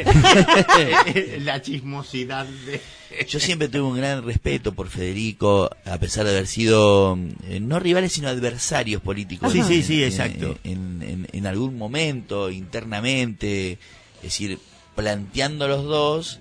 la 1.40 1.62
chismosidad 1.62 2.46
de... 2.46 2.80
Yo 3.28 3.40
siempre 3.40 3.68
tuve 3.68 3.82
un 3.82 3.96
gran 3.96 4.24
respeto 4.24 4.72
por 4.74 4.88
Federico, 4.88 5.70
a 5.84 5.98
pesar 5.98 6.24
de 6.24 6.30
haber 6.32 6.46
sido 6.46 7.18
eh, 7.44 7.60
no 7.60 7.78
rivales, 7.78 8.12
sino 8.12 8.28
adversarios 8.28 9.02
políticos. 9.02 9.52
Sí, 9.52 9.58
en- 9.60 9.64
sí, 9.64 9.82
sí, 9.82 10.02
en- 10.02 10.08
exacto. 10.10 10.58
En, 10.64 11.02
en- 11.02 11.28
en 11.32 11.46
algún 11.46 11.76
momento, 11.78 12.50
internamente, 12.50 13.72
es 14.16 14.22
decir, 14.22 14.58
planteando 14.94 15.68
los 15.68 15.84
dos 15.84 16.40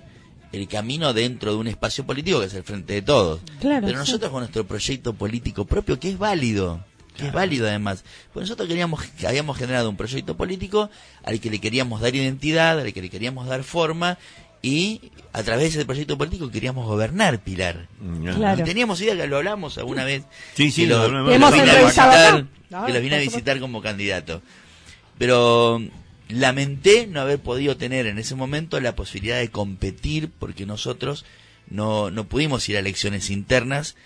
el 0.50 0.66
camino 0.66 1.12
dentro 1.12 1.52
de 1.52 1.58
un 1.58 1.66
espacio 1.66 2.06
político 2.06 2.40
que 2.40 2.46
es 2.46 2.54
el 2.54 2.62
frente 2.62 2.94
de 2.94 3.02
todos. 3.02 3.40
Claro, 3.60 3.86
Pero 3.86 3.98
sí. 3.98 4.06
nosotros 4.06 4.30
con 4.30 4.40
nuestro 4.40 4.66
proyecto 4.66 5.12
político 5.12 5.66
propio, 5.66 6.00
que 6.00 6.08
es 6.10 6.16
válido, 6.18 6.82
que 7.16 7.26
es 7.26 7.32
válido 7.32 7.66
además. 7.68 8.02
Pues 8.32 8.44
nosotros 8.44 8.66
queríamos, 8.66 9.04
habíamos 9.26 9.58
generado 9.58 9.90
un 9.90 9.96
proyecto 9.98 10.36
político 10.38 10.88
al 11.22 11.38
que 11.40 11.50
le 11.50 11.60
queríamos 11.60 12.00
dar 12.00 12.14
identidad, 12.14 12.80
al 12.80 12.92
que 12.94 13.02
le 13.02 13.10
queríamos 13.10 13.46
dar 13.46 13.62
forma 13.62 14.16
y 14.62 15.12
a 15.32 15.42
través 15.42 15.72
de 15.74 15.78
ese 15.80 15.86
proyecto 15.86 16.18
político 16.18 16.50
queríamos 16.50 16.86
gobernar 16.86 17.38
Pilar. 17.40 17.86
Claro. 18.34 18.60
Y 18.60 18.64
teníamos 18.64 19.00
idea 19.00 19.16
que 19.16 19.26
lo 19.26 19.36
hablamos 19.36 19.78
alguna 19.78 20.04
vez. 20.04 20.24
Sí, 20.54 20.70
sí, 20.70 20.82
que 20.82 20.88
lo, 20.88 21.08
lo- 21.08 21.24
vine 21.26 21.46
a 21.46 21.84
visitar, 21.84 22.46
que 22.86 22.92
lo 22.92 23.00
vine 23.00 23.16
a 23.16 23.20
visitar 23.20 23.60
como 23.60 23.80
candidato. 23.82 24.42
Pero 25.18 25.82
lamenté 26.28 27.06
no 27.06 27.20
haber 27.20 27.38
podido 27.38 27.76
tener 27.76 28.06
en 28.06 28.18
ese 28.18 28.34
momento 28.34 28.80
la 28.80 28.94
posibilidad 28.94 29.38
de 29.38 29.50
competir 29.50 30.30
porque 30.38 30.66
nosotros 30.66 31.24
no, 31.68 32.10
no 32.10 32.24
pudimos 32.24 32.68
ir 32.68 32.76
a 32.76 32.80
elecciones 32.80 33.30
internas 33.30 33.96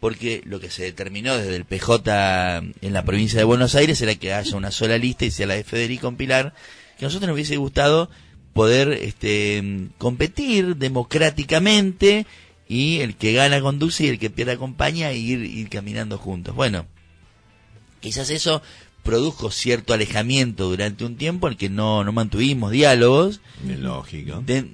porque 0.00 0.42
lo 0.44 0.60
que 0.60 0.70
se 0.70 0.82
determinó 0.82 1.36
desde 1.36 1.56
el 1.56 1.64
PJ 1.64 2.58
en 2.82 2.92
la 2.92 3.04
provincia 3.04 3.38
de 3.38 3.44
Buenos 3.44 3.74
Aires 3.74 4.00
era 4.02 4.14
que 4.14 4.32
haya 4.34 4.56
una 4.56 4.70
sola 4.70 4.98
lista 4.98 5.24
y 5.24 5.30
sea 5.30 5.46
la 5.46 5.54
de 5.54 5.64
Federico 5.64 6.12
Pilar, 6.12 6.54
que 6.98 7.04
a 7.04 7.08
nosotros 7.08 7.28
nos 7.28 7.34
hubiese 7.34 7.56
gustado 7.56 8.10
poder 8.56 8.88
este, 8.88 9.90
competir 9.98 10.76
democráticamente 10.76 12.26
y 12.66 13.00
el 13.00 13.14
que 13.16 13.34
gana 13.34 13.60
conduce 13.60 14.04
y 14.04 14.08
el 14.08 14.18
que 14.18 14.30
pierde 14.30 14.52
acompaña 14.52 15.10
e 15.10 15.18
ir, 15.18 15.40
ir 15.44 15.68
caminando 15.68 16.16
juntos. 16.18 16.54
Bueno, 16.56 16.86
quizás 18.00 18.30
eso 18.30 18.62
produjo 19.02 19.50
cierto 19.50 19.92
alejamiento 19.92 20.68
durante 20.68 21.04
un 21.04 21.16
tiempo 21.16 21.46
en 21.46 21.52
el 21.52 21.58
que 21.58 21.68
no, 21.68 22.02
no 22.02 22.12
mantuvimos 22.12 22.72
diálogos. 22.72 23.40
Es 23.68 23.78
lógico. 23.78 24.42
De- 24.44 24.66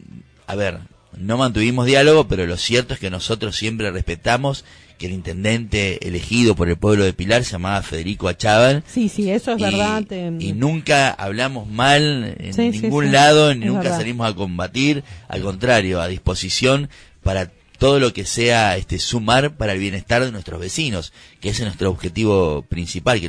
a 0.47 0.55
ver, 0.55 0.78
no 1.18 1.37
mantuvimos 1.37 1.85
diálogo, 1.85 2.28
pero 2.28 2.47
lo 2.47 2.57
cierto 2.57 2.95
es 2.95 3.01
que 3.01 3.11
nosotros 3.11 3.57
siempre 3.57 3.91
respetamos 3.91 4.64
que 5.03 5.09
el 5.09 5.14
intendente 5.14 6.07
elegido 6.07 6.55
por 6.55 6.68
el 6.68 6.76
pueblo 6.76 7.03
de 7.05 7.12
Pilar 7.12 7.42
se 7.44 7.50
llamaba 7.53 7.82
Federico 7.82 8.28
Achával. 8.28 8.84
Sí, 8.86 9.09
sí, 9.09 9.28
eso 9.30 9.50
es 9.53 9.59
y, 9.59 9.62
verdad. 9.64 10.05
te- 10.05 10.32
y 10.38 10.53
nunca 10.53 11.11
hablamos 11.11 11.68
mal 11.68 12.36
en 12.38 12.55
Sí, 12.55 12.72
sí, 12.72 12.82
ningún 12.82 13.07
sí, 13.07 13.11
lado, 13.11 13.53
nunca 13.55 13.80
verdad. 13.82 13.98
salimos 13.98 14.30
a 14.30 14.34
combatir, 14.34 15.03
al 15.28 15.42
contrario, 15.42 16.00
a 16.00 16.07
disposición 16.07 16.88
para 17.22 17.50
todo 17.78 17.98
lo 17.98 18.12
que 18.12 18.24
sea 18.24 18.76
este 18.76 19.00
sumar 19.00 19.57
para 19.57 19.72
el 19.72 19.80
bienestar 19.80 20.24
de 20.24 20.30
nuestros 20.30 20.61
vecinos, 20.61 21.12
que 21.40 21.48
ese 21.48 21.62
es 21.62 21.66
nuestro 21.66 21.90
objetivo 21.90 22.62
principal, 22.62 23.20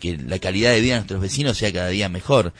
que, 0.00 0.16
la 0.16 0.38
calidad 0.38 0.70
de 0.72 0.80
vida 0.80 0.94
de 0.94 1.00
nuestros 1.00 1.20
vecinos 1.20 1.58
sea 1.58 1.70
cada 1.70 1.88
día 1.90 2.08
mejor. 2.08 2.54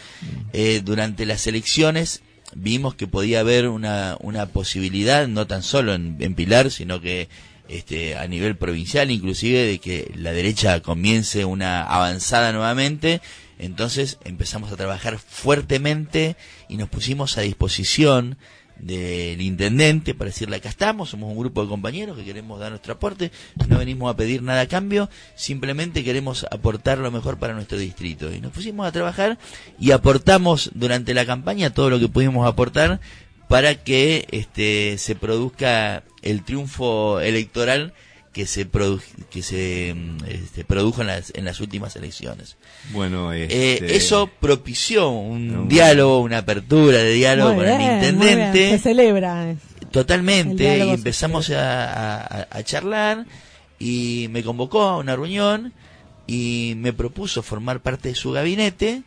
Eh, 0.52 0.82
durante 0.84 1.24
las 1.24 1.46
elecciones 1.46 2.20
vimos 2.54 2.94
que 2.94 3.06
podía 3.06 3.40
haber 3.40 3.68
una, 3.68 4.18
una 4.20 4.44
posibilidad, 4.46 5.26
no 5.28 5.46
tan 5.46 5.62
solo 5.62 5.94
en, 5.94 6.16
en 6.20 6.34
Pilar, 6.34 6.70
sino 6.70 7.00
que 7.00 7.28
este, 7.70 8.16
a 8.16 8.26
nivel 8.26 8.56
provincial 8.56 9.10
inclusive, 9.10 9.64
de 9.64 9.78
que 9.78 10.12
la 10.16 10.32
derecha 10.32 10.80
comience 10.80 11.44
una 11.44 11.82
avanzada 11.82 12.52
nuevamente. 12.52 13.20
Entonces 13.58 14.18
empezamos 14.24 14.72
a 14.72 14.76
trabajar 14.76 15.18
fuertemente 15.18 16.36
y 16.68 16.78
nos 16.78 16.88
pusimos 16.88 17.38
a 17.38 17.42
disposición 17.42 18.38
del 18.80 19.40
intendente 19.40 20.14
para 20.14 20.30
decirle 20.30 20.56
acá 20.56 20.70
estamos, 20.70 21.10
somos 21.10 21.30
un 21.30 21.38
grupo 21.38 21.62
de 21.62 21.68
compañeros 21.68 22.16
que 22.16 22.24
queremos 22.24 22.58
dar 22.58 22.70
nuestro 22.70 22.94
aporte, 22.94 23.30
no 23.68 23.78
venimos 23.78 24.10
a 24.10 24.16
pedir 24.16 24.42
nada 24.42 24.62
a 24.62 24.66
cambio, 24.66 25.10
simplemente 25.36 26.02
queremos 26.02 26.46
aportar 26.50 26.98
lo 26.98 27.10
mejor 27.10 27.38
para 27.38 27.52
nuestro 27.52 27.78
distrito. 27.78 28.32
Y 28.34 28.40
nos 28.40 28.52
pusimos 28.52 28.86
a 28.86 28.92
trabajar 28.92 29.38
y 29.78 29.92
aportamos 29.92 30.70
durante 30.74 31.14
la 31.14 31.26
campaña 31.26 31.70
todo 31.70 31.90
lo 31.90 32.00
que 32.00 32.08
pudimos 32.08 32.48
aportar 32.48 33.00
para 33.50 33.74
que 33.82 34.28
este 34.30 34.96
se 34.98 35.16
produzca 35.16 36.04
el 36.22 36.44
triunfo 36.44 37.18
electoral 37.18 37.92
que 38.32 38.46
se 38.46 38.64
produ- 38.70 39.02
que 39.28 39.42
se 39.42 39.92
mm, 39.92 40.18
este, 40.28 40.64
produjo 40.64 41.00
en 41.00 41.08
las, 41.08 41.32
en 41.34 41.44
las 41.44 41.58
últimas 41.58 41.96
elecciones. 41.96 42.56
Bueno, 42.92 43.32
Eh, 43.32 43.48
este, 43.74 43.96
eso 43.96 44.30
propició 44.38 45.08
un 45.08 45.48
No. 45.52 45.64
diálogo, 45.64 46.20
una 46.20 46.38
apertura 46.38 46.98
de 46.98 47.12
diálogo 47.12 47.54
Muy 47.54 47.64
con 47.66 47.76
bien, 47.76 47.80
el 47.80 48.14
muy 48.14 48.26
bien, 48.26 48.38
intendente. 48.38 48.70
Se 48.70 48.78
celebra. 48.78 49.50
El 49.50 49.58
Totalmente, 49.90 50.78
y 50.86 50.90
empezamos 50.90 51.50
a, 51.50 52.22
a- 52.22 52.46
a 52.48 52.62
charlar 52.62 53.26
y 53.80 54.28
me 54.30 54.44
convocó 54.44 54.82
a 54.82 54.98
una 54.98 55.16
reunión 55.16 55.72
y 56.28 56.74
me 56.76 56.92
propuso 56.92 57.42
formar 57.42 57.80
parte 57.80 58.10
de 58.10 58.14
su 58.14 58.30
gabinete 58.30 59.02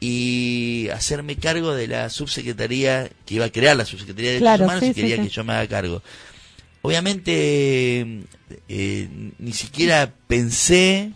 y 0.00 0.88
hacerme 0.94 1.36
cargo 1.36 1.74
de 1.74 1.86
la 1.86 2.08
subsecretaría 2.08 3.10
que 3.26 3.34
iba 3.34 3.44
a 3.44 3.50
crear 3.52 3.76
la 3.76 3.84
subsecretaría 3.84 4.32
de 4.32 4.38
Claro, 4.38 4.64
Derechos 4.64 4.66
Humanos 4.66 4.84
sí, 4.84 4.90
y 4.90 4.94
quería 4.94 5.16
sí. 5.16 5.22
que 5.22 5.28
yo 5.28 5.44
me 5.44 5.52
haga 5.52 5.68
cargo. 5.68 6.02
Obviamente 6.82 8.22
eh, 8.68 9.08
ni 9.38 9.52
siquiera 9.52 10.12
pensé, 10.26 11.12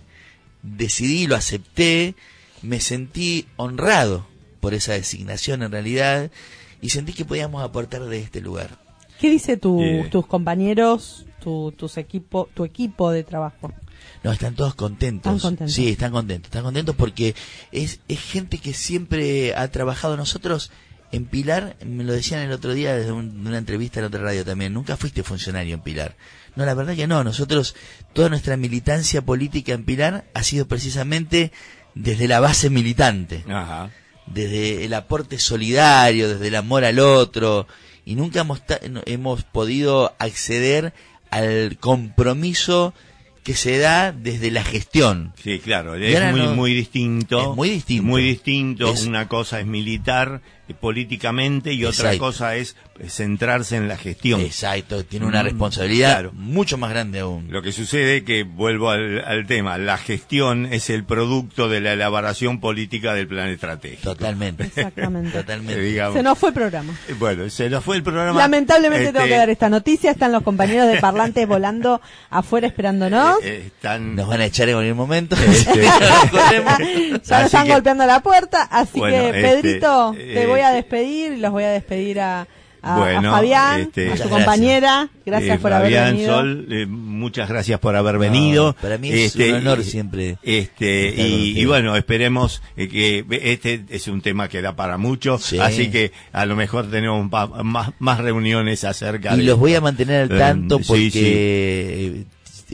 decidí, 0.62 1.26
lo 1.26 1.37
acepté, 1.37 2.14
me 2.62 2.80
sentí 2.80 3.47
honrado 3.57 4.26
por 4.61 4.74
esa 4.74 4.93
designación 4.93 5.62
en 5.62 5.72
realidad 5.72 6.30
y 6.82 6.91
sentí 6.91 7.12
que 7.14 7.24
podíamos 7.24 7.62
aportar 7.64 8.03
de 8.05 8.18
este 8.20 8.41
lugar. 8.43 8.78
¿Qué 9.18 9.30
dice 9.30 9.57
tu, 9.57 9.80
Yeah. 9.80 10.11
tus 10.11 10.26
compañeros, 10.26 11.24
tu, 11.41 11.72
tus 11.76 11.97
equipo, 11.97 12.49
tu 12.53 12.64
equipo 12.64 13.11
de 13.11 13.24
trabajo? 13.24 13.72
No, 14.24 14.32
están 14.32 14.54
todos 14.54 14.74
contentos. 14.74 15.36
Están 15.36 15.50
contentos. 15.50 15.74
Sí, 15.74 15.88
están 15.90 16.10
contentos. 16.12 16.46
Están 16.48 16.64
contentos 16.64 16.96
porque 16.96 17.34
es, 17.72 18.00
es 18.08 18.20
gente 18.20 18.58
que 18.58 18.72
siempre 18.72 19.54
ha 19.54 19.68
trabajado. 19.68 20.16
Nosotros 20.16 20.70
en 21.12 21.26
Pilar, 21.26 21.76
me 21.84 22.02
lo 22.02 22.12
decían 22.12 22.40
el 22.40 22.50
otro 22.50 22.72
día 22.74 22.96
desde 22.96 23.12
un- 23.12 23.46
una 23.46 23.58
entrevista 23.58 24.00
en 24.00 24.06
otra 24.06 24.20
radio 24.22 24.44
también, 24.44 24.72
nunca 24.72 24.96
fuiste 24.96 25.22
funcionario 25.22 25.74
en 25.74 25.80
Pilar. 25.82 26.16
No, 26.56 26.64
la 26.64 26.74
verdad 26.74 26.96
que 26.96 27.06
no. 27.06 27.22
Nosotros, 27.22 27.76
toda 28.14 28.28
nuestra 28.30 28.56
militancia 28.56 29.22
política 29.22 29.72
en 29.74 29.84
Pilar 29.84 30.24
ha 30.34 30.42
sido 30.42 30.66
precisamente 30.66 31.52
desde 31.94 32.26
la 32.26 32.40
base 32.40 32.70
militante 32.70 33.44
Ajá. 33.48 33.90
desde 34.26 34.84
el 34.86 34.94
aporte 34.94 35.38
solidario, 35.38 36.28
desde 36.30 36.48
el 36.48 36.56
amor 36.56 36.84
al 36.84 36.98
otro, 36.98 37.68
y 38.04 38.14
nunca 38.16 38.40
hemos, 38.40 38.64
ta- 38.66 38.80
no- 38.90 39.02
hemos 39.06 39.44
podido 39.44 40.14
acceder 40.18 40.94
al 41.30 41.76
compromiso 41.78 42.94
que 43.45 43.55
se 43.55 43.78
da 43.78 44.11
desde 44.11 44.51
la 44.51 44.64
gestión. 44.64 45.32
Sí, 45.40 45.59
claro, 45.61 45.97
Y 45.99 46.07
es 46.07 46.32
muy, 46.32 46.40
no- 46.40 46.55
muy 46.55 46.74
distinto. 46.74 47.51
es 47.51 47.57
muy 47.57 47.68
distinto. 47.70 48.05
Muy 48.05 48.22
distinto. 48.22 48.90
Es- 48.90 49.07
Una 49.07 49.28
cosa 49.28 49.61
es 49.61 49.66
militar 49.66 50.40
eh, 50.66 50.72
políticamente 50.74 51.74
y 51.74 51.84
otra 51.84 52.16
cosa 52.18 52.57
es 52.57 52.74
centrarse 53.09 53.76
en 53.76 53.88
la 53.88 53.97
gestión. 53.97 54.40
Exacto, 54.40 55.05
tiene 55.05 55.26
una 55.26 55.42
Mm, 55.42 55.47
responsabilidad 55.47 56.11
claro. 56.12 56.32
mucho 56.34 56.78
más 56.78 56.90
grande 56.90 57.20
aún. 57.20 57.47
Lo 57.51 57.61
que 57.62 57.72
sucede 57.72 58.24
que, 58.24 58.45
vuelvo 58.45 58.90
al, 58.90 59.24
al 59.24 59.47
tema, 59.47 59.78
la 59.78 59.99
gestión 59.99 60.66
es 60.72 60.90
el 60.90 61.05
producto 61.05 61.68
de 61.68 61.80
la 61.80 61.92
elaboración 61.95 62.61
política 62.61 63.14
del 63.14 63.26
plan 63.28 63.49
estratégico. 63.49 64.14
Totalmente. 64.14 64.62
Exactamente. 64.74 65.30
Totalmente. 65.30 65.80
Digamos. 65.80 66.14
Se 66.16 66.22
nos 66.22 66.38
fue 66.38 66.51
el 66.51 66.55
programa. 66.55 66.92
Eh, 67.09 67.14
Bueno, 67.18 67.49
se 67.51 67.68
nos 67.68 67.82
fue 67.84 67.97
el 67.97 68.03
programa. 68.03 68.38
Lamentablemente 68.38 69.07
Este, 69.07 69.12
tengo 69.14 69.26
que 69.28 69.36
dar 69.36 69.51
esta 69.51 69.68
noticia. 69.68 70.11
Están 70.12 70.32
los 70.32 70.42
compañeros 70.42 70.86
de 70.88 70.99
parlantes 70.99 71.47
volando 71.49 72.01
afuera 72.30 72.66
esperándonos. 72.66 73.38
eh, 73.42 73.64
están... 73.66 74.14
Nos 74.14 74.28
van 74.28 74.40
a 74.40 74.47
echar 74.47 74.68
en 74.68 74.74
cualquier 74.76 74.95
momento. 74.95 75.34
Este- 75.36 75.82
ya 75.82 77.11
nos 77.11 77.30
así 77.32 77.45
están 77.47 77.66
que- 77.66 77.72
golpeando 77.72 78.07
la 78.07 78.20
puerta. 78.20 78.62
Así 78.70 78.99
Bueno, 78.99 79.16
que, 79.32 79.40
este, 79.40 79.42
Pedrito, 79.62 80.12
te 80.16 80.42
eh, 80.42 80.47
voy 80.47 80.61
a 80.61 80.70
despedir 80.70 81.32
y 81.32 81.36
los 81.38 81.51
voy 81.53 81.64
a 81.64 81.70
despedir 81.70 82.20
a, 82.20 82.47
a- 82.85 82.95
a 82.95 82.99
Bueno, 82.99 83.30
Fabián, 83.32 83.80
este- 83.80 84.07
a 84.07 84.11
Muchas 84.11 84.18
su 84.22 84.28
gracias. 84.28 84.45
compañera. 84.47 85.09
Gracias 85.26 85.57
Eh, 85.57 85.61
por 85.61 85.72
haber 85.72 85.87
Fabián, 85.93 86.14
venido. 86.16 86.35
Sol, 86.35 86.66
eh, 86.70 86.87
muchas 86.87 87.49
gracias 87.49 87.80
por 87.80 87.97
haber 87.97 88.18
venido. 88.18 88.76
para 88.80 88.99
mí 88.99 89.11
es 89.11 89.35
un 89.37 89.55
honor 89.55 89.82
siempre 89.85 90.37
Este, 90.43 91.14
y, 91.16 91.64
bueno, 91.64 91.97
esperemos 91.97 92.62
eh, 92.76 92.89
que 92.89 93.24
este 93.53 93.85
es 93.89 94.07
un 94.09 94.20
tema 94.20 94.49
que 94.49 94.61
da 94.62 94.76
para 94.76 94.99
mucho, 94.99 95.39
Sí. 95.39 95.59
así 95.59 95.91
que 95.91 96.12
a 96.32 96.45
lo 96.47 96.57
mejor 96.57 96.91
tenemos 96.91 97.28
pa- 97.30 97.47
más, 97.62 97.91
más 97.99 98.18
reuniones 98.20 98.85
acerca 98.85 99.35
Y 99.35 99.39
de 99.39 99.43
los 99.45 99.59
voy 99.59 99.74
a 99.74 99.80
mantener 99.80 100.30
al 100.32 100.39
tanto 100.39 100.78
porque, 100.80 101.11
sí. 102.24 102.26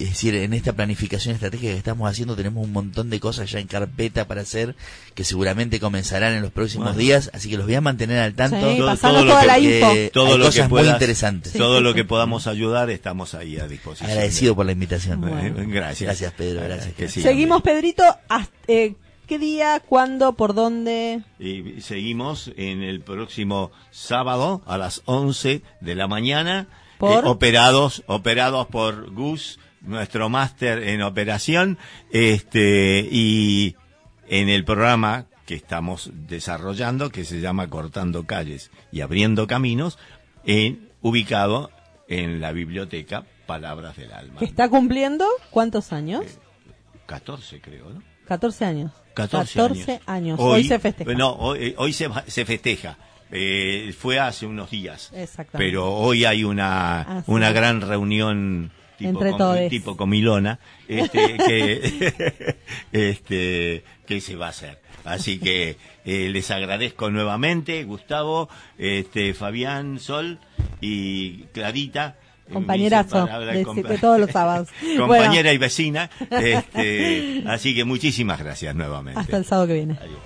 Es 0.05 0.11
decir, 0.11 0.35
en 0.35 0.53
esta 0.55 0.73
planificación 0.73 1.35
estratégica 1.35 1.73
que 1.73 1.79
estamos 1.79 2.11
haciendo 2.11 2.37
tenemos 2.37 2.65
un 2.65 2.73
montón 2.73 3.11
de 3.11 3.21
cosas 3.21 3.51
ya 3.51 3.59
en 3.61 3.67
carpeta 3.67 4.27
para 4.27 4.41
hacer 4.43 4.75
que 5.15 5.25
seguramente 5.25 5.79
comenzarán 5.81 6.35
en 6.35 6.43
los 6.43 6.53
próximos 6.53 6.89
Bueno. 6.89 6.99
días, 6.99 7.31
así 7.35 7.51
que 7.51 7.57
los 7.57 7.67
voy 7.67 7.75
a 7.75 7.81
mantener 7.81 8.19
al 8.19 8.35
tanto. 8.35 8.57
Sí, 8.57 8.79
Todo- 8.79 8.87
lo 8.91 8.97
toda 8.97 9.41
que- 9.41 9.47
la 9.47 9.59
info. 9.59 9.93
todo 10.13 10.39
lo 10.39 10.45
que 10.45 10.49
cosas 10.51 10.69
muy 10.71 10.81
puedas- 10.81 10.95
interesantes. 10.95 11.53
Sí, 11.53 11.59
Todo 11.59 11.79
sí, 11.79 11.83
lo 11.85 11.91
sí. 11.91 11.97
que 11.97 12.05
podamos 12.05 12.47
ayudar, 12.47 12.91
estamos 12.91 13.35
ahí 13.35 13.59
a 13.59 13.67
disposición. 13.69 14.11
Agradecido 14.11 14.55
por 14.57 14.67
la 14.67 14.73
invitación. 14.73 15.23
Eh, 15.29 15.55
Gracias. 15.69 16.07
Gracias, 16.09 16.33
Pedro, 16.35 16.63
Eh, 16.63 16.69
gracias. 16.69 16.95
que 16.95 17.09
sí, 17.09 17.23
Seguimos, 17.23 17.59
hombre. 17.59 17.75
Pedrito. 17.75 18.05
hasta- 18.29 18.53
eh, 18.69 18.95
¿Qué 19.27 19.39
día? 19.39 19.81
¿Cuándo? 19.89 20.33
¿Por 20.33 20.55
dónde? 20.55 21.23
Y 21.39 21.81
seguimos 21.83 22.51
en 22.57 22.83
el 22.83 23.01
próximo 23.01 23.71
sábado 23.93 24.61
a 24.67 24.77
las 24.77 25.03
11 25.05 25.63
de 25.81 25.95
la 25.95 26.09
mañana, 26.09 26.67
¿Por? 26.99 27.25
eh, 27.25 27.29
operados, 27.29 28.03
operados 28.07 28.67
por 28.67 29.13
Gus, 29.13 29.61
nuestro 29.81 30.29
máster 30.29 30.83
en 30.83 31.03
operación, 31.03 31.79
este, 32.13 33.07
y 33.11 33.77
en 34.29 34.49
el 34.49 34.65
programa 34.65 35.27
que 35.47 35.55
estamos 35.55 36.11
desarrollando, 36.15 37.11
que 37.11 37.25
se 37.25 37.41
llama 37.41 37.69
Cortando 37.69 38.25
Calles 38.25 38.71
y 38.93 39.01
Abriendo 39.01 39.47
Caminos, 39.47 39.99
en, 40.45 40.89
ubicado 41.03 41.71
en 42.09 42.41
la 42.41 42.53
biblioteca 42.53 43.25
Palabras 43.47 43.97
del 43.97 44.13
Alma. 44.13 44.39
¿Que 44.39 44.45
está 44.45 44.69
cumpliendo 44.69 45.27
cuántos 45.51 45.93
años? 45.93 46.25
14 47.07 47.61
creo, 47.61 47.91
¿no? 47.91 48.03
14 48.27 48.65
años. 48.65 48.93
14, 49.15 50.01
años. 50.07 50.39
Hoy, 50.41 50.63
se 50.65 50.79
festeja. 50.79 51.13
No, 51.15 51.33
hoy, 51.33 51.75
hoy 51.77 51.93
se, 51.93 52.09
se 52.29 52.45
festeja. 52.45 52.97
Eh, 53.33 53.93
fue 53.99 54.19
hace 54.21 54.47
unos 54.47 54.71
días. 54.71 55.11
Exactamente. 55.15 55.59
Pero 55.71 55.93
hoy 55.93 56.25
hay 56.25 56.45
una, 56.45 57.01
Ah, 57.03 57.23
sí. 57.27 57.31
una 57.31 57.51
gran 57.53 57.81
reunión 57.81 58.71
tipo, 59.01 59.11
Entre 59.11 59.31
com- 59.33 59.69
tipo 59.69 59.97
comilona 59.97 60.59
este, 60.87 61.37
que, 61.37 62.57
este, 62.93 63.85
que 64.07 64.21
se 64.21 64.37
va 64.37 64.47
a 64.47 64.51
hacer. 64.51 64.79
Así 65.05 65.39
que 65.39 65.77
eh, 66.05 66.29
les 66.31 66.51
agradezco 66.51 67.11
nuevamente, 67.11 67.83
Gustavo, 67.85 68.49
este, 68.79 69.33
Fabián, 69.35 69.99
Sol 69.99 70.39
y 70.81 71.45
Clarita. 71.53 72.17
Compañerazo 72.53 73.17
inseparable 73.21 73.53
de, 73.59 73.65
compa- 73.65 73.89
de 73.89 73.99
todos 73.99 74.21
los 74.21 74.31
sábados. 74.31 74.69
Compañera 74.99 75.35
Bueno, 75.35 75.53
y 75.53 75.59
vecina. 75.59 76.11
Este, 76.31 77.43
así 77.47 77.75
que 77.75 77.85
muchísimas 77.85 78.39
gracias 78.41 78.75
nuevamente. 78.75 79.21
hasta 79.21 79.37
el 79.39 79.45
sábado 79.45 79.69
que 79.69 79.75
viene. 79.75 79.97
Adiós. 80.01 80.19